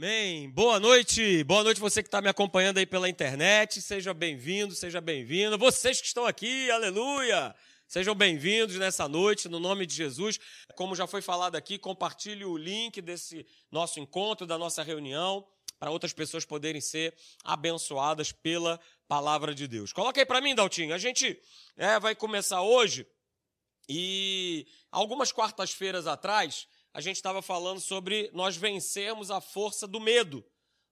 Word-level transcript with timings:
Amém. 0.00 0.48
Boa 0.50 0.78
noite. 0.78 1.42
Boa 1.42 1.64
noite 1.64 1.80
você 1.80 2.04
que 2.04 2.06
está 2.06 2.22
me 2.22 2.28
acompanhando 2.28 2.78
aí 2.78 2.86
pela 2.86 3.08
internet. 3.08 3.82
Seja 3.82 4.14
bem-vindo, 4.14 4.72
seja 4.72 5.00
bem-vinda. 5.00 5.56
Vocês 5.56 6.00
que 6.00 6.06
estão 6.06 6.24
aqui, 6.24 6.70
aleluia. 6.70 7.52
Sejam 7.88 8.14
bem-vindos 8.14 8.76
nessa 8.76 9.08
noite, 9.08 9.48
no 9.48 9.58
nome 9.58 9.84
de 9.84 9.96
Jesus. 9.96 10.38
Como 10.76 10.94
já 10.94 11.04
foi 11.08 11.20
falado 11.20 11.56
aqui, 11.56 11.80
compartilhe 11.80 12.44
o 12.44 12.56
link 12.56 13.02
desse 13.02 13.44
nosso 13.72 13.98
encontro, 13.98 14.46
da 14.46 14.56
nossa 14.56 14.84
reunião, 14.84 15.44
para 15.80 15.90
outras 15.90 16.12
pessoas 16.12 16.44
poderem 16.44 16.80
ser 16.80 17.12
abençoadas 17.42 18.30
pela 18.30 18.78
palavra 19.08 19.52
de 19.52 19.66
Deus. 19.66 19.92
Coloca 19.92 20.20
aí 20.20 20.24
para 20.24 20.40
mim, 20.40 20.54
Daltinho. 20.54 20.94
A 20.94 20.98
gente 20.98 21.36
é, 21.76 21.98
vai 21.98 22.14
começar 22.14 22.62
hoje 22.62 23.04
e 23.88 24.64
algumas 24.92 25.32
quartas-feiras 25.32 26.06
atrás 26.06 26.68
a 26.98 27.00
gente 27.00 27.14
estava 27.14 27.40
falando 27.40 27.78
sobre 27.78 28.28
nós 28.34 28.56
vencermos 28.56 29.30
a 29.30 29.40
força 29.40 29.86
do 29.86 30.00
medo. 30.00 30.44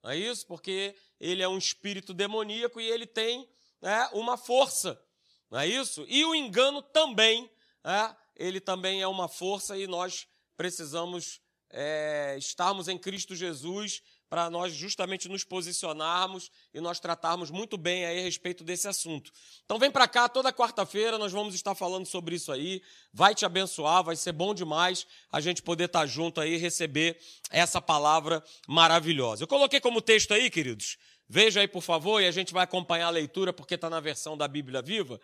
Não 0.05 0.12
é 0.12 0.16
isso? 0.16 0.46
Porque 0.46 0.95
ele 1.19 1.42
é 1.42 1.48
um 1.48 1.59
espírito 1.59 2.14
demoníaco 2.14 2.80
e 2.80 2.88
ele 2.88 3.09
tem 3.09 3.48
né, 3.83 4.09
uma 4.12 4.37
força. 4.37 5.02
Não 5.50 5.59
é 5.59 5.66
isso? 5.66 6.06
E 6.09 6.24
o 6.24 6.33
engano 6.33 6.80
também, 6.80 7.50
é, 7.83 8.14
ele 8.37 8.61
também 8.61 9.02
é 9.02 9.09
uma 9.09 9.27
força 9.27 9.77
e 9.77 9.88
nós 9.88 10.28
precisamos 10.56 11.41
é, 11.70 12.36
estarmos 12.38 12.86
em 12.86 12.97
Cristo 12.97 13.34
Jesus 13.34 14.00
para 14.29 14.51
nós 14.51 14.73
justamente 14.73 15.29
nos 15.29 15.45
posicionarmos 15.45 16.51
e 16.75 16.80
nós 16.80 16.98
tratarmos 16.98 17.51
muito 17.51 17.77
bem 17.77 18.05
aí 18.05 18.19
a 18.19 18.23
respeito 18.23 18.65
desse 18.65 18.89
assunto. 18.89 19.30
Então 19.65 19.79
vem 19.79 19.91
para 19.91 20.09
cá, 20.09 20.29
toda 20.29 20.53
quarta-feira 20.53 21.19
nós 21.19 21.33
vamos 21.33 21.55
estar 21.55 21.75
falando 21.75 22.07
sobre 22.07 22.37
isso 22.37 22.51
aí, 22.51 22.83
vai 23.12 23.34
te 23.34 23.45
abençoar, 23.45 24.03
vai 24.03 24.17
ser 24.17 24.33
bom 24.33 24.55
demais 24.55 25.07
a 25.31 25.41
gente 25.41 25.62
poder 25.62 25.84
estar 25.84 26.07
junto 26.07 26.41
aí 26.41 26.55
e 26.55 26.59
receber 26.59 27.19
essa 27.51 27.81
palavra 27.81 28.43
maravilhosa. 28.67 29.45
Eu 29.45 29.48
coloquei 29.48 29.81
como 29.81 30.01
texto 30.01 30.34
aí, 30.34 30.51
queridos, 30.51 30.98
veja 31.29 31.61
aí 31.61 31.69
por 31.69 31.83
favor 31.83 32.20
e 32.20 32.27
a 32.27 32.33
gente 32.33 32.53
vai 32.53 32.65
acompanhar 32.65 33.06
a 33.06 33.11
leitura 33.11 33.53
porque 33.53 33.75
está 33.75 33.89
na 33.89 34.00
versão 34.00 34.37
da 34.37 34.48
Bíblia 34.48 34.83
Viva. 34.83 35.20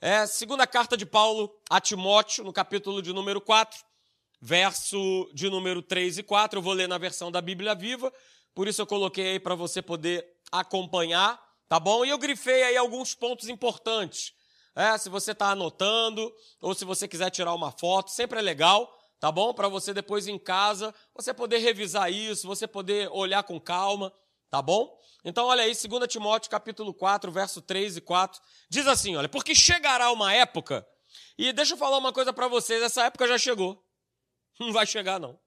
É, 0.00 0.26
segunda 0.26 0.66
carta 0.66 0.96
de 0.96 1.04
Paulo 1.04 1.52
a 1.68 1.80
Timóteo, 1.80 2.44
no 2.44 2.52
capítulo 2.52 3.02
de 3.02 3.12
número 3.12 3.40
4, 3.40 3.78
verso 4.40 5.28
de 5.34 5.50
número 5.50 5.82
3 5.82 6.18
e 6.18 6.22
4, 6.22 6.58
eu 6.58 6.62
vou 6.62 6.72
ler 6.72 6.88
na 6.88 6.98
versão 6.98 7.30
da 7.30 7.40
Bíblia 7.40 7.74
Viva, 7.74 8.12
por 8.58 8.66
isso 8.66 8.82
eu 8.82 8.86
coloquei 8.88 9.28
aí 9.28 9.38
para 9.38 9.54
você 9.54 9.80
poder 9.80 10.26
acompanhar, 10.50 11.40
tá 11.68 11.78
bom? 11.78 12.04
E 12.04 12.08
eu 12.08 12.18
grifei 12.18 12.64
aí 12.64 12.76
alguns 12.76 13.14
pontos 13.14 13.48
importantes. 13.48 14.32
É, 14.74 14.98
se 14.98 15.08
você 15.08 15.30
está 15.30 15.50
anotando 15.50 16.34
ou 16.60 16.74
se 16.74 16.84
você 16.84 17.06
quiser 17.06 17.30
tirar 17.30 17.54
uma 17.54 17.70
foto, 17.70 18.10
sempre 18.10 18.40
é 18.40 18.42
legal, 18.42 18.92
tá 19.20 19.30
bom? 19.30 19.54
Para 19.54 19.68
você 19.68 19.94
depois 19.94 20.26
em 20.26 20.36
casa, 20.36 20.92
você 21.14 21.32
poder 21.32 21.58
revisar 21.58 22.12
isso, 22.12 22.48
você 22.48 22.66
poder 22.66 23.08
olhar 23.12 23.44
com 23.44 23.60
calma, 23.60 24.12
tá 24.50 24.60
bom? 24.60 24.92
Então 25.24 25.46
olha 25.46 25.62
aí, 25.62 25.72
2 25.72 26.08
Timóteo 26.08 26.50
capítulo 26.50 26.92
4, 26.92 27.30
verso 27.30 27.62
3 27.62 27.98
e 27.98 28.00
4, 28.00 28.42
diz 28.68 28.88
assim, 28.88 29.14
olha, 29.14 29.28
porque 29.28 29.54
chegará 29.54 30.10
uma 30.10 30.34
época, 30.34 30.84
e 31.38 31.52
deixa 31.52 31.74
eu 31.74 31.78
falar 31.78 31.98
uma 31.98 32.12
coisa 32.12 32.32
para 32.32 32.48
vocês, 32.48 32.82
essa 32.82 33.04
época 33.04 33.28
já 33.28 33.38
chegou. 33.38 33.80
Não 34.58 34.72
vai 34.72 34.84
chegar 34.84 35.20
não. 35.20 35.38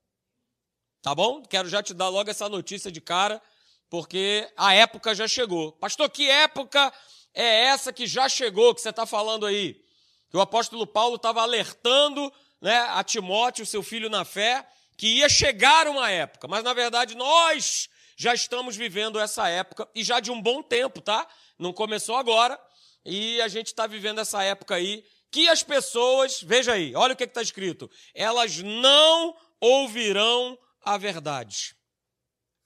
Tá 1.02 1.16
bom? 1.16 1.42
Quero 1.42 1.68
já 1.68 1.82
te 1.82 1.96
dar 1.96 2.10
logo 2.10 2.30
essa 2.30 2.48
notícia 2.48 2.92
de 2.92 3.02
cara, 3.02 3.42
porque 3.90 4.48
a 4.56 4.76
época 4.76 5.16
já 5.16 5.28
chegou. 5.28 5.72
Pastor, 5.72 6.08
que 6.10 6.30
época 6.30 6.94
é 7.34 7.66
essa 7.66 7.92
que 7.92 8.06
já 8.06 8.30
chegou, 8.30 8.76
que 8.76 8.82
você 8.82 8.90
está 8.90 9.06
falando 9.08 9.48
aí? 9.48 9.84
Que 10.30 10.38
o 10.38 10.42
apóstolo 10.42 10.86
Paulo 10.86 11.16
estava 11.16 11.42
alertando 11.42 12.32
né, 12.62 12.78
a 12.90 13.04
Timóteo, 13.04 13.66
seu 13.66 13.82
filho 13.82 14.12
na 14.12 14.24
fé, 14.24 14.64
que 14.96 15.08
ia 15.08 15.28
chegar 15.28 15.88
uma 15.88 16.12
época, 16.12 16.48
mas 16.48 16.64
na 16.64 16.74
verdade 16.74 17.16
nós 17.16 17.90
já 18.16 18.36
estamos 18.36 18.76
vivendo 18.76 19.20
essa 19.20 19.50
época 19.50 19.90
e 19.96 20.04
já 20.04 20.20
de 20.20 20.30
um 20.30 20.40
bom 20.40 20.62
tempo, 20.62 21.02
tá? 21.02 21.28
Não 21.58 21.74
começou 21.74 22.16
agora 22.16 22.60
e 23.04 23.42
a 23.42 23.48
gente 23.48 23.68
está 23.68 23.88
vivendo 23.88 24.22
essa 24.22 24.44
época 24.44 24.76
aí 24.76 25.04
que 25.32 25.50
as 25.50 25.64
pessoas, 25.64 26.44
veja 26.44 26.74
aí, 26.74 26.94
olha 26.94 27.14
o 27.14 27.18
que 27.18 27.24
está 27.24 27.42
escrito, 27.42 27.90
elas 28.14 28.60
não 28.60 29.36
ouvirão 29.60 30.56
a 30.84 30.98
verdade. 30.98 31.76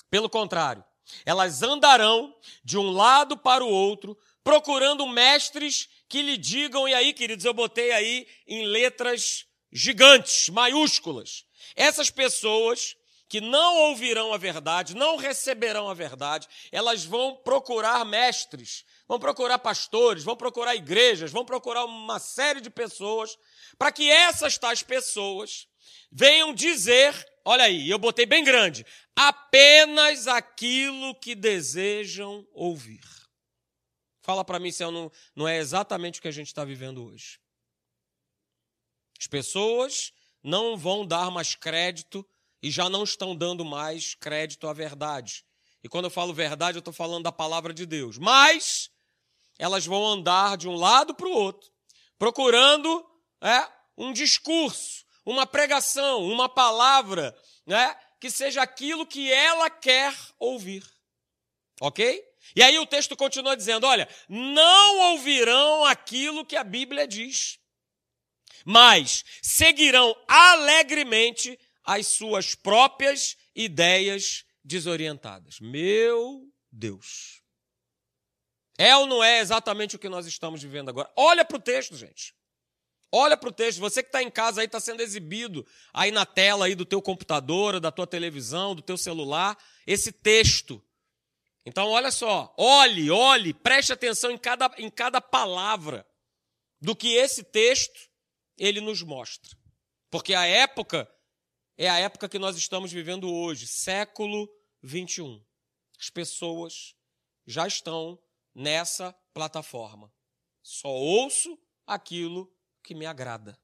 Pelo 0.10 0.30
contrário, 0.30 0.84
elas 1.26 1.62
andarão 1.62 2.36
de 2.64 2.78
um 2.78 2.90
lado 2.90 3.38
para 3.38 3.64
o 3.64 3.70
outro, 3.70 4.18
procurando 4.44 5.08
mestres 5.08 5.90
que 6.08 6.22
lhe 6.22 6.38
digam, 6.38 6.88
e 6.88 6.94
aí, 6.94 7.14
queridos, 7.14 7.46
eu 7.46 7.54
botei 7.54 7.92
aí 7.92 8.28
em 8.48 8.66
letras 8.66 9.46
gigantes, 9.72 10.50
maiúsculas. 10.50 11.46
Essas 11.76 12.10
pessoas 12.10 12.96
que 13.28 13.42
não 13.42 13.90
ouvirão 13.90 14.34
a 14.34 14.38
verdade, 14.38 14.96
não 14.96 15.18
receberão 15.18 15.90
a 15.90 15.94
verdade, 15.94 16.48
elas 16.72 17.04
vão 17.04 17.36
procurar 17.36 18.06
mestres, 18.06 18.86
vão 19.08 19.20
procurar 19.20 19.60
pastores, 19.60 20.24
vão 20.24 20.36
procurar 20.36 20.76
igrejas, 20.76 21.32
vão 21.32 21.44
procurar 21.44 21.86
uma 21.86 22.20
série 22.20 22.62
de 22.62 22.70
pessoas, 22.70 23.36
para 23.78 23.92
que 23.92 24.10
essas 24.10 24.58
tais 24.58 24.84
pessoas 24.84 25.68
venham 26.12 26.54
dizer 26.54 27.14
olha 27.46 27.66
aí, 27.66 27.90
eu 27.90 28.00
botei 28.00 28.26
bem 28.26 28.44
grande, 28.44 28.86
apenas 29.16 30.28
aquilo 30.28 31.16
que 31.16 31.36
desejam 31.36 32.46
ouvir. 32.52 33.02
Fala 34.22 34.44
para 34.44 34.60
mim 34.60 34.72
se 34.72 34.84
não, 34.84 35.12
não 35.36 35.48
é 35.48 35.58
exatamente 35.58 36.20
o 36.20 36.22
que 36.22 36.28
a 36.28 36.32
gente 36.32 36.48
está 36.48 36.66
vivendo 36.66 37.06
hoje. 37.06 37.40
As 39.20 39.28
pessoas 39.28 40.12
não 40.44 40.76
vão 40.76 41.06
dar 41.06 41.30
mais 41.32 41.56
crédito 41.56 42.28
e 42.62 42.72
já 42.72 42.90
não 42.90 43.04
estão 43.04 43.36
dando 43.36 43.64
mais 43.64 44.16
crédito 44.16 44.68
à 44.68 44.74
verdade. 44.74 45.46
E 45.84 45.88
quando 45.88 46.06
eu 46.06 46.12
falo 46.12 46.34
verdade, 46.34 46.78
eu 46.78 46.80
estou 46.80 46.94
falando 46.94 47.24
da 47.24 47.32
palavra 47.32 47.72
de 47.72 47.86
Deus. 47.86 48.18
Mas 48.18 48.90
elas 49.60 49.86
vão 49.86 50.06
andar 50.06 50.58
de 50.58 50.68
um 50.68 50.76
lado 50.76 51.14
para 51.14 51.28
o 51.28 51.32
outro, 51.32 51.72
procurando 52.18 53.06
é, 53.42 53.68
um 53.96 54.12
discurso, 54.12 55.05
uma 55.26 55.48
pregação, 55.48 56.24
uma 56.24 56.48
palavra, 56.48 57.36
né, 57.66 57.96
que 58.20 58.30
seja 58.30 58.62
aquilo 58.62 59.06
que 59.06 59.32
ela 59.32 59.70
quer 59.70 60.16
ouvir. 60.40 60.84
Ok? 61.82 62.24
E 62.56 62.64
aí 62.64 62.78
o 62.78 62.86
texto 62.86 63.16
continua 63.16 63.58
dizendo: 63.58 63.86
olha, 63.88 64.08
não 64.30 65.12
ouvirão 65.14 65.86
aquilo 65.86 66.46
que 66.46 66.56
a 66.56 66.64
Bíblia 66.64 67.08
diz, 67.08 67.60
mas 68.64 69.26
seguirão 69.42 70.16
alegremente 70.28 71.60
as 71.84 72.08
suas 72.08 72.56
próprias 72.56 73.38
ideias 73.56 74.46
desorientadas. 74.64 75.60
Meu 75.60 76.48
Deus. 76.72 77.42
É 78.78 78.96
ou 78.96 79.08
não 79.08 79.24
é 79.24 79.40
exatamente 79.40 79.96
o 79.96 80.00
que 80.00 80.10
nós 80.10 80.26
estamos 80.26 80.62
vivendo 80.62 80.90
agora? 80.90 81.10
Olha 81.16 81.46
para 81.46 81.58
o 81.58 81.62
texto, 81.62 81.96
gente. 81.96 82.36
Olha 83.18 83.38
para 83.38 83.48
o 83.48 83.54
texto, 83.54 83.80
você 83.80 84.04
que 84.04 84.10
está 84.10 84.22
em 84.22 84.30
casa 84.30 84.60
aí, 84.60 84.66
está 84.66 84.78
sendo 84.78 85.00
exibido 85.00 85.66
aí 85.94 86.12
na 86.12 86.26
tela 86.26 86.66
aí 86.66 86.76
do 86.76 86.86
teu 86.86 87.02
computador, 87.02 87.80
da 87.80 87.90
tua 87.90 88.06
televisão, 88.06 88.76
do 88.76 88.82
teu 88.82 88.98
celular, 88.98 89.58
esse 89.88 90.12
texto. 90.12 90.84
Então, 91.66 91.88
olha 91.88 92.12
só, 92.12 92.54
olhe, 92.58 93.10
olhe, 93.10 93.54
preste 93.54 93.94
atenção 93.94 94.32
em 94.32 94.38
cada, 94.38 94.70
em 94.78 94.90
cada 94.90 95.22
palavra 95.22 96.06
do 96.82 96.94
que 96.94 97.14
esse 97.14 97.42
texto 97.42 98.10
ele 98.58 98.82
nos 98.82 99.02
mostra. 99.02 99.58
Porque 100.12 100.34
a 100.34 100.46
época 100.46 101.10
é 101.78 101.90
a 101.90 101.98
época 101.98 102.28
que 102.28 102.38
nós 102.38 102.58
estamos 102.58 102.92
vivendo 102.92 103.34
hoje, 103.34 103.66
século 103.66 104.46
21. 104.84 105.42
As 105.98 106.10
pessoas 106.10 106.94
já 107.48 107.66
estão 107.66 108.22
nessa 108.54 109.16
plataforma. 109.34 110.12
Só 110.62 110.90
ouço 110.90 111.58
aquilo 111.88 112.54
que 112.86 112.96
me 112.96 113.06
agrada, 113.06 113.60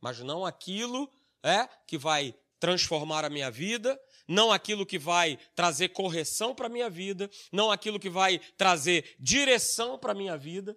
mas 0.00 0.20
não 0.20 0.44
aquilo 0.44 1.10
é 1.42 1.68
que 1.86 1.96
vai 1.96 2.34
transformar 2.58 3.24
a 3.24 3.30
minha 3.30 3.50
vida, 3.50 3.98
não 4.28 4.52
aquilo 4.52 4.84
que 4.84 4.98
vai 4.98 5.38
trazer 5.54 5.88
correção 5.88 6.54
para 6.54 6.66
a 6.66 6.70
minha 6.70 6.90
vida, 6.90 7.30
não 7.50 7.70
aquilo 7.70 7.98
que 7.98 8.10
vai 8.10 8.38
trazer 8.56 9.16
direção 9.18 9.98
para 9.98 10.12
a 10.12 10.14
minha 10.14 10.36
vida. 10.36 10.76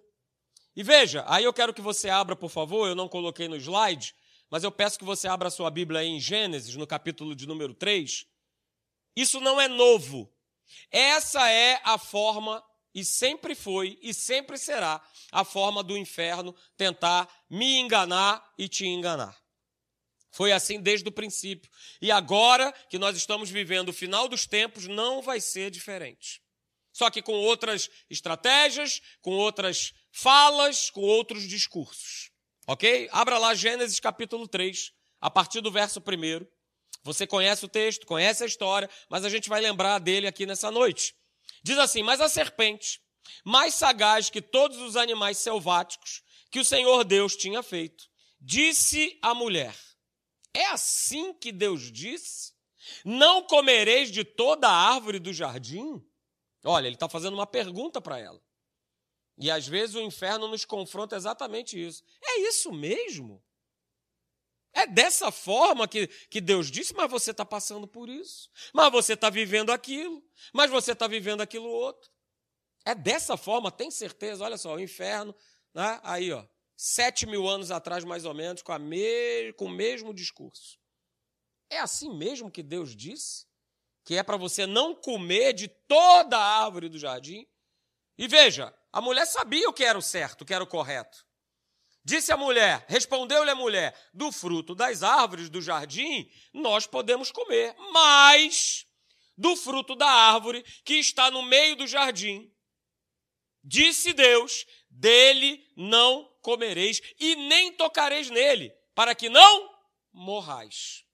E 0.74 0.82
veja, 0.82 1.24
aí 1.28 1.44
eu 1.44 1.52
quero 1.52 1.74
que 1.74 1.82
você 1.82 2.08
abra, 2.08 2.34
por 2.34 2.48
favor, 2.48 2.88
eu 2.88 2.94
não 2.94 3.08
coloquei 3.08 3.46
no 3.46 3.56
slide, 3.56 4.14
mas 4.50 4.64
eu 4.64 4.72
peço 4.72 4.98
que 4.98 5.04
você 5.04 5.28
abra 5.28 5.48
a 5.48 5.50
sua 5.50 5.70
Bíblia 5.70 6.00
aí 6.00 6.08
em 6.08 6.18
Gênesis, 6.18 6.74
no 6.74 6.86
capítulo 6.86 7.34
de 7.34 7.46
número 7.46 7.74
3. 7.74 8.26
Isso 9.14 9.40
não 9.40 9.60
é 9.60 9.68
novo. 9.68 10.32
Essa 10.90 11.48
é 11.50 11.80
a 11.84 11.98
forma 11.98 12.64
e 12.94 13.04
sempre 13.04 13.54
foi 13.54 13.98
e 14.00 14.14
sempre 14.14 14.56
será 14.56 15.02
a 15.32 15.44
forma 15.44 15.82
do 15.82 15.96
inferno 15.96 16.54
tentar 16.76 17.28
me 17.50 17.78
enganar 17.78 18.42
e 18.56 18.68
te 18.68 18.86
enganar. 18.86 19.36
Foi 20.30 20.52
assim 20.52 20.80
desde 20.80 21.08
o 21.08 21.12
princípio. 21.12 21.70
E 22.00 22.10
agora 22.10 22.72
que 22.88 22.98
nós 22.98 23.16
estamos 23.16 23.50
vivendo 23.50 23.90
o 23.90 23.92
final 23.92 24.28
dos 24.28 24.46
tempos, 24.46 24.86
não 24.86 25.22
vai 25.22 25.40
ser 25.40 25.70
diferente. 25.70 26.42
Só 26.92 27.10
que 27.10 27.22
com 27.22 27.34
outras 27.34 27.90
estratégias, 28.08 29.00
com 29.20 29.32
outras 29.32 29.92
falas, 30.12 30.90
com 30.90 31.00
outros 31.00 31.44
discursos. 31.48 32.30
Ok? 32.66 33.08
Abra 33.12 33.38
lá 33.38 33.54
Gênesis 33.54 34.00
capítulo 34.00 34.48
3, 34.48 34.92
a 35.20 35.30
partir 35.30 35.60
do 35.60 35.70
verso 35.70 36.00
1. 36.00 36.46
Você 37.02 37.26
conhece 37.26 37.64
o 37.64 37.68
texto, 37.68 38.06
conhece 38.06 38.42
a 38.42 38.46
história, 38.46 38.88
mas 39.08 39.24
a 39.24 39.28
gente 39.28 39.48
vai 39.48 39.60
lembrar 39.60 39.98
dele 39.98 40.26
aqui 40.26 40.46
nessa 40.46 40.70
noite. 40.70 41.14
Diz 41.62 41.78
assim: 41.78 42.02
Mas 42.02 42.20
a 42.20 42.28
serpente, 42.28 43.00
mais 43.44 43.74
sagaz 43.74 44.30
que 44.30 44.42
todos 44.42 44.78
os 44.78 44.96
animais 44.96 45.38
selváticos 45.38 46.22
que 46.50 46.60
o 46.60 46.64
Senhor 46.64 47.04
Deus 47.04 47.34
tinha 47.36 47.62
feito, 47.62 48.04
disse 48.40 49.18
à 49.22 49.34
mulher: 49.34 49.74
É 50.52 50.66
assim 50.66 51.32
que 51.34 51.50
Deus 51.50 51.90
disse? 51.90 52.52
Não 53.04 53.42
comereis 53.42 54.10
de 54.10 54.24
toda 54.24 54.68
a 54.68 54.94
árvore 54.94 55.18
do 55.18 55.32
jardim? 55.32 56.04
Olha, 56.62 56.86
ele 56.86 56.96
está 56.96 57.08
fazendo 57.08 57.34
uma 57.34 57.46
pergunta 57.46 58.00
para 58.00 58.18
ela. 58.18 58.42
E 59.38 59.50
às 59.50 59.66
vezes 59.66 59.96
o 59.96 60.00
inferno 60.00 60.46
nos 60.46 60.64
confronta 60.64 61.16
exatamente 61.16 61.82
isso. 61.82 62.04
É 62.22 62.40
isso 62.40 62.72
mesmo? 62.72 63.42
É 64.74 64.86
dessa 64.88 65.30
forma 65.30 65.86
que, 65.86 66.08
que 66.28 66.40
Deus 66.40 66.68
disse, 66.68 66.92
mas 66.94 67.08
você 67.08 67.30
está 67.30 67.44
passando 67.44 67.86
por 67.86 68.08
isso. 68.08 68.50
Mas 68.72 68.90
você 68.90 69.12
está 69.12 69.30
vivendo 69.30 69.70
aquilo. 69.70 70.20
Mas 70.52 70.68
você 70.68 70.92
está 70.92 71.06
vivendo 71.06 71.40
aquilo 71.40 71.68
outro. 71.68 72.10
É 72.84 72.94
dessa 72.94 73.36
forma, 73.36 73.70
tem 73.70 73.90
certeza? 73.90 74.44
Olha 74.44 74.58
só, 74.58 74.74
o 74.74 74.80
inferno, 74.80 75.34
né? 75.72 76.00
aí, 76.02 76.32
ó, 76.32 76.44
sete 76.76 77.24
mil 77.24 77.48
anos 77.48 77.70
atrás, 77.70 78.04
mais 78.04 78.24
ou 78.24 78.34
menos, 78.34 78.62
com, 78.62 78.76
me... 78.78 79.52
com 79.54 79.66
o 79.66 79.70
mesmo 79.70 80.12
discurso. 80.12 80.78
É 81.70 81.78
assim 81.78 82.12
mesmo 82.14 82.50
que 82.50 82.62
Deus 82.62 82.94
disse? 82.94 83.46
Que 84.04 84.16
é 84.16 84.22
para 84.22 84.36
você 84.36 84.66
não 84.66 84.94
comer 84.94 85.54
de 85.54 85.68
toda 85.68 86.36
a 86.36 86.64
árvore 86.64 86.88
do 86.88 86.98
jardim? 86.98 87.46
E 88.18 88.28
veja, 88.28 88.74
a 88.92 89.00
mulher 89.00 89.26
sabia 89.26 89.68
o 89.68 89.72
que 89.72 89.84
era 89.84 89.98
o 89.98 90.02
certo, 90.02 90.42
o 90.42 90.44
que 90.44 90.52
era 90.52 90.62
o 90.62 90.68
correto. 90.68 91.23
Disse 92.04 92.30
a 92.30 92.36
mulher, 92.36 92.84
respondeu-lhe 92.86 93.50
a 93.50 93.54
mulher: 93.54 93.98
do 94.12 94.30
fruto 94.30 94.74
das 94.74 95.02
árvores 95.02 95.48
do 95.48 95.62
jardim 95.62 96.30
nós 96.52 96.86
podemos 96.86 97.32
comer, 97.32 97.74
mas 97.92 98.86
do 99.36 99.56
fruto 99.56 99.96
da 99.96 100.08
árvore 100.08 100.62
que 100.84 100.94
está 100.94 101.30
no 101.30 101.42
meio 101.42 101.74
do 101.76 101.86
jardim, 101.86 102.52
disse 103.62 104.12
Deus: 104.12 104.66
dele 104.90 105.66
não 105.74 106.30
comereis 106.42 107.00
e 107.18 107.34
nem 107.36 107.72
tocareis 107.72 108.28
nele, 108.28 108.70
para 108.94 109.14
que 109.14 109.30
não 109.30 109.74
morrais. 110.12 111.04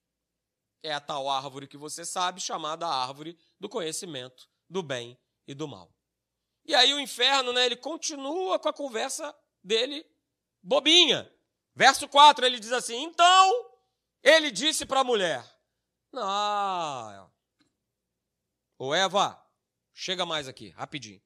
É 0.82 0.92
a 0.92 1.00
tal 1.00 1.28
árvore 1.28 1.69
que 1.69 1.76
você 1.76 2.04
sabe, 2.04 2.40
chamada 2.40 2.87
árvore 2.87 3.38
do 3.60 3.69
conhecimento 3.69 4.48
do 4.69 4.82
bem 4.82 5.16
e 5.46 5.54
do 5.54 5.69
mal. 5.69 5.94
E 6.64 6.75
aí 6.75 6.92
o 6.92 7.00
inferno, 7.00 7.52
né, 7.52 7.66
ele 7.66 7.76
continua 7.76 8.58
com 8.58 8.69
a 8.69 8.72
conversa 8.72 9.34
dele 9.62 10.04
bobinha. 10.62 11.31
Verso 11.75 12.09
4, 12.09 12.45
ele 12.45 12.59
diz 12.59 12.73
assim: 12.73 13.03
Então 13.03 13.71
ele 14.23 14.51
disse 14.51 14.85
para 14.85 15.01
a 15.01 15.05
mulher: 15.05 15.45
Não, 16.12 17.31
ô 18.79 18.95
Eva, 18.95 19.41
chega 19.93 20.27
mais 20.27 20.49
aqui, 20.49 20.71
rapidinho. 20.71 21.23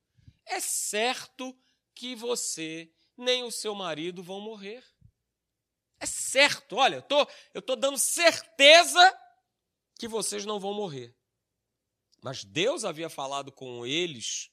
É 0.46 0.60
certo 0.60 1.56
que 1.94 2.14
você 2.14 2.92
nem 3.16 3.44
o 3.44 3.50
seu 3.50 3.74
marido 3.74 4.22
vão 4.22 4.40
morrer. 4.40 4.84
É 5.98 6.06
certo, 6.06 6.76
olha, 6.76 6.96
eu 6.96 7.02
tô, 7.02 7.26
eu 7.54 7.62
tô 7.62 7.76
dando 7.76 7.96
certeza 7.96 9.18
que 9.98 10.08
vocês 10.08 10.44
não 10.44 10.60
vão 10.60 10.74
morrer. 10.74 11.16
Mas 12.20 12.44
Deus 12.44 12.84
havia 12.84 13.08
falado 13.08 13.52
com 13.52 13.86
eles 13.86 14.50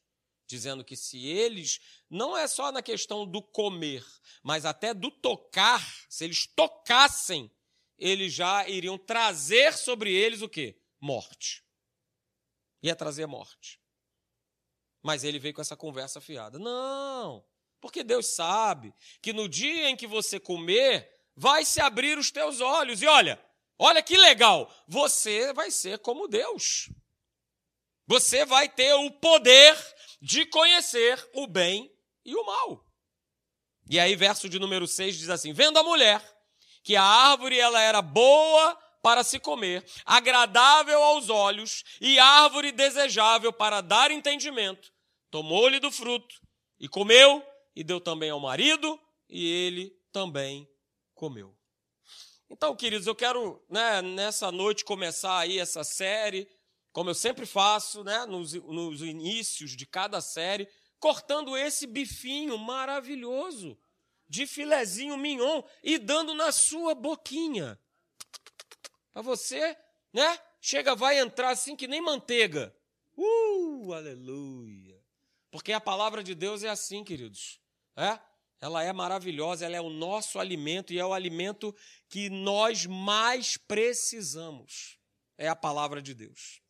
dizendo 0.52 0.84
que 0.84 0.96
se 0.96 1.26
eles, 1.26 1.80
não 2.10 2.38
é 2.38 2.48
só 2.48 2.72
na 2.72 2.82
questão 2.82 3.26
do 3.26 3.42
comer, 3.42 4.06
mas 4.44 4.66
até 4.66 4.94
do 4.94 5.10
tocar, 5.10 5.84
se 6.10 6.24
eles 6.24 6.46
tocassem, 6.46 7.52
eles 7.98 8.34
já 8.34 8.68
iriam 8.68 8.98
trazer 8.98 9.74
sobre 9.74 10.14
eles 10.14 10.42
o 10.42 10.50
quê? 10.50 10.80
Morte. 11.00 11.64
Ia 12.84 12.96
trazer 12.96 13.26
morte. 13.26 13.80
Mas 15.02 15.24
ele 15.24 15.40
veio 15.40 15.54
com 15.54 15.62
essa 15.62 15.78
conversa 15.78 16.22
fiada. 16.22 16.60
Não, 16.60 17.44
porque 17.80 18.04
Deus 18.04 18.28
sabe 18.28 18.94
que 19.22 19.34
no 19.34 19.50
dia 19.50 19.90
em 19.90 19.96
que 19.96 20.06
você 20.06 20.40
comer, 20.40 21.10
vai 21.36 21.66
se 21.66 21.82
abrir 21.82 22.18
os 22.18 22.30
teus 22.32 22.62
olhos. 22.62 23.02
E 23.02 23.08
olha, 23.08 23.44
olha 23.80 24.04
que 24.04 24.18
legal, 24.18 24.72
você 24.88 25.54
vai 25.54 25.72
ser 25.72 26.00
como 26.00 26.28
Deus. 26.28 26.90
Você 28.08 28.46
vai 28.46 28.68
ter 28.68 28.94
o 28.94 29.10
poder 29.10 29.76
de 30.22 30.46
conhecer 30.46 31.30
o 31.34 31.48
bem 31.48 31.92
e 32.24 32.36
o 32.36 32.46
mal. 32.46 32.86
E 33.90 34.00
aí, 34.00 34.16
verso 34.16 34.48
de 34.48 34.60
número 34.60 34.88
6 34.88 35.18
diz 35.18 35.30
assim: 35.30 35.52
Vendo 35.52 35.78
a 35.80 35.84
mulher 35.84 36.24
que 36.84 36.96
a 36.96 37.04
árvore 37.04 37.60
ela 37.60 37.82
era 37.82 38.02
boa 38.02 38.76
para 39.02 39.24
se 39.24 39.40
comer, 39.40 39.84
agradável 40.06 41.02
aos 41.02 41.30
olhos 41.30 41.84
e 42.00 42.20
árvore 42.20 42.72
desejável 42.72 43.52
para 43.52 43.82
dar 43.82 44.12
entendimento, 44.12 44.94
tomou-lhe 45.32 45.80
do 45.80 45.92
fruto 45.92 46.40
e 46.80 46.88
comeu, 46.88 47.44
e 47.76 47.84
deu 47.84 48.00
também 48.00 48.30
ao 48.30 48.40
marido, 48.40 49.00
e 49.28 49.48
ele 49.48 49.92
também 50.12 50.70
comeu. 51.16 51.56
Então, 52.50 52.76
queridos, 52.76 53.08
eu 53.08 53.16
quero 53.16 53.64
né, 53.70 54.02
nessa 54.02 54.52
noite 54.52 54.84
começar 54.84 55.40
aí 55.40 55.58
essa 55.58 55.84
série 55.84 56.48
como 56.92 57.10
eu 57.10 57.16
sempre 57.16 57.46
faço, 57.46 58.04
né, 58.04 58.26
nos, 58.26 58.54
nos 58.54 59.02
inícios 59.02 59.72
de 59.76 59.86
cada 59.86 60.22
série, 60.22 60.68
cortando 61.00 61.58
esse 61.58 61.88
bifinho 61.88 62.58
maravilhoso 62.58 63.78
de 64.28 64.48
filezinho 64.48 65.18
mignon 65.18 65.62
e 65.84 65.98
dando 65.98 66.34
na 66.34 66.52
sua 66.52 66.96
boquinha. 66.96 67.80
Para 69.12 69.22
você, 69.22 69.78
né? 70.14 70.40
Chega, 70.62 70.96
vai 70.96 71.20
entrar 71.20 71.50
assim 71.50 71.76
que 71.76 71.88
nem 71.88 72.02
manteiga. 72.02 72.74
Uh, 73.18 73.92
aleluia. 73.94 75.04
Porque 75.50 75.74
a 75.74 75.82
palavra 75.82 76.24
de 76.24 76.34
Deus 76.34 76.64
é 76.64 76.70
assim, 76.70 77.04
queridos. 77.04 77.60
É? 77.96 78.18
Ela 78.62 78.84
é 78.84 78.94
maravilhosa, 78.94 79.66
ela 79.66 79.76
é 79.76 79.82
o 79.82 79.90
nosso 79.90 80.40
alimento 80.40 80.94
e 80.94 81.00
é 81.00 81.06
o 81.06 81.14
alimento 81.14 81.76
que 82.08 82.30
nós 82.30 82.86
mais 82.86 83.58
precisamos. 83.58 84.98
É 85.38 85.50
a 85.50 85.56
palavra 85.56 86.02
de 86.02 86.14
Deus. 86.14 86.61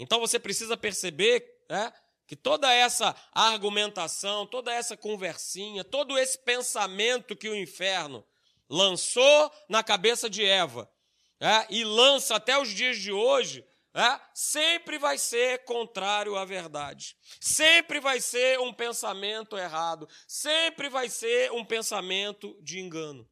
Então 0.00 0.18
você 0.18 0.38
precisa 0.38 0.78
perceber 0.78 1.46
né, 1.68 1.92
que 2.26 2.34
toda 2.34 2.72
essa 2.72 3.14
argumentação, 3.32 4.46
toda 4.46 4.72
essa 4.72 4.96
conversinha, 4.96 5.84
todo 5.84 6.18
esse 6.18 6.38
pensamento 6.38 7.36
que 7.36 7.50
o 7.50 7.54
inferno 7.54 8.26
lançou 8.66 9.52
na 9.68 9.82
cabeça 9.82 10.30
de 10.30 10.42
Eva 10.42 10.90
né, 11.38 11.66
e 11.68 11.84
lança 11.84 12.36
até 12.36 12.58
os 12.58 12.70
dias 12.70 12.96
de 12.96 13.12
hoje, 13.12 13.62
né, 13.92 14.18
sempre 14.32 14.96
vai 14.96 15.18
ser 15.18 15.64
contrário 15.64 16.34
à 16.34 16.46
verdade. 16.46 17.14
Sempre 17.38 18.00
vai 18.00 18.22
ser 18.22 18.58
um 18.58 18.72
pensamento 18.72 19.58
errado. 19.58 20.08
Sempre 20.26 20.88
vai 20.88 21.10
ser 21.10 21.52
um 21.52 21.62
pensamento 21.62 22.56
de 22.62 22.80
engano. 22.80 23.28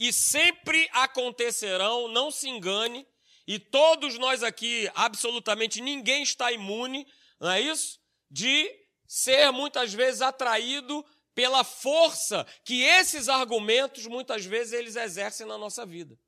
E 0.00 0.12
sempre 0.12 0.88
acontecerão, 0.92 2.08
não 2.08 2.28
se 2.28 2.48
engane, 2.48 3.06
e 3.52 3.58
todos 3.58 4.16
nós 4.16 4.42
aqui, 4.42 4.90
absolutamente 4.94 5.82
ninguém 5.82 6.22
está 6.22 6.50
imune, 6.50 7.06
não 7.38 7.50
é 7.50 7.60
isso? 7.60 8.00
De 8.30 8.66
ser 9.06 9.50
muitas 9.52 9.92
vezes 9.92 10.22
atraído 10.22 11.04
pela 11.34 11.62
força 11.62 12.46
que 12.64 12.82
esses 12.82 13.28
argumentos 13.28 14.06
muitas 14.06 14.46
vezes 14.46 14.72
eles 14.72 14.96
exercem 14.96 15.46
na 15.46 15.58
nossa 15.58 15.84
vida. 15.84 16.18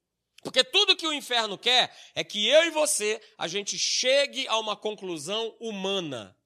Porque 0.43 0.63
tudo 0.63 0.95
que 0.95 1.07
o 1.07 1.15
inferno 1.15 1.57
quer 1.57 1.91
é 2.15 2.23
que 2.23 2.47
eu 2.47 2.65
e 2.65 2.71
você 2.71 3.19
a 3.39 3.49
gente 3.49 3.79
chegue 3.79 4.47
a 4.47 4.59
uma 4.59 4.77
conclusão 4.77 5.57
humana. 5.59 6.37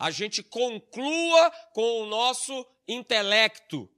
A 0.00 0.10
gente 0.10 0.42
conclua 0.42 1.52
com 1.72 2.02
o 2.02 2.06
nosso 2.06 2.66
intelecto. 2.88 3.88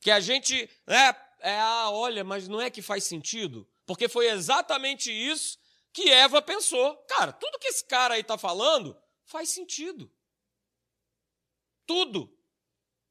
Que 0.00 0.10
a 0.10 0.20
gente, 0.20 0.70
né, 0.86 1.14
é, 1.40 1.60
ah, 1.60 1.90
olha, 1.90 2.24
mas 2.24 2.48
não 2.48 2.62
é 2.62 2.70
que 2.70 2.80
faz 2.80 3.04
sentido? 3.04 3.69
Porque 3.90 4.08
foi 4.08 4.28
exatamente 4.28 5.10
isso 5.10 5.58
que 5.92 6.10
Eva 6.12 6.40
pensou. 6.40 6.96
Cara, 7.08 7.32
tudo 7.32 7.58
que 7.58 7.66
esse 7.66 7.84
cara 7.84 8.14
aí 8.14 8.20
está 8.20 8.38
falando 8.38 8.96
faz 9.24 9.48
sentido. 9.48 10.08
Tudo. 11.84 12.32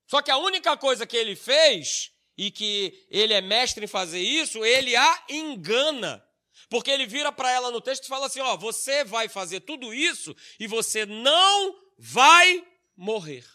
Só 0.08 0.22
que 0.22 0.32
a 0.32 0.38
única 0.38 0.78
coisa 0.78 1.06
que 1.06 1.18
ele 1.18 1.36
fez, 1.36 2.14
e 2.38 2.50
que 2.50 3.06
ele 3.10 3.34
é 3.34 3.42
mestre 3.42 3.84
em 3.84 3.90
fazer 3.90 4.22
isso, 4.22 4.64
ele 4.64 4.96
a 4.96 5.26
engana. 5.28 6.26
Porque 6.70 6.90
ele 6.90 7.06
vira 7.06 7.30
para 7.30 7.52
ela 7.52 7.72
no 7.72 7.82
texto 7.82 8.06
e 8.06 8.08
fala 8.08 8.28
assim: 8.28 8.40
Ó, 8.40 8.56
você 8.56 9.04
vai 9.04 9.28
fazer 9.28 9.60
tudo 9.60 9.94
isso 9.94 10.34
e 10.58 10.66
você 10.66 11.06
não 11.06 11.78
vai 11.98 12.66
morrer. 12.96 13.46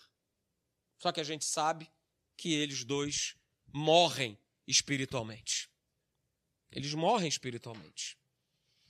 Só 0.99 1.11
que 1.11 1.23
a 1.23 1.25
gente 1.25 1.47
sabe 1.47 1.91
que 2.37 2.53
eles 2.53 2.85
dois 2.85 3.35
morrem 3.73 4.39
espiritualmente. 4.67 5.73
Eles 6.75 6.93
morrem 6.93 7.29
espiritualmente. 7.29 8.19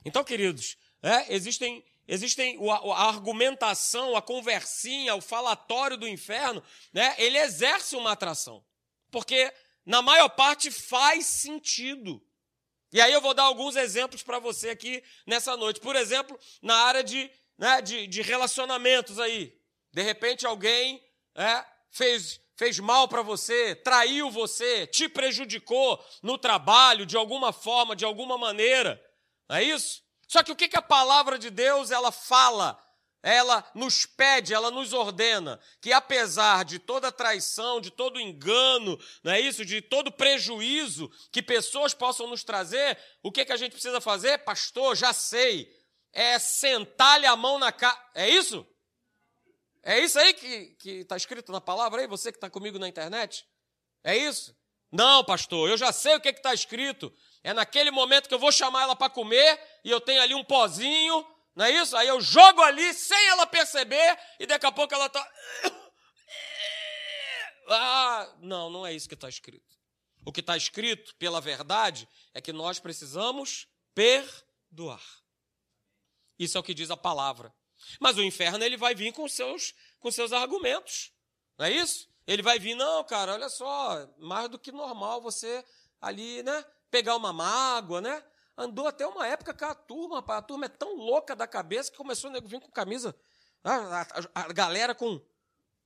Então, 0.05 0.25
queridos, 0.25 0.77
é, 1.03 1.35
existem, 1.35 1.85
existem 2.09 2.59
a, 2.71 3.09
argumentação, 3.09 4.17
a 4.17 4.23
conversinha, 4.23 5.15
o 5.15 5.21
falatório 5.21 5.97
do 5.97 6.09
inferno, 6.09 6.63
né, 6.93 7.15
ele 7.19 7.39
exerce 7.39 7.95
uma 7.95 8.13
atração. 8.13 8.65
Porque, 9.11 9.53
na 9.85 10.03
maior 10.03 10.29
parte, 10.31 10.71
faz 10.71 11.27
sentido. 11.27 12.27
E 12.93 13.01
aí 13.01 13.13
eu 13.13 13.21
vou 13.21 13.35
dar 13.35 13.45
alguns 13.45 13.77
exemplos 13.77 14.23
para 14.23 14.39
você 14.39 14.71
aqui 14.71 15.03
nessa 15.27 15.57
noite. 15.57 15.81
Por 15.81 15.95
exemplo, 15.95 16.39
na 16.63 16.77
área 16.77 17.05
de, 17.05 17.31
né, 17.59 17.83
de, 17.83 18.07
de 18.07 18.23
relacionamentos 18.23 19.19
aí. 19.19 19.57
De 19.93 20.03
repente 20.03 20.47
alguém 20.47 21.03
é, 21.35 21.65
fez, 21.91 22.41
fez 22.57 22.79
mal 22.79 23.09
para 23.09 23.23
você, 23.23 23.75
traiu 23.75 24.31
você, 24.31 24.87
te 24.87 25.09
prejudicou 25.09 26.03
no 26.23 26.39
trabalho 26.39 27.07
de 27.07 27.17
alguma 27.17 27.53
forma, 27.53 27.97
de 27.97 28.05
alguma 28.05 28.39
maneira. 28.39 29.03
Não 29.49 29.57
é 29.57 29.63
isso? 29.63 30.03
Só 30.29 30.43
que 30.43 30.53
o 30.53 30.57
que, 30.57 30.69
que 30.69 30.79
a 30.79 30.83
palavra 30.83 31.39
de 31.39 31.51
Deus 31.51 31.91
ela 31.91 32.11
fala 32.11 32.81
ela 33.25 33.67
nos 33.75 34.05
pede, 34.05 34.53
ela 34.53 34.71
nos 34.71 34.93
ordena 34.93 35.59
que 35.81 35.95
apesar 35.95 36.63
de 36.63 36.79
toda 36.79 37.11
traição, 37.11 37.81
de 37.81 37.91
todo 37.91 38.21
engano, 38.21 39.01
não 39.23 39.33
é 39.33 39.41
isso, 39.41 39.65
de 39.65 39.81
todo 39.81 40.13
prejuízo 40.13 41.11
que 41.33 41.43
pessoas 41.43 41.95
possam 41.95 42.27
nos 42.27 42.45
trazer, 42.45 42.99
o 43.23 43.33
que 43.33 43.47
que 43.47 43.53
a 43.53 43.57
gente 43.57 43.73
precisa 43.73 43.99
fazer? 43.99 44.45
Pastor, 44.45 44.95
já 44.95 45.15
sei. 45.15 45.73
É 46.13 46.39
sentar-lhe 46.39 47.27
a 47.27 47.35
mão 47.35 47.59
na 47.59 47.73
cara. 47.73 47.99
É 48.15 48.29
isso? 48.29 48.65
É 49.85 50.01
isso 50.01 50.19
aí 50.19 50.33
que 50.35 50.91
está 50.91 51.17
escrito 51.17 51.53
na 51.53 51.61
palavra 51.61 52.01
aí, 52.01 52.07
você 52.07 52.33
que 52.33 52.39
está 52.39 52.49
comigo 52.49 52.79
na 52.79 52.89
internet? 52.89 53.47
É 54.03 54.17
isso? 54.17 54.57
Não, 54.91 55.25
pastor, 55.25 55.69
eu 55.69 55.77
já 55.77 55.93
sei 55.93 56.17
o 56.17 56.21
que 56.21 56.29
está 56.31 56.55
escrito. 56.55 57.13
É 57.43 57.53
naquele 57.53 57.91
momento 57.91 58.29
que 58.29 58.35
eu 58.35 58.39
vou 58.39 58.51
chamar 58.51 58.83
ela 58.83 58.97
para 58.97 59.11
comer 59.11 59.61
e 59.85 59.91
eu 59.91 60.01
tenho 60.01 60.23
ali 60.23 60.35
um 60.35 60.45
pozinho 60.45 61.27
não 61.55 61.65
é 61.65 61.71
isso? 61.71 61.97
Aí 61.97 62.09
eu 62.09 62.21
jogo 62.21 62.61
ali 62.63 62.93
sem 62.93 63.29
ela 63.29 63.47
perceber 63.47 64.19
e 64.41 64.47
daqui 64.47 64.67
a 64.67 64.73
pouco 64.73 64.95
ela 64.95 65.07
está. 65.07 65.33
Ah, 67.67 68.31
não, 68.41 68.69
não 68.69 68.87
é 68.87 68.93
isso 68.93 69.09
que 69.09 69.15
está 69.15 69.27
escrito. 69.27 69.75
O 70.23 70.31
que 70.31 70.41
está 70.41 70.55
escrito, 70.55 71.15
pela 71.17 71.41
verdade, 71.41 72.07
é 72.35 72.41
que 72.41 72.53
nós 72.53 72.79
precisamos 72.79 73.67
perdoar. 73.95 75.03
Isso 76.39 76.59
é 76.59 76.61
o 76.61 76.63
que 76.63 76.75
diz 76.75 76.91
a 76.91 76.97
palavra. 76.97 77.55
Mas 78.01 78.17
o 78.17 78.23
inferno 78.23 78.65
ele 78.65 78.77
vai 78.77 78.95
vir 78.95 79.13
com 79.13 79.29
seus, 79.29 79.75
com 80.01 80.11
seus 80.11 80.33
argumentos. 80.33 81.13
Não 81.59 81.67
é 81.67 81.71
isso? 81.71 82.09
Ele 82.27 82.43
vai 82.43 82.59
vir, 82.59 82.75
não, 82.75 83.05
cara, 83.05 83.35
olha 83.35 83.49
só, 83.49 84.09
mais 84.19 84.49
do 84.49 84.59
que 84.59 84.73
normal 84.73 85.21
você 85.21 85.65
ali, 86.01 86.43
né? 86.43 86.65
Pegar 86.91 87.17
uma 87.17 87.33
mágoa, 87.33 88.01
né? 88.01 88.25
Andou 88.57 88.87
até 88.87 89.07
uma 89.07 89.27
época 89.27 89.53
com 89.53 89.65
a 89.65 89.75
turma, 89.75 90.17
rapaz. 90.17 90.39
A 90.39 90.43
turma 90.43 90.67
é 90.67 90.69
tão 90.69 90.95
louca 90.97 91.35
da 91.35 91.47
cabeça 91.47 91.91
que 91.91 91.97
começou 91.97 92.31
a 92.31 92.41
vir 92.41 92.61
com 92.61 92.71
camisa. 92.71 93.15
A, 93.63 94.03
a, 94.03 94.07
a, 94.35 94.53
galera 94.53 94.95
com, 94.95 95.21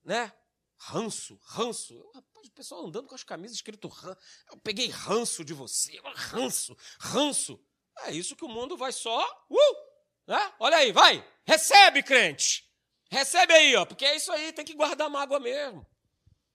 né? 0.04 0.32
Ranço, 0.76 1.40
ranço. 1.44 1.98
Rapaz, 2.14 2.46
o 2.46 2.52
pessoal 2.52 2.86
andando 2.86 3.08
com 3.08 3.14
as 3.14 3.24
camisas 3.24 3.56
escrito 3.56 3.88
ranço. 3.88 4.18
Eu 4.50 4.58
peguei 4.58 4.88
ranço 4.88 5.44
de 5.44 5.54
você. 5.54 5.98
Ranço, 6.14 6.76
ranço. 7.00 7.58
É 8.04 8.12
isso 8.12 8.36
que 8.36 8.44
o 8.44 8.48
mundo 8.48 8.76
vai 8.76 8.92
só. 8.92 9.24
Uh! 9.50 9.87
Né? 10.28 10.52
Olha 10.60 10.76
aí, 10.76 10.92
vai. 10.92 11.26
Recebe, 11.46 12.02
crente. 12.02 12.70
Recebe 13.10 13.54
aí, 13.54 13.74
ó. 13.74 13.86
Porque 13.86 14.04
é 14.04 14.14
isso 14.14 14.30
aí, 14.30 14.52
tem 14.52 14.64
que 14.64 14.74
guardar 14.74 15.08
mágoa 15.08 15.40
mesmo. 15.40 15.86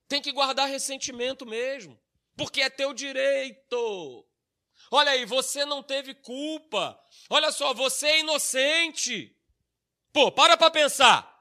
Tem 0.06 0.22
que 0.22 0.30
guardar 0.30 0.68
ressentimento 0.68 1.44
mesmo. 1.44 2.00
Porque 2.36 2.60
é 2.62 2.70
teu 2.70 2.94
direito. 2.94 4.24
Olha 4.92 5.10
aí, 5.10 5.24
você 5.24 5.64
não 5.64 5.82
teve 5.82 6.14
culpa. 6.14 6.96
Olha 7.28 7.50
só, 7.50 7.74
você 7.74 8.06
é 8.06 8.20
inocente. 8.20 9.36
Pô, 10.12 10.30
para 10.30 10.56
para 10.56 10.70
pensar. 10.70 11.34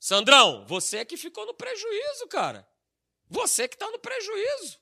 Sandrão, 0.00 0.64
você 0.66 0.98
é 0.98 1.04
que 1.04 1.18
ficou 1.18 1.44
no 1.44 1.52
prejuízo, 1.52 2.26
cara. 2.28 2.66
Você 3.28 3.68
que 3.68 3.74
está 3.74 3.90
no 3.90 3.98
prejuízo. 3.98 4.80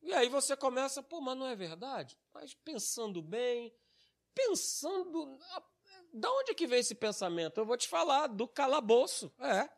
E 0.00 0.12
aí 0.12 0.28
você 0.28 0.56
começa, 0.56 1.02
pô, 1.02 1.20
mas 1.20 1.36
não 1.36 1.48
é 1.48 1.56
verdade? 1.56 2.16
Mas 2.32 2.54
pensando 2.54 3.20
bem, 3.20 3.74
pensando. 4.34 5.38
Da 6.12 6.30
onde 6.30 6.52
é 6.52 6.54
que 6.54 6.66
vem 6.66 6.80
esse 6.80 6.94
pensamento? 6.94 7.58
Eu 7.58 7.66
vou 7.66 7.76
te 7.76 7.88
falar, 7.88 8.26
do 8.28 8.46
calabouço. 8.46 9.32
É. 9.38 9.68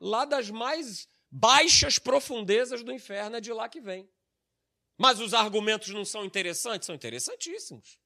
Lá 0.00 0.24
das 0.24 0.50
mais 0.50 1.08
baixas 1.30 1.98
profundezas 1.98 2.82
do 2.82 2.92
inferno 2.92 3.36
é 3.36 3.40
de 3.40 3.52
lá 3.52 3.68
que 3.68 3.80
vem. 3.80 4.08
Mas 4.96 5.20
os 5.20 5.32
argumentos 5.32 5.88
não 5.88 6.04
são 6.04 6.24
interessantes? 6.24 6.86
São 6.86 6.94
interessantíssimos. 6.94 7.98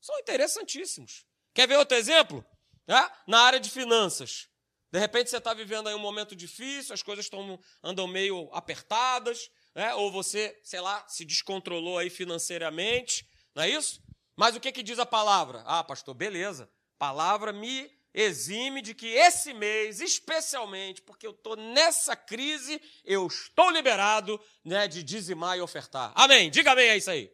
São 0.00 0.18
interessantíssimos. 0.18 1.26
Quer 1.52 1.68
ver 1.68 1.78
outro 1.78 1.96
exemplo? 1.96 2.44
É? 2.86 3.10
Na 3.26 3.40
área 3.40 3.60
de 3.60 3.70
finanças. 3.70 4.48
De 4.94 4.98
repente 4.98 5.28
você 5.28 5.38
está 5.38 5.52
vivendo 5.52 5.88
aí 5.88 5.94
um 5.94 5.98
momento 5.98 6.36
difícil, 6.36 6.94
as 6.94 7.02
coisas 7.02 7.24
estão, 7.24 7.58
andam 7.82 8.06
meio 8.06 8.48
apertadas, 8.52 9.50
né? 9.74 9.92
ou 9.94 10.12
você, 10.12 10.56
sei 10.62 10.80
lá, 10.80 11.04
se 11.08 11.24
descontrolou 11.24 11.98
aí 11.98 12.08
financeiramente, 12.08 13.28
não 13.54 13.64
é 13.64 13.70
isso? 13.70 14.03
Mas 14.36 14.56
o 14.56 14.60
que, 14.60 14.72
que 14.72 14.82
diz 14.82 14.98
a 14.98 15.06
palavra? 15.06 15.62
Ah, 15.66 15.84
pastor, 15.84 16.14
beleza. 16.14 16.70
Palavra 16.98 17.52
me 17.52 17.90
exime 18.12 18.80
de 18.80 18.94
que 18.94 19.08
esse 19.08 19.52
mês, 19.52 20.00
especialmente, 20.00 21.02
porque 21.02 21.26
eu 21.26 21.32
estou 21.32 21.56
nessa 21.56 22.14
crise, 22.14 22.80
eu 23.04 23.26
estou 23.26 23.70
liberado 23.70 24.40
né, 24.64 24.86
de 24.86 25.02
dizimar 25.02 25.58
e 25.58 25.60
ofertar. 25.60 26.12
Amém? 26.14 26.50
Diga 26.50 26.72
amém 26.72 26.90
a 26.90 26.96
isso 26.96 27.10
aí. 27.10 27.32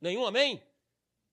Nenhum 0.00 0.26
amém? 0.26 0.62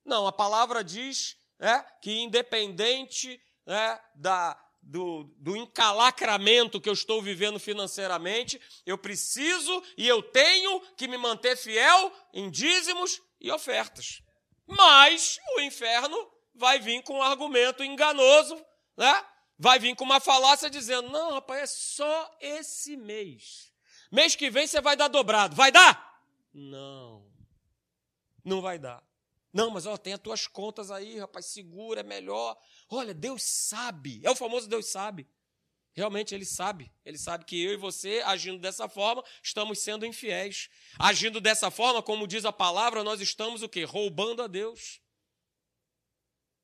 Não, 0.03 0.27
a 0.27 0.32
palavra 0.32 0.84
diz 0.84 1.36
né, 1.60 1.84
que 2.01 2.12
independente 2.12 3.41
né, 3.65 4.00
da, 4.13 4.60
do, 4.82 5.24
do 5.38 5.55
encalacramento 5.55 6.79
que 6.79 6.88
eu 6.88 6.94
estou 6.94 7.22
vivendo 7.22 7.60
financeiramente, 7.60 8.62
eu 8.86 8.98
preciso 8.98 9.84
e 9.98 10.08
eu 10.08 10.22
tenho 10.22 10.79
que 10.96 11.08
me 11.08 11.17
manter 11.17 11.58
fiel 11.58 12.13
em 12.34 12.51
dízimos 12.51 13.20
e 13.46 13.52
ofertas. 13.52 14.24
Mas 14.68 15.40
o 15.56 15.62
inferno 15.62 16.18
vai 16.56 16.80
vir 16.80 17.04
com 17.04 17.20
um 17.20 17.22
argumento 17.22 17.84
enganoso, 17.84 18.56
né? 18.98 19.24
Vai 19.58 19.78
vir 19.78 19.96
com 19.96 20.04
uma 20.04 20.20
falácia 20.20 20.70
dizendo: 20.70 21.10
não, 21.10 21.34
rapaz, 21.34 21.62
é 21.62 21.68
só 21.68 22.38
esse 22.42 22.98
mês. 22.98 23.72
Mês 24.12 24.36
que 24.36 24.50
vem 24.50 24.66
você 24.66 24.82
vai 24.82 24.98
dar 24.98 25.08
dobrado. 25.08 25.56
Vai 25.56 25.72
dar? 25.72 26.20
Não. 26.52 27.32
Não 28.44 28.62
vai 28.62 28.80
dar. 28.80 29.04
Não, 29.54 29.70
mas 29.70 29.86
ó, 29.86 29.96
tem 29.96 30.14
as 30.14 30.20
tuas 30.20 30.48
contas 30.48 30.92
aí, 30.92 31.18
rapaz, 31.20 31.46
segura, 31.46 32.02
é 32.02 32.04
melhor. 32.04 32.58
Olha, 32.90 33.14
Deus 33.14 33.44
sabe. 33.44 34.20
É 34.24 34.30
o 34.30 34.36
famoso 34.36 34.68
Deus 34.68 34.88
sabe. 34.88 35.28
Realmente 35.96 36.36
ele 36.36 36.46
sabe. 36.46 36.92
Ele 37.06 37.18
sabe 37.18 37.46
que 37.46 37.62
eu 37.64 37.74
e 37.74 37.78
você, 37.78 38.22
agindo 38.25 38.60
dessa 38.60 38.90
forma, 38.90 39.24
estamos 39.42 39.80
sendo 39.80 40.06
infiéis. 40.06 40.70
Agindo 41.00 41.40
dessa 41.40 41.72
forma, 41.72 42.04
como 42.04 42.28
diz 42.28 42.44
a 42.44 42.52
palavra, 42.52 43.02
nós 43.02 43.22
estamos 43.22 43.64
o 43.64 43.70
quê? 43.70 43.86
Roubando 43.86 44.44
a 44.44 44.48
Deus. 44.48 45.00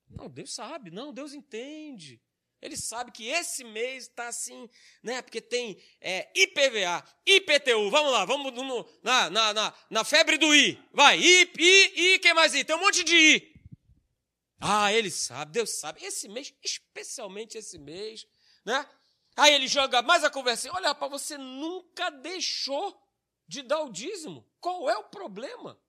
Não, 0.09 0.29
Deus 0.29 0.53
sabe, 0.53 0.91
não, 0.91 1.13
Deus 1.13 1.33
entende. 1.33 2.21
Ele 2.61 2.75
sabe 2.75 3.11
que 3.11 3.25
esse 3.25 3.63
mês 3.63 4.03
está 4.03 4.27
assim, 4.27 4.69
né? 5.01 5.21
Porque 5.21 5.39
tem 5.39 5.81
é, 6.01 6.29
IPVA, 6.35 7.03
IPTU, 7.25 7.89
vamos 7.89 8.11
lá, 8.11 8.25
vamos 8.25 8.51
no, 8.51 8.88
na, 9.01 9.29
na, 9.29 9.53
na, 9.53 9.73
na, 9.89 10.03
febre 10.03 10.38
do 10.38 10.53
I. 10.53 10.77
Vai, 10.91 11.17
I, 11.17 11.51
I, 11.57 12.13
I, 12.13 12.19
que 12.19 12.33
mais 12.33 12.53
I? 12.53 12.65
Tem 12.65 12.75
um 12.75 12.79
monte 12.79 13.03
de 13.03 13.15
I. 13.15 13.53
Ah, 14.59 14.93
ele 14.93 15.09
sabe, 15.09 15.53
Deus 15.53 15.79
sabe. 15.79 16.03
Esse 16.03 16.27
mês, 16.27 16.53
especialmente 16.61 17.57
esse 17.57 17.79
mês, 17.79 18.27
né? 18.63 18.85
Aí 19.35 19.53
ele 19.53 19.67
joga 19.67 20.01
mais 20.01 20.23
a 20.23 20.29
conversa. 20.29 20.71
Olha, 20.73 20.89
rapaz, 20.89 21.11
você 21.11 21.38
nunca 21.38 22.09
deixou 22.09 23.01
de 23.47 23.61
dar 23.61 23.81
o 23.81 23.91
dízimo. 23.91 24.47
Qual 24.59 24.89
é 24.89 24.97
o 24.97 25.05
problema? 25.05 25.79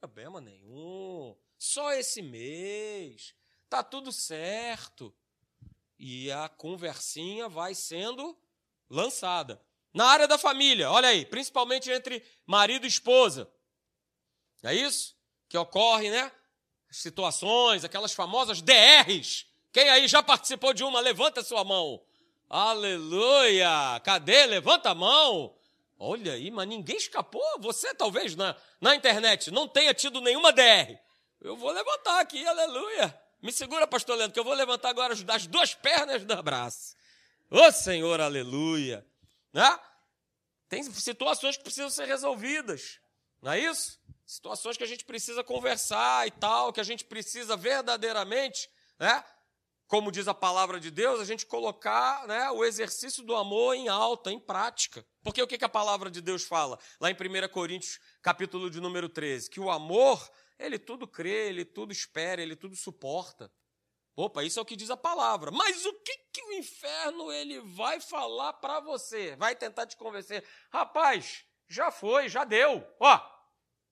Problema 0.00 0.40
nenhum. 0.40 1.36
Só 1.58 1.92
esse 1.92 2.22
mês. 2.22 3.34
Tá 3.68 3.82
tudo 3.82 4.12
certo. 4.12 5.14
E 5.98 6.30
a 6.30 6.48
conversinha 6.48 7.48
vai 7.48 7.74
sendo 7.74 8.38
lançada. 8.88 9.60
Na 9.92 10.06
área 10.06 10.28
da 10.28 10.36
família, 10.36 10.90
olha 10.90 11.08
aí, 11.08 11.24
principalmente 11.24 11.90
entre 11.90 12.22
marido 12.46 12.84
e 12.84 12.88
esposa. 12.88 13.50
É 14.62 14.74
isso? 14.74 15.16
Que 15.48 15.56
ocorre, 15.56 16.10
né? 16.10 16.30
As 16.90 16.98
situações, 16.98 17.84
aquelas 17.84 18.12
famosas 18.12 18.60
DRs. 18.60 19.46
Quem 19.72 19.88
aí 19.88 20.06
já 20.06 20.22
participou 20.22 20.72
de 20.72 20.84
uma? 20.84 21.00
Levanta 21.00 21.42
sua 21.42 21.64
mão. 21.64 22.05
Aleluia! 22.48 24.00
Cadê? 24.04 24.46
Levanta 24.46 24.90
a 24.90 24.94
mão. 24.94 25.54
Olha 25.98 26.34
aí, 26.34 26.50
mas 26.50 26.68
ninguém 26.68 26.96
escapou. 26.96 27.42
Você 27.60 27.94
talvez 27.94 28.36
na, 28.36 28.54
na 28.80 28.94
internet 28.94 29.50
não 29.50 29.66
tenha 29.66 29.92
tido 29.94 30.20
nenhuma 30.20 30.52
DR. 30.52 30.98
Eu 31.40 31.56
vou 31.56 31.70
levantar 31.70 32.20
aqui, 32.20 32.46
aleluia. 32.46 33.18
Me 33.42 33.52
segura, 33.52 33.86
pastor 33.86 34.16
Leandro, 34.16 34.34
que 34.34 34.40
eu 34.40 34.44
vou 34.44 34.54
levantar 34.54 34.90
agora 34.90 35.14
as 35.14 35.46
duas 35.46 35.74
pernas 35.74 36.24
do 36.24 36.32
abraço. 36.32 36.96
Ô 37.50 37.60
oh, 37.60 37.72
Senhor, 37.72 38.20
aleluia. 38.20 39.06
Né? 39.52 39.78
Tem 40.68 40.82
situações 40.82 41.56
que 41.56 41.62
precisam 41.62 41.90
ser 41.90 42.06
resolvidas, 42.06 42.98
não 43.40 43.52
é 43.52 43.60
isso? 43.60 44.00
Situações 44.26 44.76
que 44.76 44.82
a 44.82 44.86
gente 44.86 45.04
precisa 45.04 45.44
conversar 45.44 46.26
e 46.26 46.30
tal, 46.32 46.72
que 46.72 46.80
a 46.80 46.84
gente 46.84 47.04
precisa 47.04 47.56
verdadeiramente 47.56 48.68
né, 48.98 49.24
como 49.86 50.10
diz 50.10 50.26
a 50.26 50.34
palavra 50.34 50.80
de 50.80 50.90
Deus, 50.90 51.20
a 51.20 51.24
gente 51.24 51.46
colocar 51.46 52.26
né, 52.26 52.50
o 52.50 52.64
exercício 52.64 53.22
do 53.22 53.36
amor 53.36 53.74
em 53.74 53.88
alta, 53.88 54.32
em 54.32 54.40
prática. 54.40 55.06
Porque 55.22 55.40
o 55.40 55.46
que, 55.46 55.58
que 55.58 55.64
a 55.64 55.68
palavra 55.68 56.10
de 56.10 56.20
Deus 56.20 56.44
fala? 56.44 56.78
Lá 57.00 57.10
em 57.10 57.14
1 57.14 57.48
Coríntios, 57.48 58.00
capítulo 58.20 58.68
de 58.68 58.80
número 58.80 59.08
13, 59.08 59.48
que 59.48 59.60
o 59.60 59.70
amor, 59.70 60.28
ele 60.58 60.78
tudo 60.78 61.06
crê, 61.06 61.48
ele 61.48 61.64
tudo 61.64 61.92
espera, 61.92 62.42
ele 62.42 62.56
tudo 62.56 62.74
suporta. 62.74 63.50
Opa, 64.16 64.42
isso 64.42 64.58
é 64.58 64.62
o 64.62 64.64
que 64.64 64.76
diz 64.76 64.90
a 64.90 64.96
palavra. 64.96 65.50
Mas 65.50 65.84
o 65.84 65.92
que, 66.00 66.18
que 66.32 66.42
o 66.42 66.52
inferno 66.54 67.30
ele 67.30 67.60
vai 67.60 68.00
falar 68.00 68.54
para 68.54 68.80
você? 68.80 69.36
Vai 69.36 69.54
tentar 69.54 69.86
te 69.86 69.96
convencer. 69.96 70.42
Rapaz, 70.72 71.44
já 71.68 71.90
foi, 71.90 72.28
já 72.28 72.42
deu. 72.42 72.84
Ó, 72.98 73.20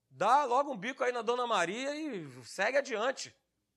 dá 0.09 0.43
logo 0.45 0.71
um 0.71 0.77
bico 0.77 1.03
aí 1.03 1.11
na 1.11 1.21
Dona 1.21 1.45
Maria 1.45 1.95
e 1.95 2.27
segue 2.43 2.79
adiante. 2.79 3.33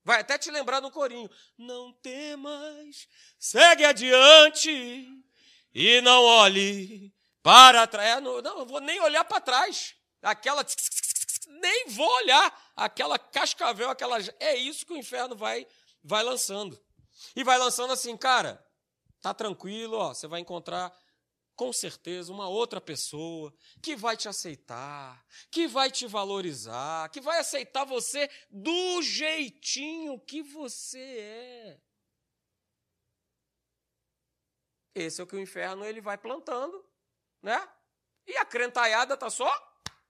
Vai 0.08 0.22
até 0.22 0.38
te 0.38 0.50
lembrar 0.50 0.80
no 0.80 0.90
corinho. 0.90 1.30
Não 1.58 1.92
temas, 1.92 3.06
segue 3.38 3.84
adiante 3.84 5.06
e 5.74 6.00
não 6.00 6.24
olhe 6.24 7.14
para 7.42 7.86
trás. 7.86 8.16
É, 8.16 8.18
não, 8.18 8.40
não 8.40 8.64
vou 8.64 8.80
nem 8.80 8.98
olhar 9.00 9.22
para 9.26 9.38
trás. 9.38 9.94
Aquela. 10.22 10.64
Nem 11.60 11.88
vou 11.88 12.08
olhar. 12.08 12.72
Aquela 12.74 13.18
cascavel, 13.18 13.90
aquela. 13.90 14.16
É 14.40 14.56
isso 14.56 14.86
que 14.86 14.94
o 14.94 14.96
inferno 14.96 15.36
vai, 15.36 15.66
vai 16.02 16.22
lançando. 16.22 16.82
E 17.36 17.44
vai 17.44 17.58
lançando 17.58 17.92
assim, 17.92 18.16
cara, 18.16 18.66
tá 19.20 19.34
tranquilo, 19.34 19.98
ó, 19.98 20.14
você 20.14 20.26
vai 20.26 20.40
encontrar 20.40 20.90
com 21.58 21.72
certeza, 21.72 22.32
uma 22.32 22.48
outra 22.48 22.80
pessoa 22.80 23.52
que 23.82 23.96
vai 23.96 24.16
te 24.16 24.28
aceitar, 24.28 25.26
que 25.50 25.66
vai 25.66 25.90
te 25.90 26.06
valorizar, 26.06 27.10
que 27.10 27.20
vai 27.20 27.40
aceitar 27.40 27.84
você 27.84 28.30
do 28.48 29.02
jeitinho 29.02 30.20
que 30.20 30.40
você 30.40 31.00
é. 31.00 31.80
Esse 34.94 35.20
é 35.20 35.24
o 35.24 35.26
que 35.26 35.34
o 35.34 35.40
inferno 35.40 35.84
ele 35.84 36.00
vai 36.00 36.16
plantando, 36.16 36.88
né? 37.42 37.68
E 38.24 38.36
a 38.36 38.44
crentaiada 38.44 39.16
tá 39.16 39.28
só 39.28 39.50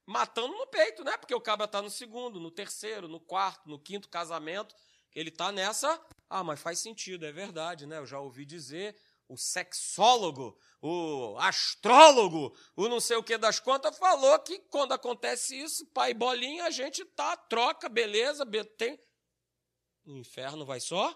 matando 0.04 0.54
no 0.54 0.66
peito, 0.66 1.02
né? 1.02 1.16
Porque 1.16 1.34
o 1.34 1.40
cabra 1.40 1.66
tá 1.66 1.80
no 1.80 1.88
segundo, 1.88 2.38
no 2.38 2.50
terceiro, 2.50 3.08
no 3.08 3.20
quarto, 3.20 3.66
no 3.66 3.78
quinto 3.78 4.10
casamento, 4.10 4.74
ele 5.14 5.30
tá 5.30 5.50
nessa, 5.50 5.98
ah, 6.28 6.44
mas 6.44 6.60
faz 6.60 6.78
sentido, 6.78 7.24
é 7.24 7.32
verdade, 7.32 7.86
né? 7.86 7.96
Eu 7.96 8.06
já 8.06 8.20
ouvi 8.20 8.44
dizer, 8.44 9.00
o 9.28 9.36
sexólogo, 9.36 10.58
o 10.80 11.36
astrólogo, 11.38 12.56
o 12.74 12.88
não 12.88 12.98
sei 12.98 13.16
o 13.16 13.22
que 13.22 13.36
das 13.36 13.60
contas, 13.60 13.96
falou 13.98 14.38
que 14.38 14.58
quando 14.70 14.92
acontece 14.92 15.60
isso, 15.60 15.86
pai 15.88 16.14
bolinha, 16.14 16.64
a 16.64 16.70
gente 16.70 17.04
tá, 17.04 17.36
troca, 17.36 17.88
beleza, 17.88 18.46
tem. 18.76 18.98
O 20.06 20.16
inferno 20.16 20.64
vai 20.64 20.80
só. 20.80 21.14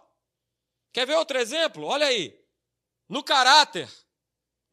Quer 0.92 1.06
ver 1.06 1.16
outro 1.16 1.38
exemplo? 1.38 1.84
Olha 1.84 2.06
aí. 2.06 2.38
No 3.08 3.24
caráter, 3.24 3.90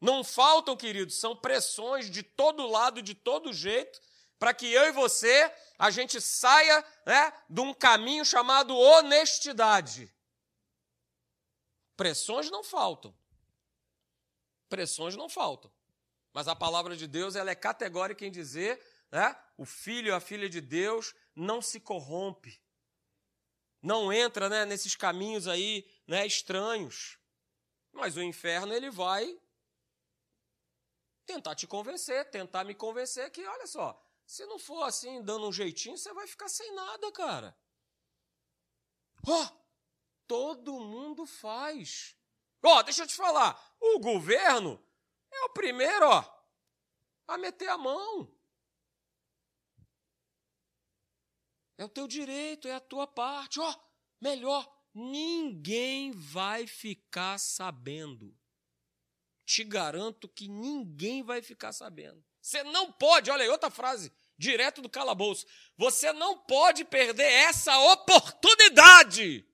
não 0.00 0.22
faltam, 0.22 0.76
queridos, 0.76 1.18
são 1.18 1.34
pressões 1.34 2.10
de 2.10 2.22
todo 2.22 2.66
lado, 2.66 3.02
de 3.02 3.14
todo 3.14 3.52
jeito, 3.52 4.00
para 4.38 4.52
que 4.52 4.70
eu 4.70 4.84
e 4.84 4.92
você, 4.92 5.52
a 5.78 5.90
gente 5.90 6.20
saia 6.20 6.84
né, 7.06 7.32
de 7.48 7.60
um 7.60 7.72
caminho 7.72 8.24
chamado 8.24 8.76
honestidade. 8.76 10.14
Pressões 11.96 12.50
não 12.50 12.64
faltam. 12.64 13.14
Pressões 14.70 15.16
não 15.16 15.28
faltam. 15.28 15.70
Mas 16.32 16.46
a 16.48 16.54
palavra 16.56 16.96
de 16.96 17.06
Deus 17.06 17.34
ela 17.34 17.50
é 17.50 17.54
categórica 17.54 18.24
em 18.24 18.30
dizer, 18.30 18.80
né? 19.10 19.36
O 19.58 19.66
filho, 19.66 20.14
a 20.14 20.20
filha 20.20 20.48
de 20.48 20.60
Deus 20.60 21.12
não 21.34 21.60
se 21.60 21.80
corrompe. 21.80 22.62
Não 23.82 24.12
entra, 24.12 24.48
né, 24.48 24.64
nesses 24.64 24.94
caminhos 24.94 25.48
aí, 25.48 25.90
né, 26.06 26.24
estranhos. 26.26 27.18
Mas 27.92 28.16
o 28.16 28.22
inferno 28.22 28.72
ele 28.72 28.90
vai 28.90 29.38
tentar 31.26 31.54
te 31.54 31.66
convencer, 31.66 32.30
tentar 32.30 32.62
me 32.64 32.74
convencer 32.74 33.30
que, 33.30 33.44
olha 33.44 33.66
só, 33.66 34.00
se 34.26 34.46
não 34.46 34.58
for 34.58 34.84
assim, 34.84 35.22
dando 35.22 35.48
um 35.48 35.52
jeitinho, 35.52 35.98
você 35.98 36.12
vai 36.12 36.26
ficar 36.26 36.48
sem 36.48 36.72
nada, 36.74 37.10
cara. 37.10 37.56
Oh, 39.26 39.48
todo 40.26 40.78
mundo 40.78 41.26
faz. 41.26 42.16
Ó, 42.62 42.82
deixa 42.82 43.02
eu 43.02 43.06
te 43.06 43.14
falar, 43.14 43.58
o 43.80 43.98
governo 43.98 44.82
é 45.32 45.44
o 45.44 45.50
primeiro, 45.50 46.06
ó, 46.06 46.24
a 47.26 47.38
meter 47.38 47.68
a 47.68 47.78
mão. 47.78 48.30
É 51.78 51.84
o 51.84 51.88
teu 51.88 52.06
direito, 52.06 52.68
é 52.68 52.74
a 52.74 52.80
tua 52.80 53.06
parte. 53.06 53.58
Ó, 53.58 53.74
melhor, 54.20 54.70
ninguém 54.92 56.10
vai 56.12 56.66
ficar 56.66 57.38
sabendo. 57.38 58.36
Te 59.46 59.64
garanto 59.64 60.28
que 60.28 60.46
ninguém 60.46 61.22
vai 61.22 61.40
ficar 61.40 61.72
sabendo. 61.72 62.22
Você 62.40 62.62
não 62.64 62.92
pode, 62.92 63.30
olha 63.30 63.44
aí, 63.44 63.48
outra 63.48 63.70
frase, 63.70 64.12
direto 64.36 64.82
do 64.82 64.90
calabouço. 64.90 65.46
Você 65.76 66.12
não 66.12 66.38
pode 66.38 66.84
perder 66.84 67.30
essa 67.32 67.78
oportunidade 67.92 69.49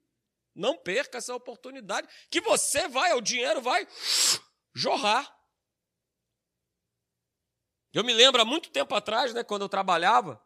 não 0.56 0.76
perca 0.76 1.18
essa 1.18 1.34
oportunidade 1.34 2.08
que 2.30 2.40
você 2.40 2.88
vai, 2.88 3.12
o 3.12 3.20
dinheiro 3.20 3.60
vai 3.60 3.86
jorrar. 4.74 5.36
Eu 7.92 8.02
me 8.02 8.12
lembro 8.12 8.42
há 8.42 8.44
muito 8.44 8.70
tempo 8.70 8.94
atrás, 8.94 9.32
né, 9.32 9.44
quando 9.44 9.62
eu 9.62 9.68
trabalhava, 9.68 10.42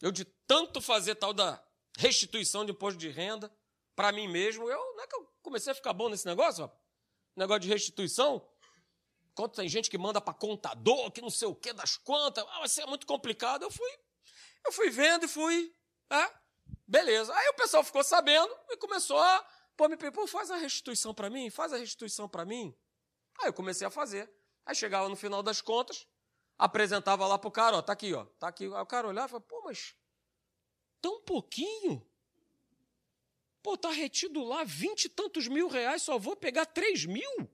eu 0.00 0.12
de 0.12 0.24
tanto 0.46 0.80
fazer 0.80 1.14
tal 1.16 1.32
da 1.32 1.62
restituição 1.96 2.64
de 2.64 2.72
imposto 2.72 2.98
de 2.98 3.08
renda 3.08 3.54
para 3.96 4.12
mim 4.12 4.28
mesmo, 4.28 4.68
eu, 4.68 4.94
não 4.96 5.04
é 5.04 5.06
que 5.06 5.16
eu 5.16 5.32
comecei 5.42 5.72
a 5.72 5.74
ficar 5.74 5.92
bom 5.92 6.08
nesse 6.08 6.26
negócio, 6.26 6.70
negócio 7.36 7.60
de 7.60 7.68
restituição. 7.68 8.46
Quanto 9.34 9.56
tem 9.56 9.68
gente 9.68 9.90
que 9.90 9.98
manda 9.98 10.20
para 10.20 10.34
contador, 10.34 11.10
que 11.10 11.20
não 11.20 11.30
sei 11.30 11.48
o 11.48 11.54
que 11.54 11.72
das 11.72 11.96
contas, 11.96 12.44
ah, 12.48 12.58
vai 12.60 12.68
ser 12.68 12.86
muito 12.86 13.06
complicado. 13.06 13.62
Eu 13.62 13.70
fui, 13.70 13.90
eu 14.64 14.72
fui 14.72 14.90
vendo 14.90 15.24
e 15.24 15.28
fui, 15.28 15.74
é, 16.10 16.30
beleza. 16.86 17.34
Aí 17.34 17.48
o 17.48 17.54
pessoal 17.54 17.82
ficou 17.82 18.02
sabendo 18.04 18.54
e 18.70 18.76
começou 18.76 19.18
a 19.18 19.46
Pô, 19.76 19.88
me 19.88 19.96
pô, 19.96 20.26
faz 20.26 20.50
a 20.50 20.56
restituição 20.56 21.12
para 21.12 21.28
mim, 21.28 21.50
faz 21.50 21.72
a 21.72 21.76
restituição 21.76 22.28
para 22.28 22.44
mim. 22.44 22.74
Aí 23.40 23.48
eu 23.48 23.52
comecei 23.52 23.86
a 23.86 23.90
fazer. 23.90 24.30
Aí 24.64 24.74
chegava 24.74 25.08
no 25.08 25.16
final 25.16 25.42
das 25.42 25.60
contas, 25.60 26.06
apresentava 26.56 27.26
lá 27.26 27.38
pro 27.38 27.50
cara, 27.50 27.76
ó, 27.76 27.82
tá 27.82 27.92
aqui, 27.92 28.14
ó, 28.14 28.24
tá 28.38 28.48
aqui. 28.48 28.64
Aí 28.64 28.70
o 28.70 28.86
cara 28.86 29.08
olhava 29.08 29.26
e 29.26 29.30
falava, 29.30 29.46
pô, 29.46 29.62
mas 29.64 29.94
tão 31.00 31.20
pouquinho? 31.22 32.06
Pô, 33.62 33.76
tá 33.76 33.90
retido 33.90 34.44
lá 34.44 34.62
vinte 34.62 35.06
e 35.06 35.08
tantos 35.08 35.48
mil 35.48 35.68
reais, 35.68 36.02
só 36.02 36.18
vou 36.18 36.36
pegar 36.36 36.66
três 36.66 37.04
mil? 37.04 37.50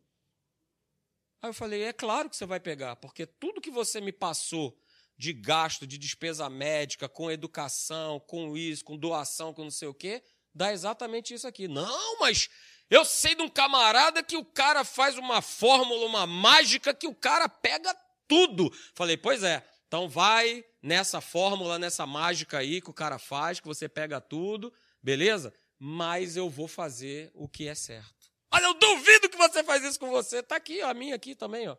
Aí 1.43 1.49
eu 1.49 1.55
falei, 1.55 1.83
é 1.85 1.93
claro 1.93 2.29
que 2.29 2.37
você 2.37 2.45
vai 2.45 2.61
pegar, 2.61 2.97
porque 2.97 3.27
tudo 3.27 3.61
que 3.61 3.71
você 3.71 4.01
me 4.01 4.13
passou 4.13 4.79
de 5.17 5.33
gasto, 5.33 5.87
de 5.87 5.99
despesa 5.99 6.49
médica, 6.51 7.09
com 7.09 7.31
educação, 7.31 8.21
com 8.21 8.57
isso, 8.57 8.85
com 8.85 8.97
doação, 8.97 9.53
com 9.55 9.65
não 9.65 9.71
sei 9.71 9.89
o 9.89 9.95
quê, 9.95 10.23
dá 10.55 10.73
exatamente 10.73 11.35
isso 11.35 11.47
aqui. 11.47 11.69
Não, 11.69 12.19
mas 12.19 12.49
eu 12.89 13.05
sei 13.05 13.35
de 13.35 13.43
um 13.43 13.49
camarada 13.49 14.23
que 14.23 14.37
o 14.37 14.45
cara 14.45 14.85
faz 14.85 15.17
uma 15.17 15.41
fórmula, 15.41 16.07
uma 16.07 16.27
mágica 16.27 16.93
que 16.93 17.07
o 17.07 17.15
cara 17.15 17.49
pega 17.49 17.95
tudo. 18.27 18.71
Falei, 18.95 19.17
pois 19.17 19.43
é, 19.43 19.67
então 19.87 20.09
vai 20.09 20.65
nessa 20.83 21.21
fórmula, 21.21 21.79
nessa 21.79 22.07
mágica 22.07 22.59
aí 22.59 22.81
que 22.81 22.91
o 22.91 22.95
cara 22.95 23.19
faz, 23.19 23.61
que 23.61 23.67
você 23.67 23.89
pega 23.89 24.21
tudo, 24.21 24.73
beleza? 25.03 25.55
Mas 25.79 26.37
eu 26.37 26.51
vou 26.51 26.69
fazer 26.69 27.31
o 27.35 27.49
que 27.49 27.69
é 27.69 27.75
certo. 27.75 28.31
Olha, 28.53 28.65
eu 28.65 28.75
duvido 28.75 29.29
que 29.29 29.37
você 29.37 29.63
faz 29.63 29.85
isso 29.85 29.99
com 29.99 30.11
você. 30.11 30.43
Tá 30.43 30.57
aqui, 30.57 30.83
ó, 30.83 30.89
a 30.89 30.95
minha 30.95 31.15
aqui 31.15 31.35
também, 31.35 31.69
ó. 31.69 31.77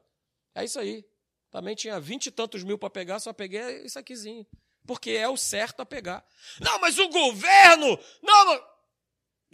É 0.56 0.64
isso 0.64 0.80
aí. 0.80 1.06
Também 1.52 1.76
tinha 1.76 2.00
vinte 2.00 2.28
e 2.28 2.32
tantos 2.32 2.64
mil 2.64 2.78
para 2.78 2.90
pegar, 2.90 3.20
só 3.20 3.34
peguei 3.34 3.84
isso 3.84 4.00
aquizinho 4.00 4.48
porque 4.86 5.12
é 5.12 5.28
o 5.28 5.38
certo 5.38 5.82
a 5.82 5.86
pegar. 5.86 6.26
Não, 6.60 6.80
mas 6.80 6.98
o 6.98 7.08
governo. 7.10 8.00
Não, 8.22 8.67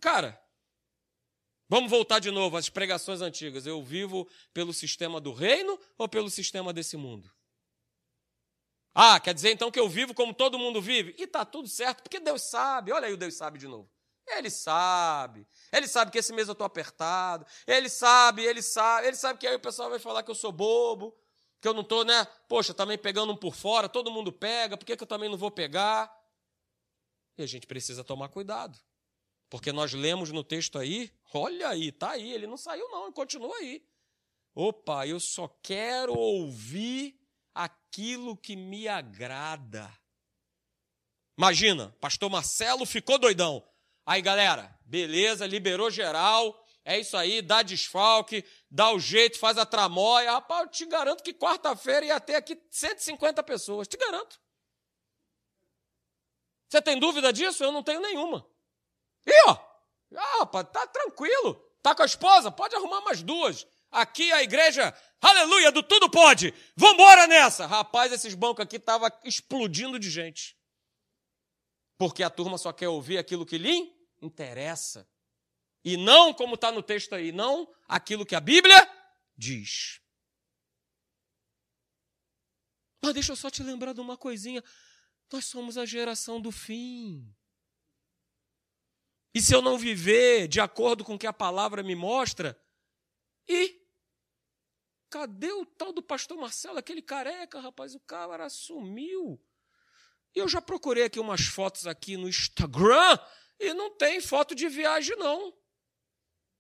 cara. 0.02 0.40
Vamos 1.70 1.90
voltar 1.90 2.20
de 2.20 2.32
novo 2.32 2.56
às 2.56 2.70
pregações 2.70 3.22
antigas. 3.22 3.66
Eu 3.66 3.84
vivo 3.84 4.28
pelo 4.54 4.74
sistema 4.74 5.20
do 5.20 5.34
reino 5.34 5.78
ou 5.98 6.08
pelo 6.08 6.30
sistema 6.30 6.72
desse 6.72 6.96
mundo? 6.96 7.30
Ah, 8.96 9.20
quer 9.20 9.34
dizer 9.34 9.52
então 9.52 9.70
que 9.70 9.80
eu 9.80 9.88
vivo 9.88 10.14
como 10.14 10.34
todo 10.34 10.58
mundo 10.58 10.82
vive? 10.82 11.14
E 11.18 11.28
tá 11.28 11.46
tudo 11.46 11.68
certo, 11.68 12.02
porque 12.02 12.20
Deus 12.20 12.42
sabe. 12.44 12.92
Olha 12.92 13.08
aí 13.08 13.14
o 13.14 13.18
Deus 13.18 13.36
sabe 13.36 13.60
de 13.60 13.68
novo. 13.68 13.90
Ele 14.26 14.50
sabe. 14.50 15.46
Ele 15.72 15.88
sabe 15.88 16.12
que 16.12 16.18
esse 16.18 16.34
mês 16.34 16.48
eu 16.48 16.54
estou 16.54 16.66
apertado. 16.66 17.46
Ele 17.66 17.90
sabe, 17.90 18.44
ele 18.44 18.62
sabe. 18.62 19.08
Ele 19.08 19.16
sabe 19.16 19.40
que 19.40 19.48
aí 19.48 19.56
o 19.56 19.60
pessoal 19.60 19.90
vai 19.90 20.00
falar 20.00 20.24
que 20.24 20.32
eu 20.32 20.36
sou 20.36 20.52
bobo 20.52 21.16
que 21.60 21.68
eu 21.68 21.74
não 21.74 21.82
estou, 21.82 22.06
né? 22.06 22.26
Poxa, 22.48 22.74
também 22.74 22.98
pegando 22.98 23.34
um 23.34 23.38
por 23.38 23.56
fora, 23.56 23.90
todo 23.90 24.12
mundo 24.12 24.32
pega, 24.32 24.78
por 24.78 24.86
que, 24.86 24.96
que 24.96 25.04
eu 25.04 25.08
também 25.08 25.30
não 25.30 25.38
vou 25.38 25.52
pegar? 25.52 26.14
E 27.38 27.44
a 27.44 27.48
gente 27.48 27.68
precisa 27.68 28.04
tomar 28.04 28.30
cuidado. 28.30 28.78
Porque 29.50 29.72
nós 29.72 29.94
lemos 29.94 30.32
no 30.32 30.44
texto 30.44 30.78
aí, 30.78 31.12
olha 31.34 31.70
aí, 31.70 31.92
tá 31.92 32.12
aí, 32.12 32.32
ele 32.34 32.48
não 32.48 32.58
saiu 32.58 32.90
não, 32.90 33.12
continua 33.12 33.56
aí. 33.58 33.86
Opa, 34.54 35.08
eu 35.08 35.20
só 35.20 35.48
quero 35.62 36.14
ouvir 36.14 37.18
aquilo 37.54 38.36
que 38.36 38.56
me 38.56 38.88
agrada. 38.88 39.92
Imagina, 41.38 41.96
pastor 42.02 42.30
Marcelo 42.30 42.86
ficou 42.86 43.20
doidão. 43.20 43.64
Aí, 44.06 44.22
galera, 44.22 44.76
beleza, 44.86 45.46
liberou 45.46 45.92
geral, 45.92 46.66
é 46.88 46.98
isso 46.98 47.18
aí, 47.18 47.42
dá 47.42 47.62
desfalque, 47.64 48.46
dá 48.72 48.94
o 48.94 48.98
jeito, 48.98 49.38
faz 49.38 49.58
a 49.58 49.66
tramóia. 49.66 50.32
Rapaz, 50.32 50.62
eu 50.62 50.68
te 50.70 50.86
garanto 50.86 51.22
que 51.22 51.34
quarta-feira 51.34 52.06
ia 52.06 52.18
ter 52.18 52.36
aqui 52.36 52.58
150 52.72 53.44
pessoas, 53.44 53.90
te 53.90 53.98
garanto. 53.98 54.40
Você 56.70 56.82
tem 56.82 56.98
dúvida 56.98 57.34
disso? 57.34 57.62
Eu 57.62 57.74
não 57.74 57.84
tenho 57.84 58.00
nenhuma. 58.00 58.50
E 59.26 59.50
ó, 59.50 59.58
ah, 60.16 60.40
rapaz, 60.40 60.66
tá 60.72 60.88
tranquilo. 60.88 61.56
Tá 61.82 61.94
com 61.94 62.04
a 62.04 62.06
esposa? 62.06 62.50
Pode 62.50 62.74
arrumar 62.74 63.02
mais 63.02 63.22
duas. 63.22 63.68
Aqui 63.92 64.32
a 64.32 64.42
igreja, 64.42 64.96
aleluia, 65.20 65.74
do 65.74 65.84
tudo 65.84 66.10
pode. 66.10 66.54
Vambora 66.74 67.28
nessa. 67.28 67.66
Rapaz, 67.66 68.14
esses 68.14 68.34
bancos 68.34 68.64
aqui 68.64 68.78
estavam 68.78 69.12
explodindo 69.26 70.00
de 70.00 70.10
gente. 70.10 70.58
Porque 71.98 72.24
a 72.24 72.30
turma 72.30 72.58
só 72.58 72.72
quer 72.72 72.88
ouvir 72.88 73.18
aquilo 73.18 73.46
que 73.46 73.58
lhe 73.58 73.94
interessa. 74.22 75.06
E 75.88 75.96
não, 75.96 76.34
como 76.34 76.56
está 76.56 76.70
no 76.70 76.84
texto 76.84 77.16
aí, 77.16 77.32
não 77.32 77.66
aquilo 77.88 78.26
que 78.26 78.36
a 78.36 78.42
Bíblia 78.42 78.76
diz. 79.38 80.02
Mas 83.02 83.14
deixa 83.14 83.32
eu 83.32 83.38
só 83.38 83.50
te 83.50 83.64
lembrar 83.64 83.94
de 83.94 84.02
uma 84.02 84.18
coisinha. 84.18 84.62
Nós 85.32 85.46
somos 85.46 85.78
a 85.78 85.86
geração 85.86 86.42
do 86.42 86.52
fim. 86.52 87.34
E 89.34 89.40
se 89.40 89.56
eu 89.56 89.62
não 89.62 89.78
viver 89.78 90.50
de 90.50 90.60
acordo 90.60 91.06
com 91.06 91.16
o 91.16 91.18
que 91.18 91.26
a 91.26 91.32
palavra 91.32 91.82
me 91.82 91.96
mostra, 91.96 92.62
e 93.48 93.82
cadê 95.10 95.54
o 95.54 95.66
tal 95.66 95.94
do 95.94 96.04
pastor 96.04 96.38
Marcelo, 96.38 96.80
aquele 96.80 97.02
careca, 97.02 97.62
rapaz? 97.62 97.96
O 97.96 98.00
cara 98.02 98.50
sumiu. 98.50 99.42
E 100.36 100.40
eu 100.40 100.50
já 100.50 100.62
procurei 100.62 101.06
aqui 101.06 101.18
umas 101.18 101.46
fotos 101.46 101.88
aqui 101.88 102.18
no 102.18 102.28
Instagram 102.28 103.18
e 103.58 103.74
não 103.74 103.90
tem 103.90 104.20
foto 104.20 104.54
de 104.54 104.68
viagem, 104.68 105.16
não. 105.16 105.58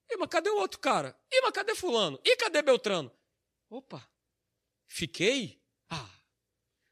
E, 0.09 0.17
mas 0.17 0.29
cadê 0.29 0.49
o 0.49 0.57
outro 0.57 0.79
cara? 0.79 1.17
E, 1.31 1.41
mas 1.41 1.51
cadê 1.51 1.75
fulano? 1.75 2.19
E 2.23 2.35
cadê 2.37 2.61
Beltrano? 2.61 3.11
Opa, 3.69 4.09
fiquei? 4.87 5.61
Ah, 5.89 6.09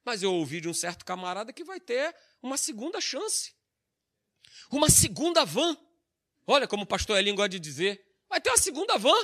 mas 0.03 0.21
eu 0.21 0.33
ouvi 0.33 0.59
de 0.59 0.67
um 0.67 0.73
certo 0.73 1.05
camarada 1.05 1.53
que 1.53 1.63
vai 1.63 1.79
ter 1.79 2.15
uma 2.41 2.57
segunda 2.57 2.99
chance. 2.99 3.55
Uma 4.71 4.89
segunda 4.89 5.45
van. 5.45 5.77
Olha 6.45 6.67
como 6.67 6.83
o 6.83 6.87
pastor 6.87 7.17
Elinho 7.17 7.35
gosta 7.35 7.49
de 7.49 7.59
dizer. 7.59 8.05
Vai 8.29 8.39
ter 8.41 8.49
uma 8.49 8.57
segunda 8.57 8.97
van. 8.97 9.17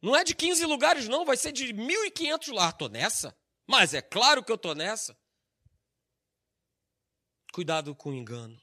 Não 0.00 0.16
é 0.16 0.24
de 0.24 0.34
15 0.34 0.66
lugares, 0.66 1.08
não. 1.08 1.24
Vai 1.24 1.36
ser 1.36 1.52
de 1.52 1.72
1.500 1.72 2.52
lá. 2.52 2.68
Estou 2.68 2.88
nessa. 2.88 3.36
Mas 3.66 3.94
é 3.94 4.02
claro 4.02 4.44
que 4.44 4.50
eu 4.50 4.56
estou 4.56 4.74
nessa. 4.74 5.16
Cuidado 7.52 7.94
com 7.94 8.10
o 8.10 8.14
engano. 8.14 8.60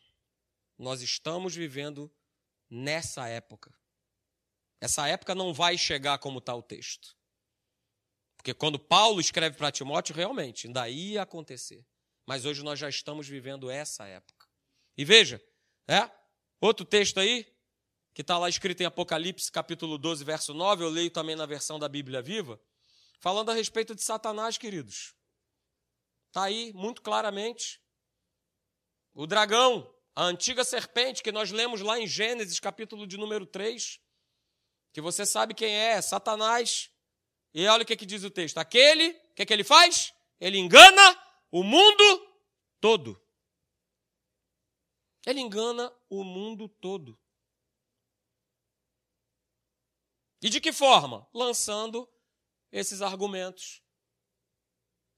Nós 0.77 1.01
estamos 1.01 1.55
vivendo 1.55 2.13
nessa 2.69 3.27
época. 3.27 3.73
Essa 4.81 5.07
época 5.07 5.35
não 5.35 5.53
vai 5.53 5.77
chegar 5.77 6.17
como 6.19 6.39
está 6.39 6.55
o 6.55 6.63
texto. 6.63 7.15
Porque 8.37 8.53
quando 8.53 8.79
Paulo 8.79 9.19
escreve 9.19 9.57
para 9.57 9.71
Timóteo, 9.71 10.15
realmente, 10.15 10.67
ainda 10.67 10.87
ia 10.87 11.21
acontecer. 11.21 11.85
Mas 12.25 12.45
hoje 12.45 12.63
nós 12.63 12.79
já 12.79 12.87
estamos 12.87 13.27
vivendo 13.27 13.69
essa 13.69 14.07
época. 14.07 14.47
E 14.97 15.03
veja, 15.03 15.43
é, 15.87 16.09
outro 16.61 16.85
texto 16.85 17.19
aí, 17.19 17.45
que 18.13 18.21
está 18.21 18.37
lá 18.37 18.47
escrito 18.47 18.81
em 18.81 18.85
Apocalipse, 18.85 19.51
capítulo 19.51 19.97
12, 19.97 20.23
verso 20.23 20.53
9, 20.53 20.83
eu 20.83 20.89
leio 20.89 21.11
também 21.11 21.35
na 21.35 21.45
versão 21.45 21.77
da 21.77 21.89
Bíblia 21.89 22.21
Viva, 22.21 22.61
falando 23.19 23.49
a 23.49 23.53
respeito 23.53 23.93
de 23.93 24.01
Satanás, 24.01 24.57
queridos. 24.57 25.13
Está 26.27 26.43
aí 26.43 26.71
muito 26.73 27.01
claramente. 27.01 27.81
O 29.13 29.25
dragão, 29.25 29.93
a 30.15 30.23
antiga 30.23 30.63
serpente 30.63 31.23
que 31.23 31.31
nós 31.31 31.51
lemos 31.51 31.81
lá 31.81 31.99
em 31.99 32.07
Gênesis, 32.07 32.59
capítulo 32.59 33.05
de 33.07 33.17
número 33.17 33.45
3, 33.45 33.99
que 34.91 35.01
você 35.01 35.25
sabe 35.25 35.53
quem 35.53 35.73
é, 35.73 35.91
é 35.93 36.01
Satanás. 36.01 36.89
E 37.53 37.65
olha 37.67 37.83
o 37.83 37.85
que, 37.85 37.95
que 37.95 38.05
diz 38.05 38.23
o 38.23 38.29
texto: 38.29 38.57
aquele, 38.57 39.09
o 39.09 39.33
que, 39.35 39.45
que 39.45 39.53
ele 39.53 39.63
faz? 39.63 40.13
Ele 40.39 40.57
engana 40.57 41.23
o 41.51 41.63
mundo 41.63 42.27
todo. 42.79 43.21
Ele 45.25 45.39
engana 45.39 45.93
o 46.09 46.23
mundo 46.23 46.67
todo. 46.67 47.19
E 50.41 50.49
de 50.49 50.61
que 50.61 50.71
forma? 50.71 51.27
Lançando 51.33 52.09
esses 52.71 53.01
argumentos, 53.01 53.83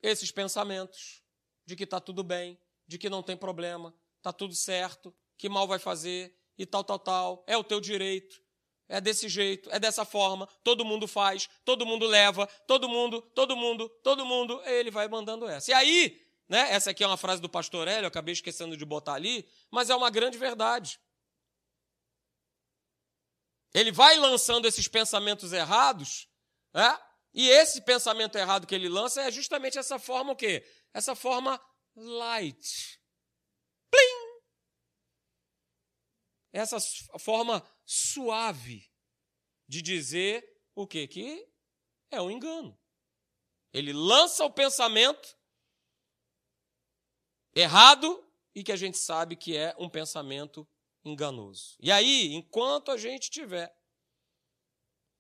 esses 0.02 0.32
pensamentos 0.32 1.22
de 1.66 1.76
que 1.76 1.84
está 1.84 2.00
tudo 2.00 2.24
bem, 2.24 2.60
de 2.88 2.98
que 2.98 3.10
não 3.10 3.22
tem 3.22 3.38
problema, 3.38 3.96
está 4.18 4.34
tudo 4.34 4.56
certo, 4.56 5.16
que 5.38 5.48
mal 5.48 5.68
vai 5.68 5.80
fazer 5.80 6.36
e 6.58 6.66
tal, 6.66 6.84
tal, 6.84 7.00
tal, 7.00 7.44
é 7.48 7.56
o 7.56 7.64
teu 7.64 7.80
direito, 7.80 8.42
é 8.92 9.00
desse 9.00 9.30
jeito, 9.30 9.70
é 9.72 9.80
dessa 9.80 10.04
forma, 10.04 10.46
todo 10.64 10.84
mundo 10.84 11.08
faz, 11.08 11.50
todo 11.64 11.86
mundo 11.86 12.06
leva, 12.06 12.46
todo 12.68 12.90
mundo, 12.90 13.22
todo 13.34 13.56
mundo, 13.56 13.88
todo 14.04 14.26
mundo, 14.26 14.62
ele 14.66 14.92
vai 14.92 15.08
mandando 15.08 15.48
essa. 15.48 15.72
E 15.72 15.74
aí, 15.74 16.22
né, 16.48 16.70
essa 16.74 16.92
aqui 16.92 17.02
é 17.02 17.08
uma 17.08 17.16
frase 17.16 17.42
do 17.42 17.48
pastor 17.48 17.88
Hélio, 17.88 18.04
eu 18.04 18.10
acabei 18.10 18.34
esquecendo 18.34 18.76
de 18.76 18.84
botar 18.84 19.14
ali, 19.14 19.48
mas 19.72 19.90
é 19.90 19.96
uma 19.96 20.10
grande 20.10 20.38
verdade. 20.38 21.00
Ele 23.74 23.94
vai 23.94 24.18
lançando 24.18 24.68
esses 24.68 24.90
pensamentos 24.90 25.54
errados, 25.54 26.28
né? 26.74 27.00
E 27.34 27.48
esse 27.48 27.82
pensamento 27.84 28.38
errado 28.38 28.68
que 28.68 28.76
ele 28.76 28.90
lança 28.90 29.22
é 29.22 29.32
justamente 29.32 29.80
essa 29.80 29.98
forma 29.98 30.34
o 30.34 30.36
quê? 30.36 30.68
Essa 30.94 31.16
forma 31.16 31.58
light. 31.96 33.00
Plim! 33.90 34.42
Essa 36.52 36.78
forma 37.18 37.66
suave 37.86 38.90
de 39.68 39.82
dizer 39.82 40.44
o 40.76 40.88
quê? 40.88 41.08
Que 41.08 41.48
é 42.10 42.22
um 42.22 42.30
engano. 42.30 42.78
Ele 43.74 43.94
lança 43.94 44.44
o 44.44 44.52
pensamento 44.52 45.38
errado 47.56 48.28
e 48.54 48.64
que 48.64 48.72
a 48.72 48.76
gente 48.76 48.98
sabe 48.98 49.36
que 49.36 49.56
é 49.56 49.76
um 49.78 49.90
pensamento 49.90 50.68
enganoso. 51.04 51.76
E 51.80 51.92
aí, 51.92 52.34
enquanto 52.34 52.92
a 52.92 52.98
gente 52.98 53.30
tiver 53.30 53.74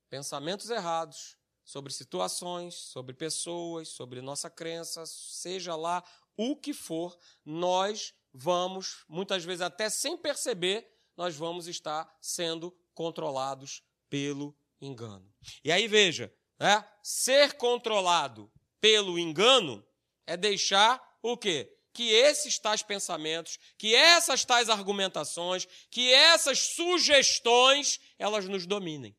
pensamentos 0.09 0.69
errados 0.69 1.37
sobre 1.63 1.93
situações, 1.93 2.75
sobre 2.75 3.15
pessoas, 3.15 3.89
sobre 3.89 4.21
nossa 4.21 4.49
crença, 4.49 5.05
seja 5.05 5.75
lá 5.75 6.03
o 6.35 6.55
que 6.55 6.73
for, 6.73 7.17
nós 7.45 8.13
vamos, 8.33 9.05
muitas 9.07 9.43
vezes 9.43 9.61
até 9.61 9.89
sem 9.89 10.17
perceber, 10.17 10.89
nós 11.21 11.35
vamos 11.35 11.67
estar 11.67 12.11
sendo 12.19 12.75
controlados 12.95 13.83
pelo 14.09 14.55
engano. 14.81 15.31
E 15.63 15.71
aí 15.71 15.87
veja, 15.87 16.33
né? 16.59 16.83
ser 17.03 17.53
controlado 17.53 18.51
pelo 18.79 19.19
engano 19.19 19.85
é 20.25 20.35
deixar 20.35 20.99
o 21.21 21.37
quê? 21.37 21.71
Que 21.93 22.09
esses 22.09 22.57
tais 22.57 22.81
pensamentos, 22.81 23.59
que 23.77 23.93
essas 23.93 24.43
tais 24.43 24.67
argumentações, 24.67 25.67
que 25.91 26.11
essas 26.11 26.73
sugestões, 26.73 27.99
elas 28.17 28.47
nos 28.47 28.65
dominem. 28.65 29.15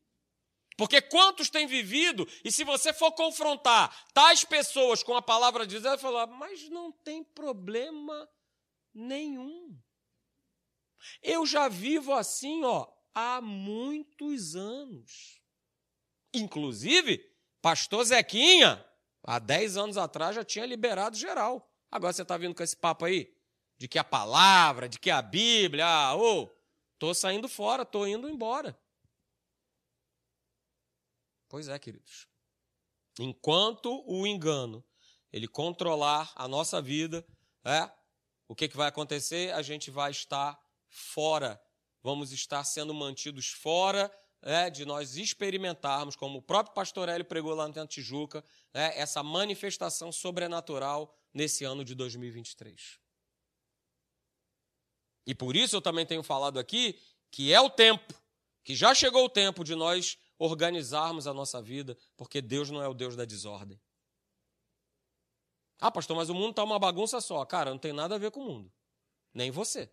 Porque 0.75 0.99
quantos 0.99 1.49
têm 1.49 1.67
vivido, 1.67 2.27
e 2.43 2.51
se 2.51 2.65
você 2.65 2.91
for 2.91 3.13
confrontar 3.13 3.95
tais 4.13 4.43
pessoas 4.43 5.01
com 5.01 5.15
a 5.15 5.21
palavra 5.21 5.65
de 5.65 5.79
Deus, 5.79 5.83
vai 5.83 5.97
falar, 5.97 6.27
mas 6.27 6.67
não 6.67 6.91
tem 6.91 7.23
problema 7.23 8.29
nenhum. 8.93 9.73
Eu 11.21 11.45
já 11.45 11.67
vivo 11.67 12.13
assim, 12.13 12.63
ó, 12.63 12.87
há 13.13 13.41
muitos 13.41 14.55
anos. 14.55 15.41
Inclusive, 16.33 17.19
pastor 17.61 18.03
Zequinha, 18.05 18.83
há 19.23 19.39
10 19.39 19.77
anos 19.77 19.97
atrás, 19.97 20.35
já 20.35 20.43
tinha 20.43 20.65
liberado 20.65 21.15
geral. 21.15 21.71
Agora 21.91 22.11
você 22.11 22.23
está 22.23 22.37
vindo 22.37 22.55
com 22.55 22.63
esse 22.63 22.75
papo 22.75 23.05
aí? 23.05 23.35
De 23.77 23.87
que 23.87 23.99
a 23.99 24.03
palavra, 24.03 24.89
de 24.89 24.99
que 24.99 25.11
a 25.11 25.21
Bíblia, 25.21 25.85
ah, 25.85 26.15
ô, 26.15 26.49
tô 26.97 27.13
saindo 27.13 27.47
fora, 27.47 27.85
tô 27.85 28.07
indo 28.07 28.29
embora. 28.29 28.77
Pois 31.47 31.67
é, 31.67 31.77
queridos. 31.77 32.27
Enquanto 33.19 34.03
o 34.07 34.25
engano 34.25 34.83
ele 35.31 35.47
controlar 35.47 36.31
a 36.35 36.47
nossa 36.47 36.81
vida, 36.81 37.25
é, 37.65 37.91
o 38.47 38.55
que, 38.55 38.67
que 38.67 38.77
vai 38.77 38.87
acontecer? 38.87 39.53
A 39.53 39.61
gente 39.61 39.89
vai 39.89 40.11
estar 40.11 40.59
fora, 40.93 41.59
vamos 42.01 42.31
estar 42.31 42.63
sendo 42.63 42.93
mantidos 42.93 43.47
fora 43.47 44.11
é, 44.43 44.69
de 44.69 44.85
nós 44.85 45.15
experimentarmos, 45.15 46.15
como 46.15 46.39
o 46.39 46.41
próprio 46.41 46.75
pastor 46.75 47.09
Hélio 47.09 47.25
pregou 47.25 47.55
lá 47.55 47.67
na 47.67 47.87
Tijuca, 47.87 48.43
é, 48.73 48.99
essa 48.99 49.23
manifestação 49.23 50.11
sobrenatural 50.11 51.17
nesse 51.33 51.63
ano 51.63 51.83
de 51.83 51.95
2023. 51.95 52.99
E 55.25 55.33
por 55.33 55.55
isso 55.55 55.77
eu 55.77 55.81
também 55.81 56.05
tenho 56.05 56.21
falado 56.21 56.59
aqui 56.59 56.99
que 57.31 57.51
é 57.51 57.59
o 57.59 57.69
tempo, 57.69 58.13
que 58.63 58.75
já 58.75 58.93
chegou 58.93 59.25
o 59.25 59.29
tempo 59.29 59.63
de 59.63 59.73
nós 59.73 60.19
organizarmos 60.37 61.25
a 61.25 61.33
nossa 61.33 61.61
vida, 61.61 61.97
porque 62.15 62.41
Deus 62.41 62.69
não 62.69 62.81
é 62.81 62.87
o 62.87 62.93
Deus 62.93 63.15
da 63.15 63.25
desordem. 63.25 63.81
Ah, 65.79 65.89
pastor, 65.89 66.15
mas 66.15 66.29
o 66.29 66.33
mundo 66.35 66.51
está 66.51 66.63
uma 66.63 66.77
bagunça 66.77 67.19
só. 67.19 67.43
Cara, 67.45 67.71
não 67.71 67.79
tem 67.79 67.91
nada 67.91 68.15
a 68.15 68.17
ver 68.17 68.29
com 68.29 68.41
o 68.41 68.45
mundo. 68.45 68.71
Nem 69.33 69.49
você. 69.49 69.91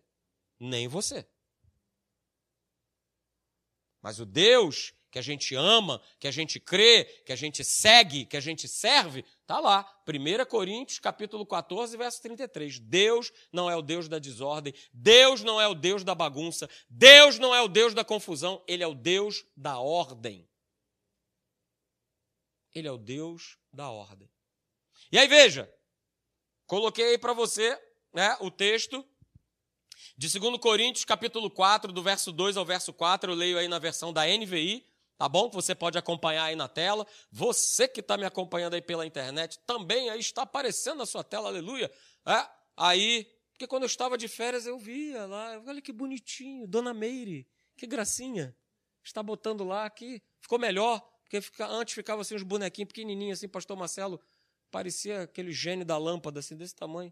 Nem 0.63 0.87
você. 0.87 1.27
Mas 3.99 4.19
o 4.19 4.25
Deus 4.27 4.93
que 5.09 5.17
a 5.19 5.21
gente 5.21 5.55
ama, 5.55 6.01
que 6.19 6.27
a 6.27 6.31
gente 6.31 6.59
crê, 6.59 7.03
que 7.25 7.33
a 7.33 7.35
gente 7.35 7.63
segue, 7.65 8.25
que 8.25 8.37
a 8.37 8.39
gente 8.39 8.67
serve, 8.67 9.25
está 9.41 9.59
lá. 9.59 9.85
1 10.07 10.45
Coríntios, 10.45 10.99
capítulo 10.99 11.45
14, 11.45 11.97
verso 11.97 12.21
33. 12.21 12.79
Deus 12.79 13.31
não 13.51 13.69
é 13.69 13.75
o 13.75 13.81
Deus 13.81 14.07
da 14.07 14.19
desordem, 14.19 14.73
Deus 14.93 15.43
não 15.43 15.59
é 15.59 15.67
o 15.67 15.75
Deus 15.75 16.03
da 16.03 16.15
bagunça, 16.15 16.69
Deus 16.87 17.37
não 17.39 17.53
é 17.53 17.61
o 17.61 17.67
Deus 17.67 17.93
da 17.93 18.05
confusão, 18.05 18.63
Ele 18.67 18.83
é 18.83 18.87
o 18.87 18.93
Deus 18.93 19.43
da 19.57 19.79
ordem. 19.79 20.47
Ele 22.73 22.87
é 22.87 22.91
o 22.91 22.97
Deus 22.97 23.57
da 23.73 23.89
ordem. 23.89 24.31
E 25.11 25.17
aí 25.17 25.27
veja, 25.27 25.69
coloquei 26.65 27.05
aí 27.05 27.17
para 27.17 27.33
você 27.33 27.77
né, 28.13 28.37
o 28.39 28.49
texto 28.49 29.05
de 30.21 30.39
2 30.39 30.59
Coríntios, 30.59 31.03
capítulo 31.03 31.49
4, 31.49 31.91
do 31.91 32.03
verso 32.03 32.31
2 32.31 32.55
ao 32.55 32.63
verso 32.63 32.93
4, 32.93 33.31
eu 33.31 33.35
leio 33.35 33.57
aí 33.57 33.67
na 33.67 33.79
versão 33.79 34.13
da 34.13 34.21
NVI, 34.27 34.85
tá 35.17 35.27
bom? 35.27 35.49
Você 35.49 35.73
pode 35.73 35.97
acompanhar 35.97 36.43
aí 36.43 36.55
na 36.55 36.67
tela. 36.67 37.07
Você 37.31 37.87
que 37.87 38.01
está 38.01 38.15
me 38.17 38.23
acompanhando 38.23 38.75
aí 38.75 38.83
pela 38.83 39.03
internet, 39.03 39.57
também 39.65 40.11
aí 40.11 40.19
está 40.19 40.43
aparecendo 40.43 40.99
na 40.99 41.07
sua 41.07 41.23
tela, 41.23 41.47
aleluia. 41.47 41.91
É, 42.23 42.47
aí, 42.77 43.27
porque 43.51 43.65
quando 43.65 43.81
eu 43.81 43.87
estava 43.87 44.15
de 44.15 44.27
férias 44.27 44.67
eu 44.67 44.77
via 44.77 45.25
lá, 45.25 45.59
olha 45.65 45.81
que 45.81 45.91
bonitinho, 45.91 46.67
Dona 46.67 46.93
Meire, 46.93 47.47
que 47.75 47.87
gracinha. 47.87 48.55
Está 49.03 49.23
botando 49.23 49.63
lá 49.63 49.85
aqui, 49.85 50.21
ficou 50.39 50.59
melhor, 50.59 51.01
porque 51.23 51.41
fica, 51.41 51.65
antes 51.65 51.95
ficava 51.95 52.21
assim 52.21 52.35
uns 52.35 52.43
bonequinhos 52.43 52.89
pequenininhos 52.89 53.39
assim, 53.39 53.47
pastor 53.47 53.75
Marcelo, 53.75 54.21
parecia 54.69 55.23
aquele 55.23 55.51
gênio 55.51 55.83
da 55.83 55.97
lâmpada 55.97 56.41
assim 56.41 56.55
desse 56.55 56.75
tamanho. 56.75 57.11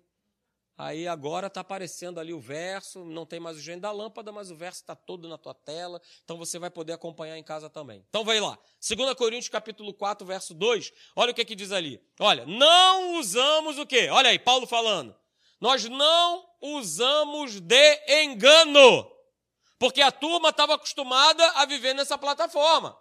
Aí 0.79 1.09
agora 1.09 1.47
está 1.47 1.59
aparecendo 1.59 2.21
ali 2.21 2.33
o 2.33 2.39
verso, 2.39 3.03
não 3.03 3.25
tem 3.25 3.37
mais 3.37 3.57
o 3.57 3.59
gênio 3.59 3.81
da 3.81 3.91
lâmpada, 3.91 4.31
mas 4.31 4.49
o 4.49 4.55
verso 4.55 4.79
está 4.79 4.95
todo 4.95 5.27
na 5.27 5.37
tua 5.37 5.53
tela, 5.53 6.01
então 6.23 6.37
você 6.37 6.57
vai 6.57 6.69
poder 6.69 6.93
acompanhar 6.93 7.37
em 7.37 7.43
casa 7.43 7.69
também. 7.69 8.01
Então 8.07 8.23
vai 8.23 8.39
lá. 8.39 8.57
2 8.79 9.13
Coríntios 9.15 9.49
capítulo 9.49 9.93
4, 9.93 10.25
verso 10.25 10.53
2. 10.53 10.93
Olha 11.17 11.31
o 11.31 11.33
que, 11.35 11.43
que 11.43 11.53
diz 11.53 11.73
ali. 11.73 12.01
Olha, 12.17 12.45
não 12.45 13.19
usamos 13.19 13.77
o 13.77 13.85
quê? 13.85 14.07
Olha 14.09 14.29
aí, 14.29 14.39
Paulo 14.39 14.65
falando. 14.65 15.13
Nós 15.59 15.83
não 15.83 16.47
usamos 16.61 17.59
de 17.59 18.23
engano. 18.23 19.11
Porque 19.77 20.01
a 20.01 20.13
turma 20.13 20.47
estava 20.47 20.75
acostumada 20.75 21.45
a 21.55 21.65
viver 21.65 21.93
nessa 21.93 22.17
plataforma. 22.17 22.97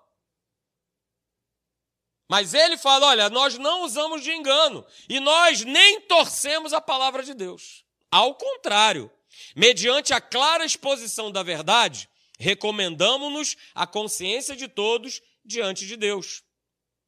Mas 2.29 2.53
ele 2.53 2.77
fala: 2.77 3.07
olha, 3.07 3.31
nós 3.31 3.57
não 3.57 3.85
usamos 3.85 4.23
de 4.23 4.31
engano 4.31 4.85
e 5.09 5.19
nós 5.19 5.63
nem 5.63 6.01
torcemos 6.03 6.73
a 6.73 6.81
palavra 6.81 7.23
de 7.23 7.33
Deus. 7.33 7.85
Ao 8.11 8.35
contrário, 8.35 9.11
mediante 9.57 10.13
a 10.13 10.21
clara 10.21 10.65
exposição 10.65 11.33
da 11.33 11.43
verdade, 11.43 12.09
recomendamos-nos 12.39 13.57
a 13.75 13.87
consciência 13.87 14.55
de 14.55 14.69
todos 14.69 15.23
diante 15.43 15.87
de 15.87 15.97
Deus. 15.97 16.43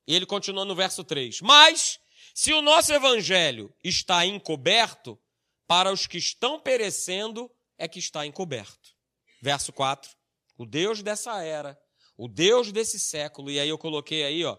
E 0.07 0.15
ele 0.15 0.25
continua 0.25 0.65
no 0.65 0.75
verso 0.75 1.05
3: 1.05 1.43
Mas, 1.43 2.01
se 2.35 2.55
o 2.55 2.63
nosso 2.63 2.93
evangelho 2.93 3.73
está 3.85 4.25
encoberto, 4.25 5.19
para 5.67 5.93
os 5.93 6.07
que 6.07 6.19
estão 6.19 6.59
perecendo 6.59 7.49
é 7.79 7.87
que 7.87 7.99
está 7.99 8.25
encoberto. 8.25 8.97
Verso 9.43 9.71
4: 9.71 10.11
O 10.57 10.65
Deus 10.65 11.03
dessa 11.03 11.43
era, 11.43 11.79
o 12.17 12.27
Deus 12.27 12.73
desse 12.73 12.99
século, 12.99 13.51
e 13.51 13.61
aí 13.61 13.69
eu 13.69 13.77
coloquei 13.77 14.25
aí, 14.25 14.43
ó 14.47 14.57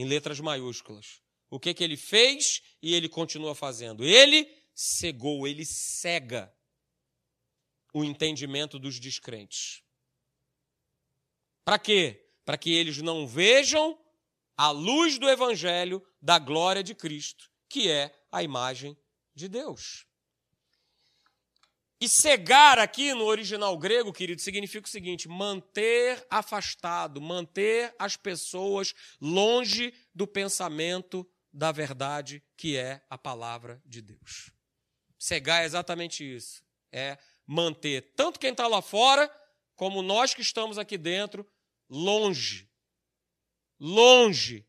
em 0.00 0.04
letras 0.06 0.40
maiúsculas. 0.40 1.20
O 1.50 1.60
que, 1.60 1.74
que 1.74 1.84
ele 1.84 1.96
fez 1.96 2.62
e 2.80 2.94
ele 2.94 3.06
continua 3.06 3.54
fazendo? 3.54 4.02
Ele 4.02 4.48
cegou, 4.74 5.46
ele 5.46 5.66
cega 5.66 6.50
o 7.92 8.02
entendimento 8.02 8.78
dos 8.78 8.98
descrentes. 8.98 9.82
Para 11.66 11.78
quê? 11.78 12.32
Para 12.46 12.56
que 12.56 12.72
eles 12.72 13.02
não 13.02 13.26
vejam 13.26 14.00
a 14.56 14.70
luz 14.70 15.18
do 15.18 15.28
evangelho 15.28 16.02
da 16.20 16.38
glória 16.38 16.82
de 16.82 16.94
Cristo, 16.94 17.50
que 17.68 17.90
é 17.90 18.26
a 18.32 18.42
imagem 18.42 18.96
de 19.34 19.48
Deus. 19.48 20.06
E 22.00 22.08
cegar 22.08 22.78
aqui 22.78 23.12
no 23.12 23.24
original 23.24 23.76
grego, 23.76 24.12
querido, 24.12 24.40
significa 24.40 24.86
o 24.86 24.90
seguinte: 24.90 25.28
manter 25.28 26.26
afastado, 26.30 27.20
manter 27.20 27.94
as 27.98 28.16
pessoas 28.16 28.94
longe 29.20 29.92
do 30.14 30.26
pensamento 30.26 31.28
da 31.52 31.70
verdade 31.70 32.42
que 32.56 32.76
é 32.76 33.04
a 33.10 33.18
palavra 33.18 33.82
de 33.84 34.00
Deus. 34.00 34.50
Cegar 35.18 35.62
é 35.62 35.66
exatamente 35.66 36.24
isso. 36.24 36.64
É 36.90 37.18
manter 37.46 38.12
tanto 38.16 38.40
quem 38.40 38.52
está 38.52 38.66
lá 38.66 38.80
fora, 38.80 39.30
como 39.74 40.02
nós 40.02 40.32
que 40.32 40.40
estamos 40.40 40.78
aqui 40.78 40.96
dentro, 40.96 41.46
longe. 41.88 42.70
Longe 43.78 44.66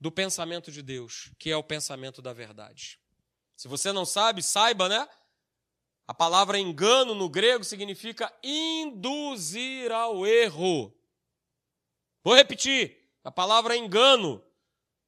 do 0.00 0.10
pensamento 0.10 0.72
de 0.72 0.82
Deus, 0.82 1.30
que 1.38 1.50
é 1.50 1.56
o 1.56 1.62
pensamento 1.62 2.22
da 2.22 2.32
verdade. 2.32 2.98
Se 3.56 3.68
você 3.68 3.92
não 3.92 4.04
sabe, 4.04 4.42
saiba, 4.42 4.88
né? 4.88 5.08
A 6.06 6.14
palavra 6.14 6.58
engano 6.58 7.14
no 7.16 7.28
grego 7.28 7.64
significa 7.64 8.32
induzir 8.42 9.90
ao 9.90 10.24
erro. 10.24 10.96
Vou 12.22 12.34
repetir. 12.34 13.10
A 13.24 13.30
palavra 13.30 13.76
engano 13.76 14.44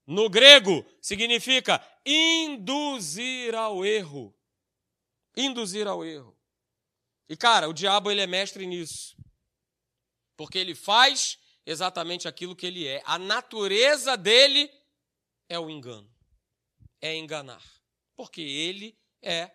no 0.05 0.29
grego 0.29 0.85
significa 1.01 1.81
induzir 2.05 3.55
ao 3.55 3.85
erro. 3.85 4.37
Induzir 5.37 5.87
ao 5.87 6.05
erro. 6.05 6.37
E 7.29 7.37
cara, 7.37 7.69
o 7.69 7.73
diabo 7.73 8.11
ele 8.11 8.21
é 8.21 8.27
mestre 8.27 8.67
nisso. 8.67 9.17
Porque 10.37 10.59
ele 10.59 10.75
faz 10.75 11.39
exatamente 11.65 12.27
aquilo 12.27 12.57
que 12.57 12.67
ele 12.67 12.89
é. 12.89 13.03
A 13.05 13.21
natureza 13.21 14.17
dele 14.17 14.69
é 15.49 15.61
o 15.61 15.71
engano. 15.71 16.13
É 17.01 17.15
enganar. 17.15 17.63
Porque 18.17 18.41
ele 18.41 18.99
é 19.23 19.49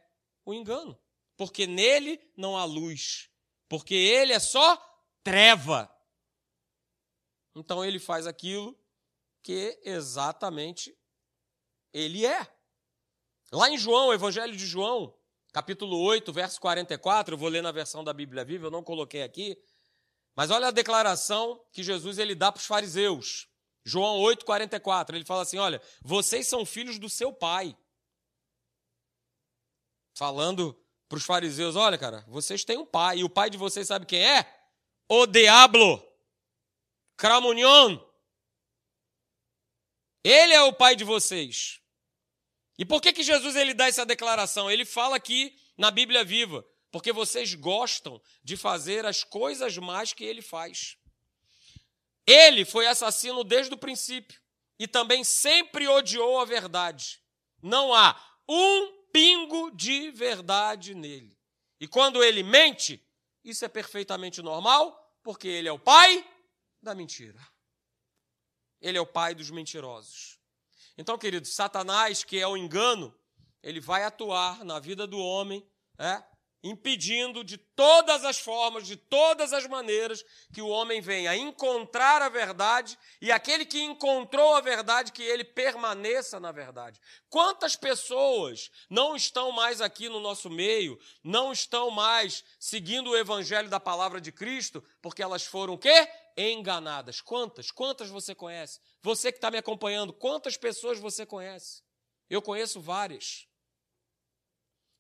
o 0.46 0.54
engano 0.54 1.03
porque 1.44 1.68
nele 1.68 2.22
não 2.38 2.56
há 2.56 2.64
luz, 2.64 3.30
porque 3.68 3.94
ele 3.94 4.32
é 4.32 4.40
só 4.40 4.78
treva. 5.22 5.94
Então 7.54 7.84
ele 7.84 8.00
faz 8.00 8.26
aquilo 8.26 8.80
que 9.42 9.78
exatamente 9.84 10.98
ele 11.92 12.26
é. 12.26 12.48
Lá 13.52 13.70
em 13.70 13.78
João, 13.78 14.14
Evangelho 14.14 14.56
de 14.56 14.66
João, 14.66 15.14
capítulo 15.52 16.02
8, 16.02 16.32
verso 16.32 16.62
44, 16.62 17.34
eu 17.34 17.38
vou 17.38 17.50
ler 17.50 17.62
na 17.62 17.74
versão 17.74 18.06
da 18.06 18.14
Bíblia 18.14 18.46
Viva, 18.46 18.68
eu 18.68 18.72
não 18.72 18.82
coloquei 18.82 19.22
aqui, 19.22 19.62
mas 20.34 20.50
olha 20.50 20.70
a 20.70 20.72
declaração 20.72 21.62
que 21.74 21.84
Jesus 21.84 22.20
ele 22.20 22.36
dá 22.36 22.54
para 22.54 22.62
os 22.62 22.66
fariseus. 22.66 23.50
João 23.84 24.18
8, 24.22 24.46
44, 24.46 25.18
ele 25.18 25.26
fala 25.26 25.42
assim: 25.42 25.58
Olha, 25.58 25.82
vocês 26.02 26.48
são 26.48 26.66
filhos 26.66 26.98
do 26.98 27.10
seu 27.10 27.34
pai. 27.34 27.78
Falando 30.16 30.82
para 31.14 31.20
os 31.20 31.26
fariseus: 31.26 31.76
olha, 31.76 31.96
cara, 31.96 32.26
vocês 32.28 32.66
têm 32.66 32.78
um 32.78 32.86
pai, 32.86 33.20
e 33.20 33.24
o 33.24 33.30
pai 33.30 33.48
de 33.48 33.58
vocês 33.58 33.88
sabe 33.88 34.08
quem 34.08 34.26
é? 34.26 34.52
O 35.08 35.28
diabo. 35.28 36.04
Cramunion. 37.16 38.00
Ele 40.24 40.54
é 40.54 40.62
o 40.64 40.74
pai 40.74 40.96
de 40.96 41.04
vocês. 41.04 41.80
E 42.80 42.84
por 42.84 43.00
que, 43.00 43.14
que 43.14 43.22
Jesus 43.22 43.56
ele 43.56 43.76
dá 43.76 43.88
essa 43.88 44.04
declaração? 44.04 44.72
Ele 44.72 44.86
fala 44.86 45.16
aqui 45.16 45.56
na 45.78 45.92
Bíblia 45.92 46.24
Viva, 46.24 46.66
porque 46.92 47.14
vocês 47.14 47.54
gostam 47.54 48.20
de 48.44 48.58
fazer 48.58 49.06
as 49.06 49.24
coisas 49.24 49.78
mais 49.78 50.14
que 50.14 50.24
ele 50.24 50.42
faz. 50.42 50.98
Ele 52.26 52.66
foi 52.66 52.88
assassino 52.88 53.44
desde 53.44 53.72
o 53.72 53.78
princípio 53.78 54.42
e 54.80 54.88
também 54.88 55.24
sempre 55.24 55.88
odiou 55.88 56.40
a 56.40 56.46
verdade. 56.46 57.22
Não 57.62 57.94
há 57.94 58.20
um 58.50 59.03
pingo 59.14 59.70
de 59.72 60.12
verdade 60.12 60.96
nele. 60.96 61.38
E 61.80 61.88
quando 61.88 62.24
ele 62.24 62.42
mente, 62.44 63.02
isso 63.44 63.64
é 63.64 63.68
perfeitamente 63.68 64.42
normal, 64.42 65.18
porque 65.22 65.48
ele 65.48 65.70
é 65.70 65.72
o 65.72 65.80
pai 65.80 66.28
da 66.82 66.96
mentira. 66.96 67.40
Ele 68.82 68.98
é 68.98 69.02
o 69.02 69.06
pai 69.06 69.36
dos 69.36 69.50
mentirosos. 69.50 70.40
Então, 70.98 71.18
queridos, 71.18 71.54
Satanás, 71.54 72.24
que 72.24 72.40
é 72.40 72.48
o 72.48 72.58
engano, 72.58 73.16
ele 73.62 73.80
vai 73.80 74.04
atuar 74.04 74.66
na 74.66 74.80
vida 74.80 75.08
do 75.08 75.18
homem, 75.18 75.66
é, 75.98 76.24
impedindo 76.64 77.44
de 77.44 77.58
todas 77.58 78.24
as 78.24 78.40
formas, 78.40 78.88
de 78.88 78.96
todas 78.96 79.52
as 79.52 79.68
maneiras, 79.68 80.24
que 80.54 80.62
o 80.62 80.70
homem 80.70 81.02
venha 81.02 81.36
encontrar 81.36 82.22
a 82.22 82.30
verdade 82.30 82.98
e 83.22 83.32
aquele 83.32 83.66
que 83.66 83.82
encontrou 83.82 84.56
a 84.56 84.62
verdade, 84.62 85.12
que 85.12 85.22
ele 85.22 85.44
permaneça 85.44 86.40
na 86.40 86.54
verdade. 86.54 87.02
Quantas 87.30 87.76
pessoas 87.76 88.72
não 88.90 89.14
estão 89.14 89.52
mais 89.52 89.82
aqui 89.82 90.08
no 90.08 90.22
nosso 90.22 90.50
meio, 90.50 90.98
não 91.22 91.52
estão 91.52 91.92
mais 91.92 92.46
seguindo 92.58 93.10
o 93.10 93.18
evangelho 93.18 93.70
da 93.70 93.80
palavra 93.80 94.22
de 94.22 94.32
Cristo, 94.32 94.82
porque 95.02 95.22
elas 95.22 95.44
foram 95.44 95.74
o 95.74 95.78
quê? 95.78 96.10
Enganadas. 96.38 97.20
Quantas? 97.20 97.72
Quantas 97.72 98.10
você 98.10 98.34
conhece? 98.34 98.80
Você 99.02 99.34
que 99.34 99.38
está 99.38 99.52
me 99.52 99.58
acompanhando, 99.58 100.14
quantas 100.14 100.56
pessoas 100.56 100.98
você 100.98 101.26
conhece? 101.26 101.84
Eu 102.30 102.42
conheço 102.42 102.80
várias 102.80 103.48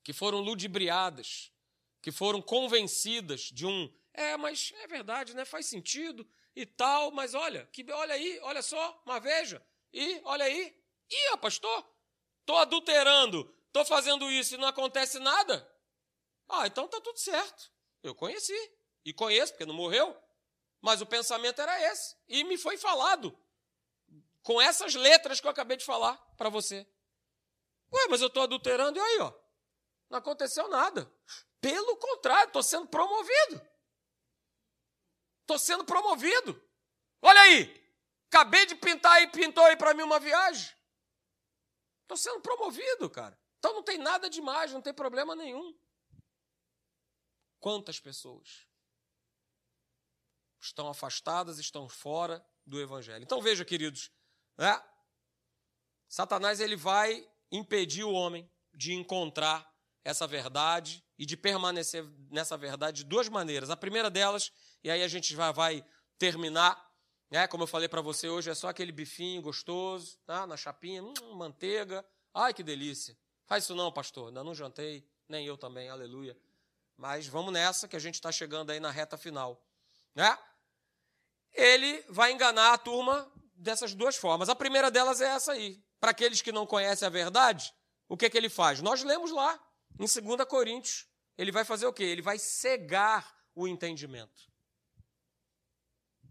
que 0.03 0.11
foram 0.11 0.39
ludibriadas, 0.39 1.52
que 2.03 2.11
foram 2.11 2.41
convencidas 2.41 3.43
de 3.43 3.65
um 3.65 3.89
É, 4.13 4.35
mas 4.35 4.73
é 4.81 4.87
verdade, 4.87 5.33
né? 5.33 5.45
Faz 5.45 5.67
sentido 5.67 6.29
e 6.53 6.65
tal, 6.65 7.11
mas 7.11 7.33
olha, 7.33 7.65
que 7.71 7.89
olha 7.91 8.13
aí, 8.13 8.39
olha 8.41 8.61
só, 8.61 9.01
mas 9.05 9.23
veja. 9.23 9.65
E 9.91 10.21
olha 10.25 10.43
aí. 10.43 10.77
Ih, 11.09 11.37
pastor, 11.37 11.89
tô 12.45 12.57
adulterando, 12.57 13.45
tô 13.71 13.85
fazendo 13.85 14.29
isso 14.29 14.53
e 14.53 14.57
não 14.57 14.67
acontece 14.67 15.17
nada. 15.17 15.67
Ah, 16.49 16.67
então 16.67 16.87
tá 16.89 16.99
tudo 16.99 17.17
certo. 17.17 17.71
Eu 18.03 18.13
conheci 18.13 18.71
e 19.05 19.13
conheço 19.13 19.53
porque 19.53 19.65
não 19.65 19.73
morreu. 19.73 20.15
Mas 20.81 21.01
o 21.01 21.05
pensamento 21.05 21.61
era 21.61 21.81
esse 21.89 22.17
e 22.27 22.43
me 22.43 22.57
foi 22.57 22.77
falado 22.77 23.35
com 24.43 24.61
essas 24.61 24.93
letras 24.93 25.39
que 25.39 25.47
eu 25.47 25.51
acabei 25.51 25.77
de 25.77 25.85
falar 25.85 26.17
para 26.35 26.49
você. 26.49 26.85
Ué, 27.93 28.07
mas 28.09 28.19
eu 28.19 28.27
estou 28.27 28.43
adulterando 28.43 28.99
e 28.99 29.01
aí, 29.01 29.19
ó, 29.21 29.33
não 30.09 30.19
aconteceu 30.19 30.67
nada. 30.67 31.09
Pelo 31.63 31.95
contrário, 31.95 32.47
estou 32.47 32.61
sendo 32.61 32.87
promovido. 32.87 33.65
Estou 35.39 35.57
sendo 35.57 35.85
promovido. 35.85 36.61
Olha 37.21 37.39
aí, 37.39 37.89
acabei 38.27 38.65
de 38.65 38.75
pintar 38.75 39.23
e 39.23 39.27
pintou 39.27 39.63
aí 39.63 39.77
para 39.77 39.93
mim 39.93 40.03
uma 40.03 40.19
viagem. 40.19 40.75
Estou 42.01 42.17
sendo 42.17 42.41
promovido, 42.41 43.09
cara. 43.09 43.39
Então 43.59 43.73
não 43.75 43.81
tem 43.81 43.97
nada 43.97 44.29
demais, 44.29 44.73
não 44.73 44.81
tem 44.81 44.93
problema 44.93 45.37
nenhum. 45.37 45.73
Quantas 47.61 47.97
pessoas 47.97 48.67
estão 50.59 50.89
afastadas, 50.89 51.59
estão 51.59 51.87
fora 51.87 52.45
do 52.65 52.81
Evangelho? 52.81 53.23
Então 53.23 53.41
veja, 53.41 53.63
queridos, 53.63 54.11
né? 54.57 54.83
Satanás 56.09 56.59
ele 56.59 56.75
vai 56.75 57.25
impedir 57.49 58.03
o 58.03 58.11
homem 58.11 58.51
de 58.73 58.91
encontrar 58.91 59.72
essa 60.03 60.27
verdade 60.27 61.03
e 61.17 61.25
de 61.25 61.37
permanecer 61.37 62.05
nessa 62.29 62.57
verdade 62.57 62.97
de 62.97 63.03
duas 63.05 63.29
maneiras. 63.29 63.69
A 63.69 63.77
primeira 63.77 64.09
delas, 64.09 64.51
e 64.83 64.91
aí 64.91 65.01
a 65.01 65.07
gente 65.07 65.35
vai, 65.35 65.53
vai 65.53 65.85
terminar, 66.17 66.79
né? 67.29 67.47
como 67.47 67.63
eu 67.63 67.67
falei 67.67 67.87
para 67.87 68.01
você 68.01 68.27
hoje, 68.27 68.49
é 68.49 68.55
só 68.55 68.67
aquele 68.67 68.91
bifinho 68.91 69.41
gostoso, 69.41 70.17
tá? 70.25 70.45
na 70.45 70.57
chapinha, 70.57 71.03
hum, 71.03 71.13
manteiga. 71.33 72.05
Ai, 72.33 72.53
que 72.53 72.63
delícia. 72.63 73.17
Faz 73.45 73.63
isso 73.63 73.75
não, 73.75 73.91
pastor. 73.91 74.27
Ainda 74.27 74.43
não 74.43 74.53
jantei, 74.53 75.07
nem 75.27 75.45
eu 75.45 75.57
também, 75.57 75.89
aleluia. 75.89 76.37
Mas 76.97 77.27
vamos 77.27 77.53
nessa, 77.53 77.87
que 77.87 77.95
a 77.95 77.99
gente 77.99 78.15
está 78.15 78.31
chegando 78.31 78.71
aí 78.71 78.79
na 78.79 78.91
reta 78.91 79.17
final. 79.17 79.61
Né? 80.15 80.37
Ele 81.53 82.03
vai 82.09 82.31
enganar 82.31 82.73
a 82.73 82.77
turma 82.77 83.31
dessas 83.55 83.93
duas 83.93 84.15
formas. 84.15 84.49
A 84.49 84.55
primeira 84.55 84.91
delas 84.91 85.21
é 85.21 85.27
essa 85.27 85.53
aí. 85.53 85.81
Para 85.99 86.11
aqueles 86.11 86.41
que 86.41 86.51
não 86.51 86.65
conhecem 86.65 87.05
a 87.05 87.09
verdade, 87.09 87.73
o 88.07 88.17
que, 88.17 88.29
que 88.29 88.37
ele 88.37 88.49
faz? 88.49 88.81
Nós 88.81 89.03
lemos 89.03 89.31
lá, 89.31 89.59
em 89.99 90.05
2 90.05 90.45
Coríntios. 90.47 91.07
Ele 91.37 91.51
vai 91.51 91.65
fazer 91.65 91.85
o 91.85 91.93
quê? 91.93 92.03
Ele 92.03 92.21
vai 92.21 92.37
cegar 92.37 93.35
o 93.55 93.67
entendimento. 93.67 94.51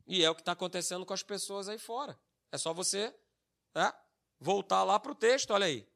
E 0.07 0.25
é 0.25 0.31
o 0.31 0.35
que 0.35 0.43
está 0.43 0.53
acontecendo 0.53 1.07
com 1.07 1.13
as 1.13 1.23
pessoas 1.23 1.69
aí 1.69 1.79
fora. 1.79 2.19
É 2.51 2.59
só 2.59 2.73
você 2.73 3.15
né, 3.75 3.93
voltar 4.39 4.85
lá 4.85 4.99
para 4.99 5.13
o 5.13 5.15
texto, 5.15 5.53
olha 5.53 5.67
aí. 5.67 5.89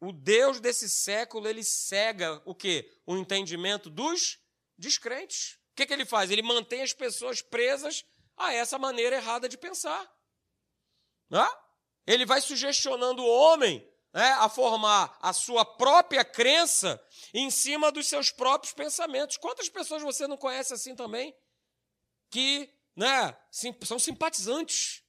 O 0.00 0.12
Deus 0.12 0.60
desse 0.60 0.90
século, 0.90 1.46
ele 1.46 1.62
cega 1.62 2.42
o 2.44 2.54
quê? 2.54 2.92
O 3.06 3.16
entendimento 3.16 3.88
dos 3.88 4.40
descrentes. 4.76 5.58
O 5.70 5.76
que, 5.76 5.86
que 5.86 5.92
ele 5.92 6.04
faz? 6.04 6.30
Ele 6.30 6.42
mantém 6.42 6.82
as 6.82 6.92
pessoas 6.92 7.40
presas 7.40 8.04
a 8.36 8.52
essa 8.52 8.78
maneira 8.78 9.16
errada 9.16 9.48
de 9.48 9.56
pensar. 9.56 10.12
Né? 11.30 11.48
Ele 12.06 12.26
vai 12.26 12.40
sugestionando 12.40 13.22
o 13.22 13.28
homem 13.28 13.88
né, 14.12 14.32
a 14.32 14.48
formar 14.48 15.16
a 15.20 15.32
sua 15.32 15.64
própria 15.64 16.24
crença 16.24 17.02
em 17.32 17.50
cima 17.50 17.90
dos 17.90 18.06
seus 18.06 18.30
próprios 18.30 18.74
pensamentos. 18.74 19.36
Quantas 19.36 19.68
pessoas 19.68 20.02
você 20.02 20.26
não 20.26 20.36
conhece 20.36 20.74
assim 20.74 20.94
também? 20.94 21.34
Que 22.30 22.72
né, 22.94 23.36
são 23.82 23.98
simpatizantes, 23.98 25.02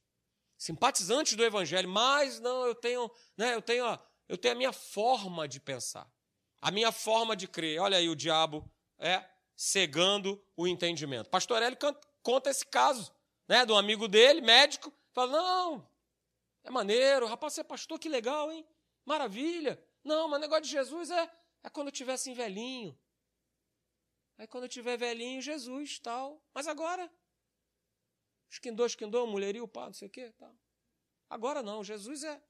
simpatizantes 0.56 1.34
do 1.34 1.44
Evangelho, 1.44 1.88
mas 1.88 2.40
não, 2.40 2.66
eu 2.66 2.74
tenho, 2.74 3.10
né, 3.36 3.54
eu 3.54 3.62
tenho, 3.62 3.98
eu 4.28 4.38
tenho 4.38 4.54
a 4.54 4.56
minha 4.56 4.72
forma 4.72 5.46
de 5.46 5.60
pensar, 5.60 6.10
a 6.60 6.70
minha 6.70 6.90
forma 6.90 7.36
de 7.36 7.46
crer. 7.46 7.80
Olha 7.80 7.98
aí 7.98 8.08
o 8.08 8.16
diabo 8.16 8.70
é 8.98 9.22
cegando 9.54 10.42
o 10.56 10.66
entendimento. 10.66 11.28
Pastor 11.28 11.62
Hélio 11.62 11.78
conta 12.22 12.50
esse 12.50 12.64
caso, 12.64 13.14
né, 13.46 13.66
de 13.66 13.72
um 13.72 13.76
amigo 13.76 14.08
dele, 14.08 14.40
médico, 14.40 14.90
fala: 15.12 15.32
não, 15.32 15.88
é 16.64 16.70
maneiro, 16.70 17.26
rapaz, 17.26 17.52
você 17.52 17.60
é 17.60 17.64
pastor, 17.64 17.98
que 17.98 18.08
legal, 18.08 18.50
hein? 18.50 18.66
Maravilha. 19.04 19.82
Não, 20.02 20.28
mas 20.28 20.38
o 20.38 20.40
negócio 20.40 20.64
de 20.64 20.70
Jesus 20.70 21.10
é, 21.10 21.30
é 21.62 21.70
quando 21.70 21.88
eu 21.88 21.92
tiver 21.92 22.14
assim 22.14 22.34
velhinho. 22.34 22.98
Aí 24.36 24.46
quando 24.46 24.64
eu 24.64 24.68
tiver 24.68 24.96
velhinho, 24.96 25.40
Jesus, 25.40 25.98
tal. 25.98 26.42
Mas 26.52 26.66
agora, 26.66 27.10
esquindou, 28.50 28.86
esquindou, 28.86 29.26
mulherio, 29.26 29.68
pá, 29.68 29.86
não 29.86 29.92
sei 29.92 30.08
o 30.08 30.10
quê, 30.10 30.32
tal. 30.32 30.54
Agora 31.28 31.62
não, 31.62 31.82
Jesus 31.82 32.24
é 32.24 32.42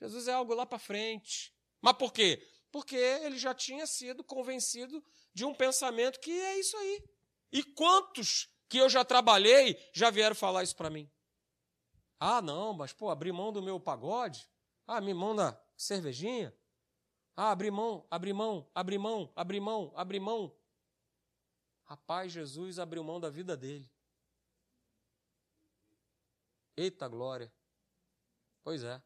Jesus 0.00 0.28
é 0.28 0.32
algo 0.32 0.54
lá 0.54 0.66
para 0.66 0.78
frente. 0.78 1.54
Mas 1.80 1.96
por 1.96 2.12
quê? 2.12 2.46
Porque 2.70 2.96
ele 2.96 3.38
já 3.38 3.54
tinha 3.54 3.86
sido 3.86 4.22
convencido 4.22 5.02
de 5.32 5.44
um 5.44 5.54
pensamento 5.54 6.20
que 6.20 6.30
é 6.30 6.58
isso 6.58 6.76
aí. 6.76 7.02
E 7.52 7.62
quantos 7.62 8.48
que 8.68 8.78
eu 8.78 8.88
já 8.88 9.04
trabalhei 9.04 9.78
já 9.94 10.10
vieram 10.10 10.36
falar 10.36 10.62
isso 10.62 10.76
para 10.76 10.90
mim? 10.90 11.10
Ah, 12.18 12.42
não, 12.42 12.74
mas 12.74 12.92
pô, 12.92 13.08
abrir 13.08 13.32
mão 13.32 13.52
do 13.52 13.62
meu 13.62 13.78
pagode? 13.80 14.48
Ah, 14.86 14.98
abrir 14.98 15.14
mão 15.14 15.34
da 15.34 15.60
cervejinha? 15.76 16.54
Ah, 17.36 17.50
abrir 17.50 17.70
mão, 17.70 18.06
abrir 18.10 18.32
mão, 18.32 18.70
abrir 18.74 18.98
mão, 18.98 19.32
abrir 19.34 19.60
mão, 19.60 19.92
abrir 19.94 20.20
mão. 20.20 20.56
Rapaz, 21.84 22.32
Jesus 22.32 22.78
abriu 22.78 23.04
mão 23.04 23.20
da 23.20 23.28
vida 23.28 23.56
dele. 23.56 23.90
Eita 26.76 27.08
glória. 27.08 27.52
Pois 28.62 28.82
é. 28.82 29.02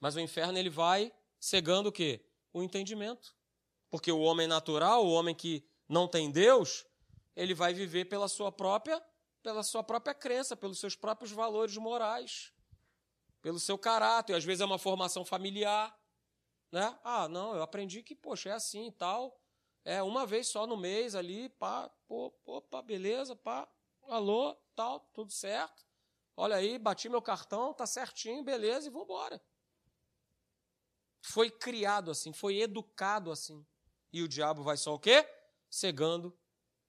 Mas 0.00 0.16
o 0.16 0.20
inferno 0.20 0.58
ele 0.58 0.70
vai 0.70 1.12
cegando 1.38 1.88
o 1.90 1.92
quê? 1.92 2.24
O 2.52 2.62
entendimento. 2.62 3.34
Porque 3.90 4.10
o 4.10 4.20
homem 4.20 4.46
natural, 4.46 5.04
o 5.04 5.12
homem 5.12 5.34
que 5.34 5.68
não 5.88 6.08
tem 6.08 6.30
Deus, 6.30 6.84
ele 7.34 7.54
vai 7.54 7.74
viver 7.74 8.06
pela 8.06 8.28
sua 8.28 8.50
própria 8.50 9.02
pela 9.46 9.62
sua 9.62 9.80
própria 9.84 10.12
crença, 10.12 10.56
pelos 10.56 10.80
seus 10.80 10.96
próprios 10.96 11.30
valores 11.30 11.76
morais, 11.76 12.52
pelo 13.46 13.60
seu 13.60 13.78
caráter. 13.78 14.34
Às 14.34 14.44
vezes 14.44 14.60
é 14.60 14.64
uma 14.64 14.76
formação 14.76 15.24
familiar. 15.24 15.96
Né? 16.72 16.98
Ah, 17.04 17.28
não, 17.28 17.54
eu 17.54 17.62
aprendi 17.62 18.02
que, 18.02 18.12
poxa, 18.12 18.48
é 18.48 18.52
assim 18.52 18.88
e 18.88 18.90
tal. 18.90 19.40
É 19.84 20.02
uma 20.02 20.26
vez 20.26 20.48
só 20.48 20.66
no 20.66 20.76
mês 20.76 21.14
ali, 21.14 21.48
pá, 21.50 21.88
pô, 22.08 22.34
opa, 22.44 22.82
beleza, 22.82 23.36
pá, 23.36 23.72
alô, 24.08 24.52
tal, 24.74 24.98
tudo 25.14 25.30
certo. 25.30 25.86
Olha 26.36 26.56
aí, 26.56 26.76
bati 26.76 27.08
meu 27.08 27.22
cartão, 27.22 27.72
tá 27.72 27.86
certinho, 27.86 28.42
beleza, 28.42 28.88
e 28.88 28.90
vou 28.90 29.04
embora. 29.04 29.40
Foi 31.22 31.48
criado 31.48 32.10
assim, 32.10 32.32
foi 32.32 32.58
educado 32.58 33.30
assim. 33.30 33.64
E 34.12 34.24
o 34.24 34.28
diabo 34.28 34.64
vai 34.64 34.76
só 34.76 34.92
o 34.92 34.98
quê? 34.98 35.24
Cegando 35.70 36.36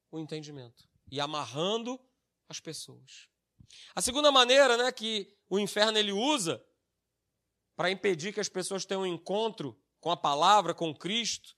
o 0.10 0.18
entendimento 0.18 0.90
e 1.12 1.22
amarrando 1.22 2.04
as 2.50 2.60
pessoas. 2.60 3.30
A 3.96 4.02
segunda 4.02 4.32
maneira 4.32 4.78
né, 4.78 4.92
que 4.92 5.28
o 5.50 5.60
inferno 5.60 5.98
ele 5.98 6.12
usa 6.12 6.64
para 7.76 7.92
impedir 7.92 8.34
que 8.34 8.40
as 8.40 8.50
pessoas 8.50 8.86
tenham 8.86 9.04
um 9.04 9.06
encontro 9.06 9.80
com 10.00 10.12
a 10.12 10.18
palavra, 10.18 10.74
com 10.74 10.96
Cristo, 10.96 11.56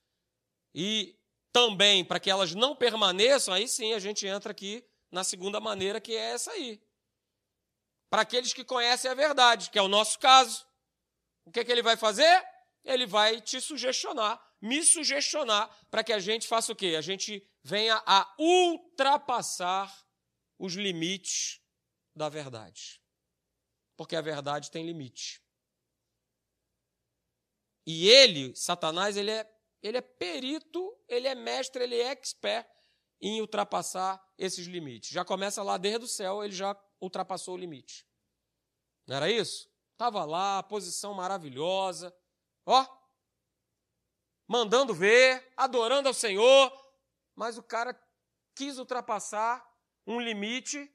e 0.74 1.18
também 1.52 2.04
para 2.04 2.20
que 2.20 2.30
elas 2.30 2.54
não 2.54 2.76
permaneçam, 2.76 3.54
aí 3.54 3.68
sim 3.68 3.94
a 3.94 4.00
gente 4.00 4.28
entra 4.28 4.52
aqui 4.52 4.86
na 5.12 5.24
segunda 5.24 5.60
maneira, 5.60 6.00
que 6.00 6.14
é 6.14 6.32
essa 6.32 6.52
aí. 6.52 6.82
Para 8.10 8.24
aqueles 8.24 8.54
que 8.54 8.64
conhecem 8.64 9.10
a 9.10 9.14
verdade, 9.14 9.70
que 9.70 9.80
é 9.80 9.82
o 9.82 9.88
nosso 9.88 10.20
caso. 10.20 10.66
O 11.46 11.52
que, 11.52 11.60
é 11.60 11.64
que 11.64 11.72
ele 11.72 11.82
vai 11.82 11.98
fazer? 11.98 12.44
Ele 12.84 13.06
vai 13.06 13.42
te 13.42 13.60
sugestionar, 13.60 14.40
me 14.62 14.84
sugestionar, 14.84 15.70
para 15.90 16.04
que 16.04 16.14
a 16.14 16.20
gente 16.20 16.48
faça 16.48 16.72
o 16.72 16.76
quê? 16.76 16.96
A 16.98 17.02
gente 17.02 17.46
venha 17.64 18.02
a 18.06 18.34
ultrapassar 18.38 19.94
os 20.58 20.74
limites 20.74 21.62
da 22.20 22.28
verdade. 22.28 23.02
Porque 23.96 24.16
a 24.16 24.22
verdade 24.22 24.70
tem 24.70 24.86
limite. 24.86 25.42
E 27.88 28.10
ele, 28.10 28.54
Satanás, 28.56 29.16
ele 29.16 29.32
é, 29.32 29.50
ele 29.82 29.98
é 29.98 30.02
perito, 30.02 30.96
ele 31.08 31.28
é 31.28 31.34
mestre, 31.34 31.82
ele 31.82 31.96
é 31.96 32.12
expert 32.12 32.70
em 33.22 33.40
ultrapassar 33.40 34.22
esses 34.38 34.68
limites. 34.68 35.10
Já 35.12 35.24
começa 35.24 35.64
lá 35.64 35.78
desde 35.78 36.06
o 36.06 36.08
céu, 36.08 36.44
ele 36.44 36.54
já 36.54 36.78
ultrapassou 37.00 37.56
o 37.56 37.58
limite. 37.58 38.06
Não 39.08 39.16
era 39.16 39.32
isso? 39.32 39.72
Estava 39.94 40.24
lá, 40.26 40.62
posição 40.64 41.14
maravilhosa, 41.14 42.14
ó, 42.66 42.86
mandando 44.46 44.94
ver, 44.94 45.52
adorando 45.56 46.10
ao 46.10 46.14
Senhor, 46.14 46.72
mas 47.34 47.58
o 47.58 47.64
cara 47.64 47.98
quis 48.56 48.78
ultrapassar 48.78 49.66
um 50.06 50.20
limite 50.20 50.94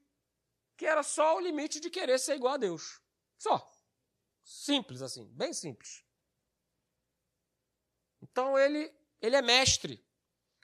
que 0.76 0.86
era 0.86 1.02
só 1.02 1.36
o 1.36 1.40
limite 1.40 1.80
de 1.80 1.90
querer 1.90 2.18
ser 2.18 2.36
igual 2.36 2.54
a 2.54 2.58
Deus. 2.58 3.00
Só. 3.38 3.70
Simples 4.42 5.02
assim, 5.02 5.26
bem 5.32 5.52
simples. 5.52 6.04
Então 8.22 8.58
ele, 8.58 8.92
ele 9.20 9.36
é 9.36 9.42
mestre. 9.42 10.04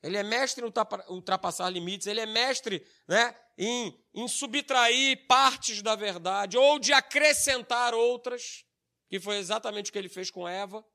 Ele 0.02 0.16
é 0.16 0.22
mestre 0.22 0.64
em 0.64 0.72
ultrapassar 1.12 1.68
limites, 1.68 2.06
ele 2.06 2.20
é 2.20 2.26
mestre 2.26 2.86
né, 3.06 3.38
em, 3.58 4.02
em 4.14 4.26
subtrair 4.26 5.26
partes 5.26 5.82
da 5.82 5.94
verdade 5.94 6.56
ou 6.56 6.78
de 6.78 6.92
acrescentar 6.92 7.92
outras, 7.92 8.64
que 9.10 9.20
foi 9.20 9.36
exatamente 9.36 9.90
o 9.90 9.92
que 9.92 9.98
ele 9.98 10.08
fez 10.08 10.30
com 10.30 10.48
Eva. 10.48 10.86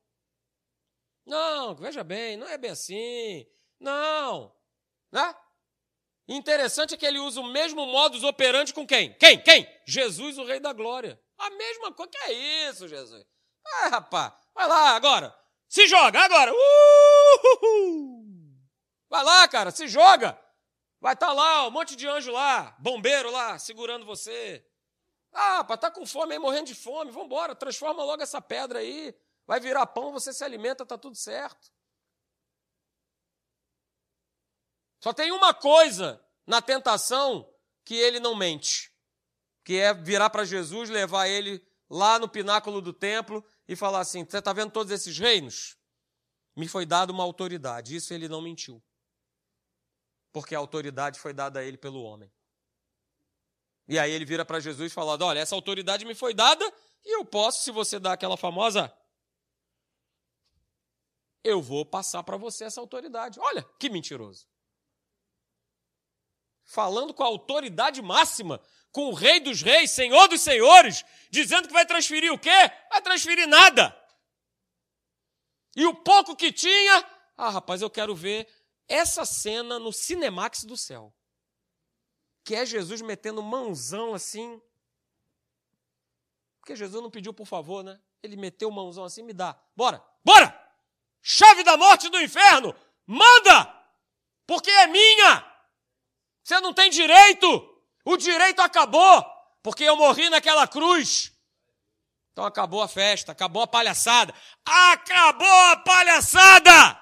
Não, 1.24 1.76
veja 1.76 2.04
bem, 2.04 2.36
não 2.36 2.48
é 2.48 2.58
bem 2.58 2.72
assim. 2.72 3.48
Não. 3.80 4.56
Né? 5.12 5.36
Interessante 6.28 6.96
é 6.96 6.98
que 6.98 7.06
ele 7.06 7.20
usa 7.20 7.40
o 7.40 7.52
mesmo 7.52 7.86
modus 7.86 8.24
operandi 8.24 8.74
com 8.74 8.86
quem? 8.86 9.14
Quem? 9.14 9.42
Quem? 9.42 9.68
Jesus, 9.86 10.38
o 10.38 10.44
Rei 10.44 10.60
da 10.60 10.74
Glória. 10.74 11.20
A 11.38 11.50
mesma 11.52 11.92
coisa. 11.92 12.12
Que 12.12 12.18
é 12.18 12.70
isso, 12.70 12.88
Jesus? 12.88 13.26
Ah, 13.66 13.90
rapaz, 13.90 14.34
vai 14.54 14.68
lá 14.68 14.96
agora. 14.96 15.36
Se 15.68 15.88
joga 15.88 16.20
agora. 16.20 16.52
Vai 19.10 19.24
lá, 19.24 19.48
cara, 19.48 19.72
se 19.72 19.88
joga. 19.88 20.40
Vai 21.00 21.14
estar 21.14 21.28
tá 21.28 21.34
lá, 21.34 21.68
um 21.68 21.72
monte 21.72 21.96
de 21.96 22.08
anjo 22.08 22.32
lá, 22.32 22.76
bombeiro 22.80 23.30
lá, 23.30 23.60
segurando 23.60 24.06
você. 24.06 24.66
Ah, 25.32 25.64
para 25.64 25.78
tá 25.78 25.92
com 25.92 26.06
fome 26.06 26.34
aí, 26.34 26.40
morrendo 26.40 26.68
de 26.68 26.76
fome, 26.76 27.12
vamos 27.12 27.28
embora, 27.28 27.54
transforma 27.54 28.04
logo 28.04 28.24
essa 28.24 28.42
pedra 28.42 28.80
aí. 28.80 29.14
Vai 29.46 29.60
virar 29.60 29.86
pão, 29.86 30.12
você 30.12 30.34
se 30.34 30.44
alimenta, 30.44 30.86
tá 30.86 30.98
tudo 30.98 31.16
certo. 31.16 31.72
Só 35.06 35.14
tem 35.14 35.32
uma 35.32 35.54
coisa 35.54 36.20
na 36.48 36.64
tentação 36.64 37.48
que 37.84 37.94
ele 37.94 38.20
não 38.20 38.34
mente, 38.34 38.92
que 39.64 39.78
é 39.78 39.94
virar 39.94 40.32
para 40.32 40.44
Jesus, 40.44 40.90
levar 40.90 41.28
ele 41.28 41.64
lá 41.88 42.18
no 42.18 42.28
pináculo 42.28 42.82
do 42.82 42.92
templo 42.92 43.46
e 43.68 43.76
falar 43.76 44.00
assim: 44.00 44.26
Você 44.26 44.40
está 44.40 44.52
vendo 44.52 44.72
todos 44.72 44.92
esses 44.92 45.16
reinos? 45.16 45.78
Me 46.56 46.68
foi 46.68 46.88
dada 46.88 47.12
uma 47.12 47.22
autoridade. 47.22 47.96
Isso 47.96 48.16
ele 48.16 48.28
não 48.28 48.42
mentiu. 48.42 48.84
Porque 50.34 50.56
a 50.56 50.58
autoridade 50.58 51.20
foi 51.20 51.34
dada 51.34 51.60
a 51.60 51.64
ele 51.64 51.78
pelo 51.78 52.02
homem. 52.02 52.34
E 53.88 54.00
aí 54.00 54.10
ele 54.10 54.26
vira 54.26 54.44
para 54.44 54.60
Jesus 54.60 54.92
e 54.92 54.96
fala: 54.96 55.24
Olha, 55.24 55.38
essa 55.38 55.54
autoridade 55.54 56.04
me 56.04 56.16
foi 56.16 56.34
dada 56.34 56.66
e 57.04 57.16
eu 57.16 57.24
posso, 57.24 57.62
se 57.62 57.70
você 57.70 58.00
dá 58.00 58.14
aquela 58.14 58.38
famosa. 58.38 58.92
Eu 61.44 61.62
vou 61.62 61.86
passar 61.86 62.24
para 62.24 62.38
você 62.38 62.64
essa 62.64 62.82
autoridade. 62.82 63.40
Olha, 63.40 63.62
que 63.80 63.88
mentiroso 63.88 64.48
falando 66.66 67.14
com 67.14 67.24
a 67.24 67.28
autoridade 67.28 68.02
máxima, 68.02 68.60
com 68.92 69.10
o 69.10 69.14
Rei 69.14 69.40
dos 69.40 69.62
Reis, 69.62 69.92
Senhor 69.92 70.28
dos 70.28 70.42
Senhores, 70.42 71.06
dizendo 71.30 71.68
que 71.68 71.74
vai 71.74 71.86
transferir 71.86 72.34
o 72.34 72.40
quê? 72.40 72.72
Vai 72.90 73.02
transferir 73.02 73.48
nada. 73.48 73.96
E 75.76 75.86
o 75.86 75.94
pouco 75.94 76.36
que 76.36 76.52
tinha, 76.52 77.06
ah, 77.38 77.50
rapaz, 77.50 77.82
eu 77.82 77.90
quero 77.90 78.16
ver 78.16 78.48
essa 78.88 79.26
cena 79.26 79.78
no 79.78 79.92
Cinemax 79.92 80.64
do 80.64 80.78
céu. 80.78 81.14
Que 82.44 82.56
é 82.56 82.66
Jesus 82.66 83.02
metendo 83.02 83.44
mãozão 83.44 84.14
assim. 84.14 84.62
Porque 86.60 86.76
Jesus 86.76 87.02
não 87.02 87.12
pediu 87.12 87.34
por 87.34 87.46
favor, 87.46 87.84
né? 87.84 88.00
Ele 88.24 88.38
meteu 88.38 88.72
mãozão 88.72 89.04
assim, 89.04 89.24
me 89.24 89.34
dá. 89.34 89.60
Bora, 89.76 90.04
bora! 90.24 90.62
Chave 91.22 91.64
da 91.64 91.76
morte 91.76 92.08
do 92.10 92.22
inferno, 92.22 92.74
manda! 93.06 93.74
Porque 94.48 94.70
é 94.70 94.88
minha! 94.88 95.55
Você 96.46 96.60
não 96.60 96.72
tem 96.72 96.92
direito. 96.92 97.48
O 98.06 98.16
direito 98.16 98.62
acabou, 98.62 99.26
porque 99.64 99.84
eu 99.84 99.98
morri 99.98 100.30
naquela 100.30 100.68
cruz. 100.68 101.34
Então 102.32 102.46
acabou 102.46 102.84
a 102.84 102.88
festa, 102.88 103.32
acabou 103.32 103.64
a 103.64 103.68
palhaçada. 103.68 104.32
Acabou 104.64 105.72
a 105.72 105.78
palhaçada! 105.78 107.02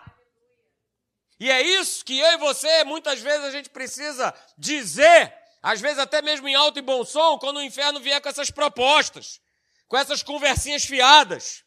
E 1.39 1.51
é 1.51 1.61
isso 1.61 2.05
que 2.05 2.17
eu 2.17 2.31
e 2.33 2.37
você, 2.37 2.85
muitas 2.85 3.19
vezes, 3.19 3.43
a 3.43 3.51
gente 3.51 3.69
precisa 3.69 4.33
dizer, 4.57 5.35
às 5.61 5.81
vezes 5.81 5.99
até 5.99 6.21
mesmo 6.21 6.47
em 6.47 6.55
alto 6.55 6.79
e 6.79 6.81
bom 6.81 7.03
som, 7.03 7.37
quando 7.37 7.57
o 7.57 7.61
inferno 7.61 7.99
vier 7.99 8.21
com 8.21 8.29
essas 8.29 8.49
propostas, 8.49 9.41
com 9.89 9.97
essas 9.97 10.23
conversinhas 10.23 10.85
fiadas, 10.85 11.65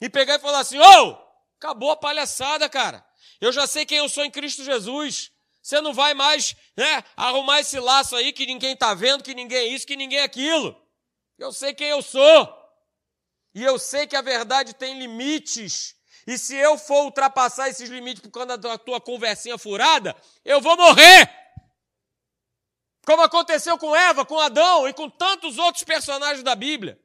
e 0.00 0.10
pegar 0.10 0.36
e 0.36 0.40
falar 0.40 0.58
assim: 0.58 0.78
ô, 0.78 0.82
oh, 0.82 1.18
acabou 1.56 1.92
a 1.92 1.96
palhaçada, 1.96 2.68
cara. 2.68 3.06
Eu 3.40 3.52
já 3.52 3.64
sei 3.68 3.86
quem 3.86 3.98
eu 3.98 4.08
sou 4.08 4.24
em 4.24 4.30
Cristo 4.30 4.64
Jesus. 4.64 5.31
Você 5.62 5.80
não 5.80 5.94
vai 5.94 6.12
mais 6.12 6.56
né, 6.76 7.04
arrumar 7.16 7.60
esse 7.60 7.78
laço 7.78 8.16
aí 8.16 8.32
que 8.32 8.44
ninguém 8.44 8.72
está 8.72 8.94
vendo, 8.94 9.22
que 9.22 9.32
ninguém 9.32 9.58
é 9.58 9.66
isso, 9.66 9.86
que 9.86 9.94
ninguém 9.94 10.18
é 10.18 10.24
aquilo. 10.24 10.76
Eu 11.38 11.52
sei 11.52 11.72
quem 11.72 11.88
eu 11.88 12.02
sou. 12.02 12.60
E 13.54 13.62
eu 13.62 13.78
sei 13.78 14.06
que 14.06 14.16
a 14.16 14.22
verdade 14.22 14.74
tem 14.74 14.98
limites. 14.98 15.94
E 16.26 16.36
se 16.36 16.56
eu 16.56 16.76
for 16.76 17.04
ultrapassar 17.04 17.68
esses 17.68 17.88
limites 17.88 18.22
por 18.22 18.30
causa 18.30 18.58
da 18.58 18.76
tua 18.76 19.00
conversinha 19.00 19.56
furada, 19.56 20.16
eu 20.44 20.60
vou 20.60 20.76
morrer. 20.76 21.30
Como 23.04 23.22
aconteceu 23.22 23.78
com 23.78 23.94
Eva, 23.94 24.24
com 24.24 24.38
Adão 24.38 24.88
e 24.88 24.92
com 24.92 25.08
tantos 25.08 25.58
outros 25.58 25.84
personagens 25.84 26.42
da 26.42 26.54
Bíblia. 26.54 27.00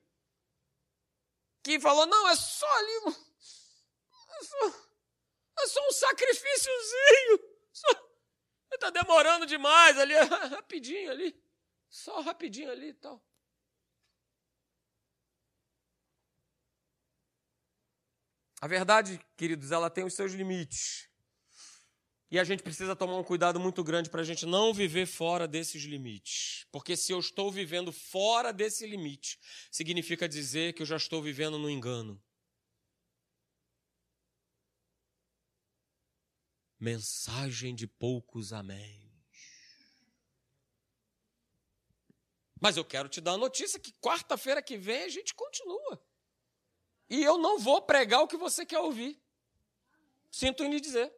Que 1.64 1.80
falou: 1.80 2.06
não, 2.06 2.28
é 2.30 2.36
só 2.36 2.72
ali. 2.78 3.16
É 4.30 4.44
só, 4.44 4.68
é 5.60 5.68
só 5.68 5.88
um 5.88 5.92
sacrifíciozinho. 5.92 7.40
Só, 7.74 8.07
Está 8.72 8.90
demorando 8.90 9.46
demais 9.46 9.98
ali, 9.98 10.14
rapidinho 10.50 11.12
ali. 11.12 11.36
Só 11.90 12.22
rapidinho 12.22 12.72
ali 12.72 12.90
e 12.90 12.94
tal. 12.94 13.24
A 18.60 18.68
verdade, 18.68 19.20
queridos, 19.36 19.72
ela 19.72 19.90
tem 19.90 20.04
os 20.04 20.14
seus 20.14 20.34
limites. 20.34 21.08
E 22.30 22.38
a 22.38 22.44
gente 22.44 22.62
precisa 22.62 22.96
tomar 22.96 23.18
um 23.18 23.24
cuidado 23.24 23.60
muito 23.60 23.84
grande 23.84 24.10
para 24.10 24.22
a 24.22 24.24
gente 24.24 24.46
não 24.46 24.74
viver 24.74 25.06
fora 25.06 25.48
desses 25.48 25.84
limites. 25.84 26.66
Porque 26.72 26.98
se 26.98 27.14
eu 27.14 27.20
estou 27.20 27.50
vivendo 27.50 27.92
fora 27.92 28.52
desse 28.52 28.86
limite, 28.86 29.40
significa 29.72 30.28
dizer 30.28 30.74
que 30.74 30.82
eu 30.82 30.86
já 30.86 30.98
estou 30.98 31.22
vivendo 31.22 31.58
no 31.58 31.70
engano. 31.70 32.22
Mensagem 36.80 37.74
de 37.74 37.88
poucos 37.88 38.54
améns. 38.54 39.08
Mas 42.60 42.78
eu 42.78 42.86
quero 42.86 43.08
te 43.08 43.22
dar 43.22 43.34
a 43.34 43.38
notícia 43.38 43.80
que 43.80 43.92
quarta-feira 43.94 44.62
que 44.62 44.78
vem 44.78 45.04
a 45.04 45.10
gente 45.10 45.34
continua. 45.34 46.02
E 47.10 47.24
eu 47.24 47.38
não 47.38 47.60
vou 47.60 47.82
pregar 47.82 48.22
o 48.22 48.28
que 48.28 48.38
você 48.38 48.66
quer 48.66 48.80
ouvir. 48.80 49.22
Sinto 50.32 50.64
em 50.64 50.70
lhe 50.70 50.80
dizer. 50.80 51.14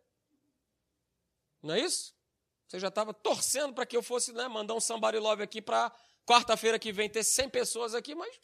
Não 1.62 1.74
é 1.74 1.80
isso? 1.80 2.16
Você 2.68 2.80
já 2.80 2.89
estava 2.89 3.14
torcendo 3.14 3.74
para 3.74 3.86
que 3.86 3.97
eu 3.97 4.03
fosse 4.03 4.32
né, 4.32 4.47
mandar 4.47 4.76
um 4.76 4.80
somebody 4.80 5.18
love 5.18 5.41
aqui 5.41 5.62
para 5.62 5.91
quarta-feira 6.26 6.78
que 6.78 6.91
vem 6.91 7.10
ter 7.10 7.24
100 7.24 7.49
pessoas 7.49 7.95
aqui, 7.95 8.14
mas 8.14 8.39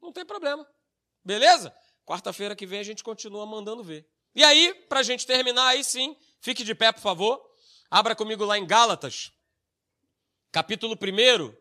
não 0.00 0.12
tem 0.12 0.24
problema. 0.24 0.66
Beleza? 1.22 1.74
Quarta-feira 2.06 2.56
que 2.56 2.66
vem 2.66 2.80
a 2.80 2.84
gente 2.84 3.04
continua 3.04 3.44
mandando 3.44 3.84
ver. 3.84 4.08
E 4.34 4.44
aí, 4.44 4.74
para 4.88 5.00
a 5.00 5.02
gente 5.02 5.26
terminar, 5.26 5.66
aí 5.68 5.82
sim, 5.82 6.16
fique 6.40 6.62
de 6.62 6.74
pé, 6.74 6.92
por 6.92 7.00
favor. 7.00 7.40
Abra 7.90 8.14
comigo 8.14 8.44
lá 8.44 8.56
em 8.56 8.66
Gálatas, 8.66 9.32
capítulo 10.52 10.94
1. 10.94 11.56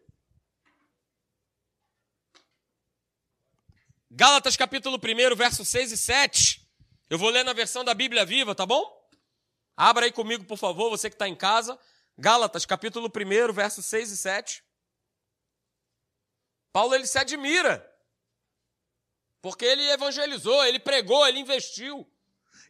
Gálatas, 4.12 4.56
capítulo 4.56 4.98
1, 4.98 5.36
versos 5.36 5.68
6 5.68 5.92
e 5.92 5.98
7. 5.98 6.68
Eu 7.10 7.18
vou 7.18 7.30
ler 7.30 7.44
na 7.44 7.54
versão 7.54 7.84
da 7.84 7.94
Bíblia 7.94 8.26
Viva, 8.26 8.54
tá 8.54 8.66
bom? 8.66 9.00
Abra 9.76 10.06
aí 10.06 10.12
comigo, 10.12 10.44
por 10.46 10.58
favor, 10.58 10.90
você 10.90 11.10
que 11.10 11.16
está 11.16 11.28
em 11.28 11.36
casa. 11.36 11.80
Gálatas, 12.18 12.66
capítulo 12.66 13.08
1, 13.08 13.54
versos 13.54 13.86
6 13.86 14.12
e 14.12 14.18
7. 14.18 14.64
Paulo, 16.72 16.94
ele 16.94 17.08
se 17.08 17.18
admira. 17.18 17.86
Porque 19.42 19.66
ele 19.66 19.90
evangelizou, 19.90 20.64
ele 20.66 20.80
pregou, 20.80 21.26
ele 21.26 21.40
investiu. 21.40 22.06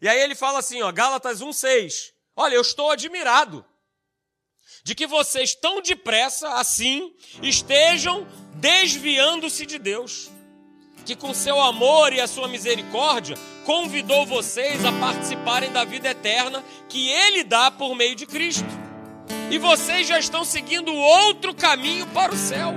E 0.01 0.07
aí 0.07 0.19
ele 0.19 0.35
fala 0.35 0.59
assim, 0.59 0.81
ó, 0.81 0.91
Gálatas 0.91 1.41
1:6. 1.41 2.11
Olha, 2.35 2.55
eu 2.55 2.61
estou 2.61 2.91
admirado 2.91 3.65
de 4.83 4.95
que 4.95 5.05
vocês 5.05 5.53
tão 5.53 5.81
depressa 5.81 6.53
assim 6.55 7.13
estejam 7.41 8.25
desviando-se 8.55 9.65
de 9.65 9.77
Deus, 9.77 10.29
que 11.05 11.15
com 11.15 11.33
seu 11.33 11.59
amor 11.59 12.13
e 12.13 12.21
a 12.21 12.27
sua 12.27 12.47
misericórdia 12.47 13.37
convidou 13.65 14.25
vocês 14.25 14.83
a 14.85 14.91
participarem 14.93 15.71
da 15.71 15.83
vida 15.83 16.09
eterna 16.09 16.63
que 16.87 17.09
ele 17.09 17.43
dá 17.43 17.69
por 17.69 17.93
meio 17.95 18.15
de 18.15 18.25
Cristo. 18.25 18.65
E 19.51 19.57
vocês 19.57 20.07
já 20.07 20.17
estão 20.17 20.45
seguindo 20.45 20.93
outro 20.93 21.53
caminho 21.53 22.07
para 22.07 22.33
o 22.33 22.37
céu, 22.37 22.73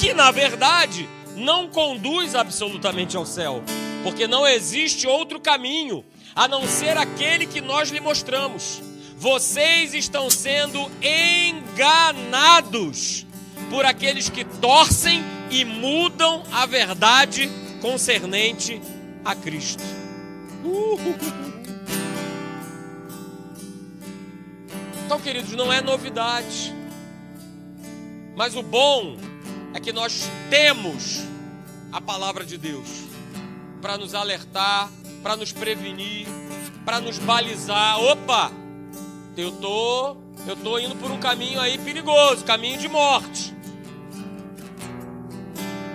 que 0.00 0.14
na 0.14 0.30
verdade 0.30 1.08
não 1.36 1.68
conduz 1.68 2.34
absolutamente 2.34 3.16
ao 3.16 3.26
céu, 3.26 3.62
porque 4.02 4.26
não 4.26 4.46
existe 4.46 5.06
outro 5.06 5.40
caminho 5.40 6.04
a 6.34 6.48
não 6.48 6.66
ser 6.66 6.96
aquele 6.96 7.46
que 7.46 7.60
nós 7.60 7.90
lhe 7.90 8.00
mostramos. 8.00 8.82
Vocês 9.16 9.94
estão 9.94 10.28
sendo 10.28 10.90
enganados 11.62 13.24
por 13.70 13.84
aqueles 13.84 14.28
que 14.28 14.44
torcem 14.44 15.22
e 15.50 15.64
mudam 15.64 16.42
a 16.52 16.66
verdade 16.66 17.48
concernente 17.80 18.82
a 19.24 19.34
Cristo. 19.34 19.82
Então, 25.06 25.20
queridos, 25.20 25.52
não 25.52 25.70
é 25.70 25.82
novidade. 25.82 26.74
Mas 28.34 28.56
o 28.56 28.62
bom 28.62 29.18
é 29.74 29.78
que 29.78 29.92
nós 29.92 30.28
temos 30.48 31.20
a 31.92 32.00
palavra 32.00 32.42
de 32.44 32.56
Deus 32.56 32.88
para 33.84 33.98
nos 33.98 34.14
alertar, 34.14 34.88
para 35.22 35.36
nos 35.36 35.52
prevenir, 35.52 36.26
para 36.86 37.02
nos 37.02 37.18
balizar. 37.18 38.00
Opa! 38.00 38.50
Eu 39.36 39.52
tô, 39.52 40.16
eu 40.46 40.56
tô 40.56 40.78
indo 40.78 40.96
por 40.96 41.10
um 41.10 41.18
caminho 41.18 41.60
aí 41.60 41.76
perigoso, 41.76 42.46
caminho 42.46 42.78
de 42.78 42.88
morte. 42.88 43.54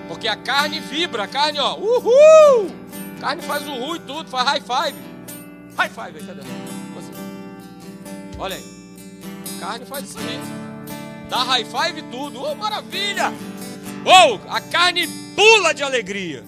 Porque 0.07 0.27
a 0.27 0.35
carne 0.35 0.79
vibra, 0.79 1.23
a 1.23 1.27
carne, 1.27 1.57
ó, 1.57 1.77
uhul! 1.77 2.69
A 3.17 3.21
carne 3.21 3.41
faz 3.41 3.67
uhul 3.67 3.95
e 3.95 3.99
tudo, 4.01 4.29
faz 4.29 4.47
high 4.47 4.61
five. 4.61 4.99
High 5.75 5.89
five 5.89 6.19
aí, 6.19 6.25
cadê? 6.27 6.41
Você. 6.93 7.11
Olha 8.37 8.55
aí. 8.55 8.63
A 9.57 9.59
carne 9.65 9.85
faz 9.87 10.07
isso 10.07 10.19
aí. 10.19 10.39
Dá 11.27 11.41
high 11.41 11.65
five 11.65 12.01
e 12.01 12.03
tudo. 12.03 12.39
Oh, 12.39 12.53
maravilha! 12.53 13.33
Oh, 14.05 14.39
a 14.47 14.61
carne 14.61 15.07
pula 15.35 15.73
de 15.73 15.81
alegria. 15.81 16.43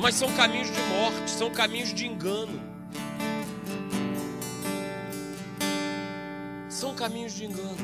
Mas 0.00 0.14
são 0.14 0.32
caminhos 0.32 0.68
de 0.68 0.80
morte, 0.80 1.30
são 1.30 1.50
caminhos 1.50 1.92
de 1.92 2.06
engano. 2.06 2.58
São 6.70 6.94
caminhos 6.94 7.34
de 7.34 7.44
engano. 7.44 7.76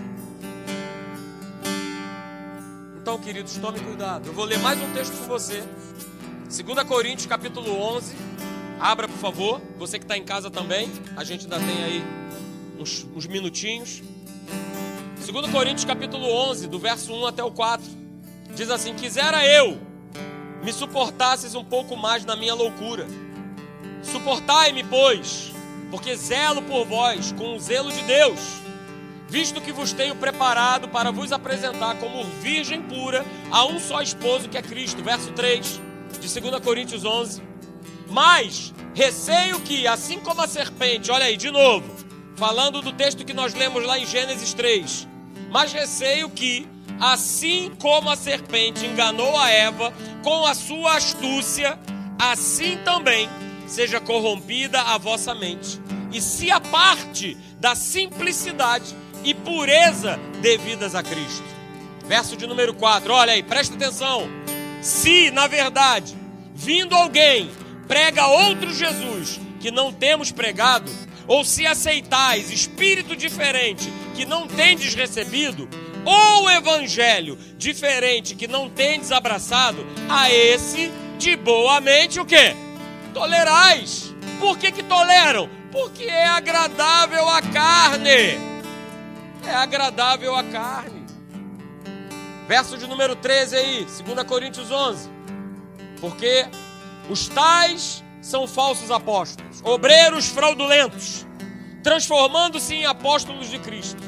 Então, 2.97 3.19
queridos, 3.19 3.55
tome 3.59 3.81
cuidado. 3.81 4.29
Eu 4.29 4.33
vou 4.33 4.47
ler 4.47 4.59
mais 4.61 4.81
um 4.81 4.91
texto 4.95 5.15
com 5.19 5.27
você. 5.27 5.63
2 6.49 6.89
Coríntios, 6.89 7.27
capítulo 7.27 7.71
11. 7.97 8.17
Abra, 8.81 9.07
por 9.07 9.19
favor. 9.19 9.61
Você 9.79 9.99
que 9.99 10.07
está 10.07 10.17
em 10.17 10.25
casa 10.25 10.51
também. 10.51 10.91
A 11.19 11.23
gente 11.23 11.43
ainda 11.45 11.59
tem 11.59 11.85
aí 11.85 12.05
uns, 12.79 13.07
uns 13.15 13.27
minutinhos. 13.27 14.03
2 15.31 15.51
Coríntios, 15.53 15.85
capítulo 15.85 16.27
11, 16.27 16.67
do 16.67 16.79
verso 16.79 17.13
1 17.13 17.27
até 17.27 17.45
o 17.45 17.51
4. 17.51 17.87
Diz 18.55 18.71
assim: 18.71 18.95
Quisera 18.95 19.47
eu 19.47 19.86
me 20.67 20.73
suportasses 20.73 21.55
um 21.55 21.65
pouco 21.65 21.97
mais 21.97 22.25
na 22.25 22.35
minha 22.35 22.53
loucura. 22.53 23.07
Suportai-me, 24.03 24.83
pois, 24.83 25.53
porque 25.93 26.17
zelo 26.17 26.61
por 26.63 26.85
vós 26.85 27.31
com 27.31 27.55
o 27.55 27.61
zelo 27.61 27.93
de 27.93 28.03
Deus 28.03 28.67
visto 29.29 29.61
que 29.61 29.73
vos 29.73 29.93
tenho 29.93 30.17
preparado 30.17 30.89
para 30.89 31.13
vos 31.13 31.31
apresentar 31.31 31.97
como 31.99 32.25
virgem 32.41 32.83
pura 32.83 33.25
a 33.51 33.65
um 33.65 33.79
só 33.79 34.01
esposo 34.01 34.49
que 34.49 34.59
é 34.59 34.63
Cristo. 34.63 35.05
Verso 35.05 35.33
3 35.33 35.81
de 36.21 36.41
2 36.41 36.61
Coríntios 36.61 37.05
11. 37.05 37.41
Mas 38.09 38.75
receio 38.93 39.61
que, 39.61 39.87
assim 39.87 40.19
como 40.19 40.41
a 40.41 40.49
serpente, 40.49 41.13
olha 41.13 41.27
aí 41.27 41.37
de 41.37 41.51
novo, 41.51 41.89
falando 42.35 42.83
do 42.83 42.93
texto 42.93 43.25
que 43.25 43.35
nós 43.35 43.55
lemos 43.55 43.85
lá 43.85 43.99
em 43.99 44.07
Gênesis 44.07 44.53
3. 44.53 45.07
Mas 45.49 45.73
receio 45.73 46.29
que, 46.29 46.69
assim 47.01 47.73
como 47.81 48.11
a 48.11 48.17
serpente 48.17 48.87
enganou 48.87 49.37
a 49.37 49.51
Eva 49.51 49.93
com 50.23 50.47
a 50.47 50.55
sua 50.55 50.97
astúcia, 50.97 51.79
assim 52.19 52.79
também 52.85 53.29
seja 53.67 54.01
corrompida 54.01 54.81
a 54.81 54.99
vossa 54.99 55.35
mente. 55.35 55.81
E 56.13 56.21
se 56.21 56.51
a 56.51 56.61
parte 56.61 57.37
da 57.59 57.75
simplicidade 57.75 58.95
e 59.25 59.35
pureza 59.35 60.19
devidas 60.41 60.95
a 60.95 61.03
Cristo. 61.03 61.45
Verso 62.07 62.37
de 62.37 62.47
número 62.47 62.73
4, 62.75 63.13
olha 63.13 63.33
aí, 63.33 63.43
presta 63.43 63.75
atenção. 63.75 64.29
Se, 64.81 65.31
na 65.33 65.49
verdade, 65.49 66.17
vindo 66.55 66.95
alguém 66.95 67.51
prega 67.89 68.27
outro 68.27 68.73
Jesus 68.73 69.41
que 69.61 69.71
não 69.71 69.93
temos 69.93 70.31
pregado, 70.31 70.91
ou 71.27 71.45
se 71.45 71.67
aceitais 71.67 72.51
espírito 72.51 73.17
diferente 73.17 73.91
que 74.15 74.25
não 74.25 74.47
tendes 74.47 74.95
recebido, 74.95 75.69
ou 76.07 76.49
evangelho 76.49 77.37
diferente 77.59 78.35
que 78.35 78.47
não 78.47 78.71
tendes 78.71 79.13
abraçado, 79.13 79.85
a 80.09 80.31
esse 80.31 80.91
de 81.19 81.37
boamente 81.37 82.19
o 82.19 82.25
que? 82.25 82.57
Tolerais. 83.13 84.15
Por 84.41 84.57
que, 84.57 84.73
que 84.73 84.83
toleram? 84.83 85.51
Porque 85.71 86.05
é 86.05 86.25
agradável 86.25 87.29
à 87.29 87.43
carne 87.43 88.57
é 89.47 89.55
agradável 89.55 90.35
à 90.35 90.43
carne. 90.45 91.07
Verso 92.49 92.77
de 92.77 92.87
número 92.87 93.17
13 93.17 93.57
aí, 93.57 93.87
2 94.05 94.27
Coríntios 94.27 94.71
11. 94.71 95.09
Porque 96.01 96.47
os 97.09 97.29
tais 97.29 98.05
são 98.21 98.47
falsos 98.47 98.91
apóstolos, 98.91 99.63
obreiros 99.65 100.27
fraudulentos, 100.27 101.27
transformando-se 101.83 102.75
em 102.75 102.87
apóstolos 102.87 103.49
de 103.49 103.59
Cristo. 103.59 104.03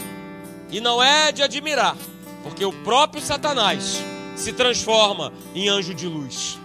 E 0.71 0.81
não 0.81 1.03
é 1.03 1.33
de 1.33 1.43
admirar, 1.43 1.97
porque 2.43 2.64
o 2.64 2.73
próprio 2.73 3.23
Satanás 3.23 4.03
se 4.37 4.53
transforma 4.53 5.33
em 5.55 5.69
anjo 5.69 5.95
de 5.95 6.07
luz. 6.07 6.59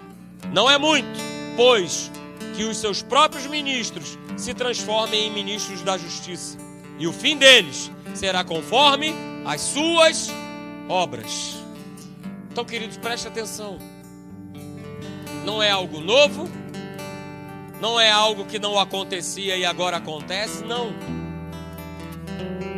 Não 0.51 0.69
é 0.69 0.77
muito, 0.77 1.19
pois, 1.55 2.11
que 2.55 2.63
os 2.63 2.77
seus 2.77 3.01
próprios 3.01 3.45
ministros 3.47 4.17
se 4.37 4.53
transformem 4.53 5.27
em 5.27 5.31
ministros 5.31 5.81
da 5.81 5.97
justiça. 5.97 6.57
E 6.99 7.07
o 7.07 7.13
fim 7.13 7.37
deles 7.37 7.91
será 8.13 8.43
conforme 8.43 9.13
as 9.45 9.61
suas 9.61 10.29
obras. 10.87 11.55
Então, 12.51 12.63
queridos, 12.63 12.97
preste 12.97 13.27
atenção. 13.27 13.79
Não 15.43 15.61
é 15.61 15.71
algo 15.71 15.99
novo, 15.99 16.49
não 17.81 17.99
é 17.99 18.11
algo 18.11 18.45
que 18.45 18.59
não 18.59 18.79
acontecia 18.79 19.57
e 19.57 19.65
agora 19.65 19.97
acontece, 19.97 20.63
não. 20.63 20.93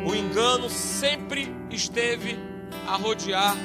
O 0.05 0.13
engano 0.13 0.69
sempre 0.69 1.51
esteve 1.71 2.37
a 2.87 2.95
rodear 2.95 3.55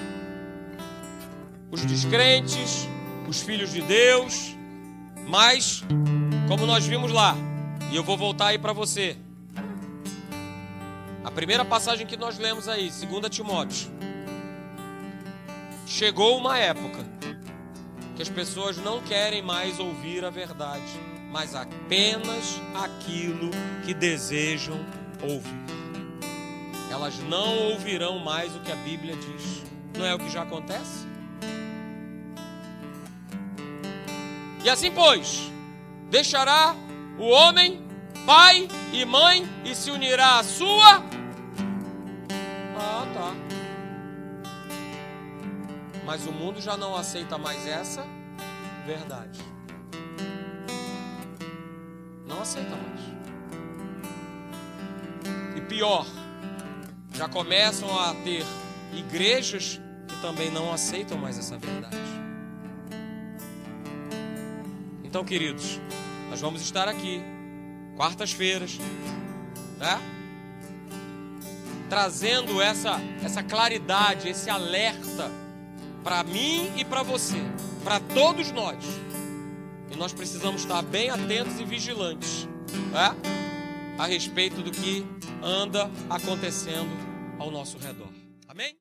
os 1.70 1.84
descrentes, 1.84 2.88
os 3.28 3.42
filhos 3.42 3.70
de 3.70 3.82
Deus, 3.82 4.56
mas, 5.28 5.84
como 6.48 6.64
nós 6.64 6.86
vimos 6.86 7.12
lá, 7.12 7.36
e 7.92 7.96
eu 7.96 8.02
vou 8.02 8.16
voltar 8.16 8.46
aí 8.46 8.58
para 8.58 8.72
você, 8.72 9.18
a 11.22 11.30
primeira 11.30 11.64
passagem 11.64 12.06
que 12.06 12.16
nós 12.16 12.38
lemos 12.38 12.68
aí, 12.68 12.90
2 12.90 13.28
Timóteo. 13.28 13.90
Chegou 15.86 16.38
uma 16.38 16.58
época 16.58 17.04
que 18.16 18.22
as 18.22 18.30
pessoas 18.30 18.78
não 18.78 19.02
querem 19.02 19.42
mais 19.42 19.78
ouvir 19.78 20.24
a 20.24 20.30
verdade, 20.30 20.98
mas 21.30 21.54
apenas 21.54 22.60
aquilo 22.74 23.50
que 23.84 23.92
desejam 23.92 24.78
ouvir. 25.22 25.79
Elas 26.90 27.18
não 27.20 27.70
ouvirão 27.70 28.18
mais 28.18 28.54
o 28.54 28.60
que 28.60 28.72
a 28.72 28.76
Bíblia 28.76 29.14
diz. 29.16 29.62
Não 29.96 30.04
é 30.04 30.14
o 30.14 30.18
que 30.18 30.28
já 30.28 30.42
acontece? 30.42 31.06
E 34.62 34.68
assim, 34.68 34.90
pois, 34.90 35.50
deixará 36.10 36.74
o 37.18 37.28
homem 37.28 37.82
pai 38.26 38.68
e 38.92 39.04
mãe 39.04 39.48
e 39.64 39.74
se 39.74 39.90
unirá 39.90 40.38
à 40.38 40.44
sua. 40.44 41.02
Ah, 42.78 43.06
tá. 43.14 43.32
Mas 46.04 46.26
o 46.26 46.32
mundo 46.32 46.60
já 46.60 46.76
não 46.76 46.96
aceita 46.96 47.38
mais 47.38 47.66
essa 47.66 48.04
verdade. 48.84 49.40
Não 52.26 52.42
aceita 52.42 52.76
mais. 52.76 53.00
E 55.56 55.60
pior, 55.62 56.06
já 57.20 57.28
começam 57.28 58.00
a 58.00 58.14
ter 58.14 58.42
igrejas 58.94 59.78
que 60.08 60.22
também 60.22 60.50
não 60.50 60.72
aceitam 60.72 61.18
mais 61.18 61.38
essa 61.38 61.58
verdade. 61.58 61.98
Então, 65.04 65.22
queridos, 65.22 65.78
nós 66.30 66.40
vamos 66.40 66.62
estar 66.62 66.88
aqui 66.88 67.22
quartas-feiras, 67.94 68.78
né? 69.76 70.00
Trazendo 71.90 72.58
essa, 72.58 72.98
essa 73.22 73.42
claridade, 73.42 74.26
esse 74.26 74.48
alerta 74.48 75.30
para 76.02 76.24
mim 76.24 76.72
e 76.74 76.86
para 76.86 77.02
você, 77.02 77.42
para 77.84 78.00
todos 78.00 78.50
nós. 78.50 78.82
E 79.90 79.96
nós 79.96 80.14
precisamos 80.14 80.62
estar 80.62 80.80
bem 80.80 81.10
atentos 81.10 81.60
e 81.60 81.64
vigilantes 81.64 82.48
né? 82.90 83.14
a 83.98 84.06
respeito 84.06 84.62
do 84.62 84.70
que 84.70 85.06
anda 85.42 85.90
acontecendo 86.08 87.09
ao 87.40 87.50
nosso 87.50 87.78
redor. 87.78 88.12
Amém? 88.46 88.76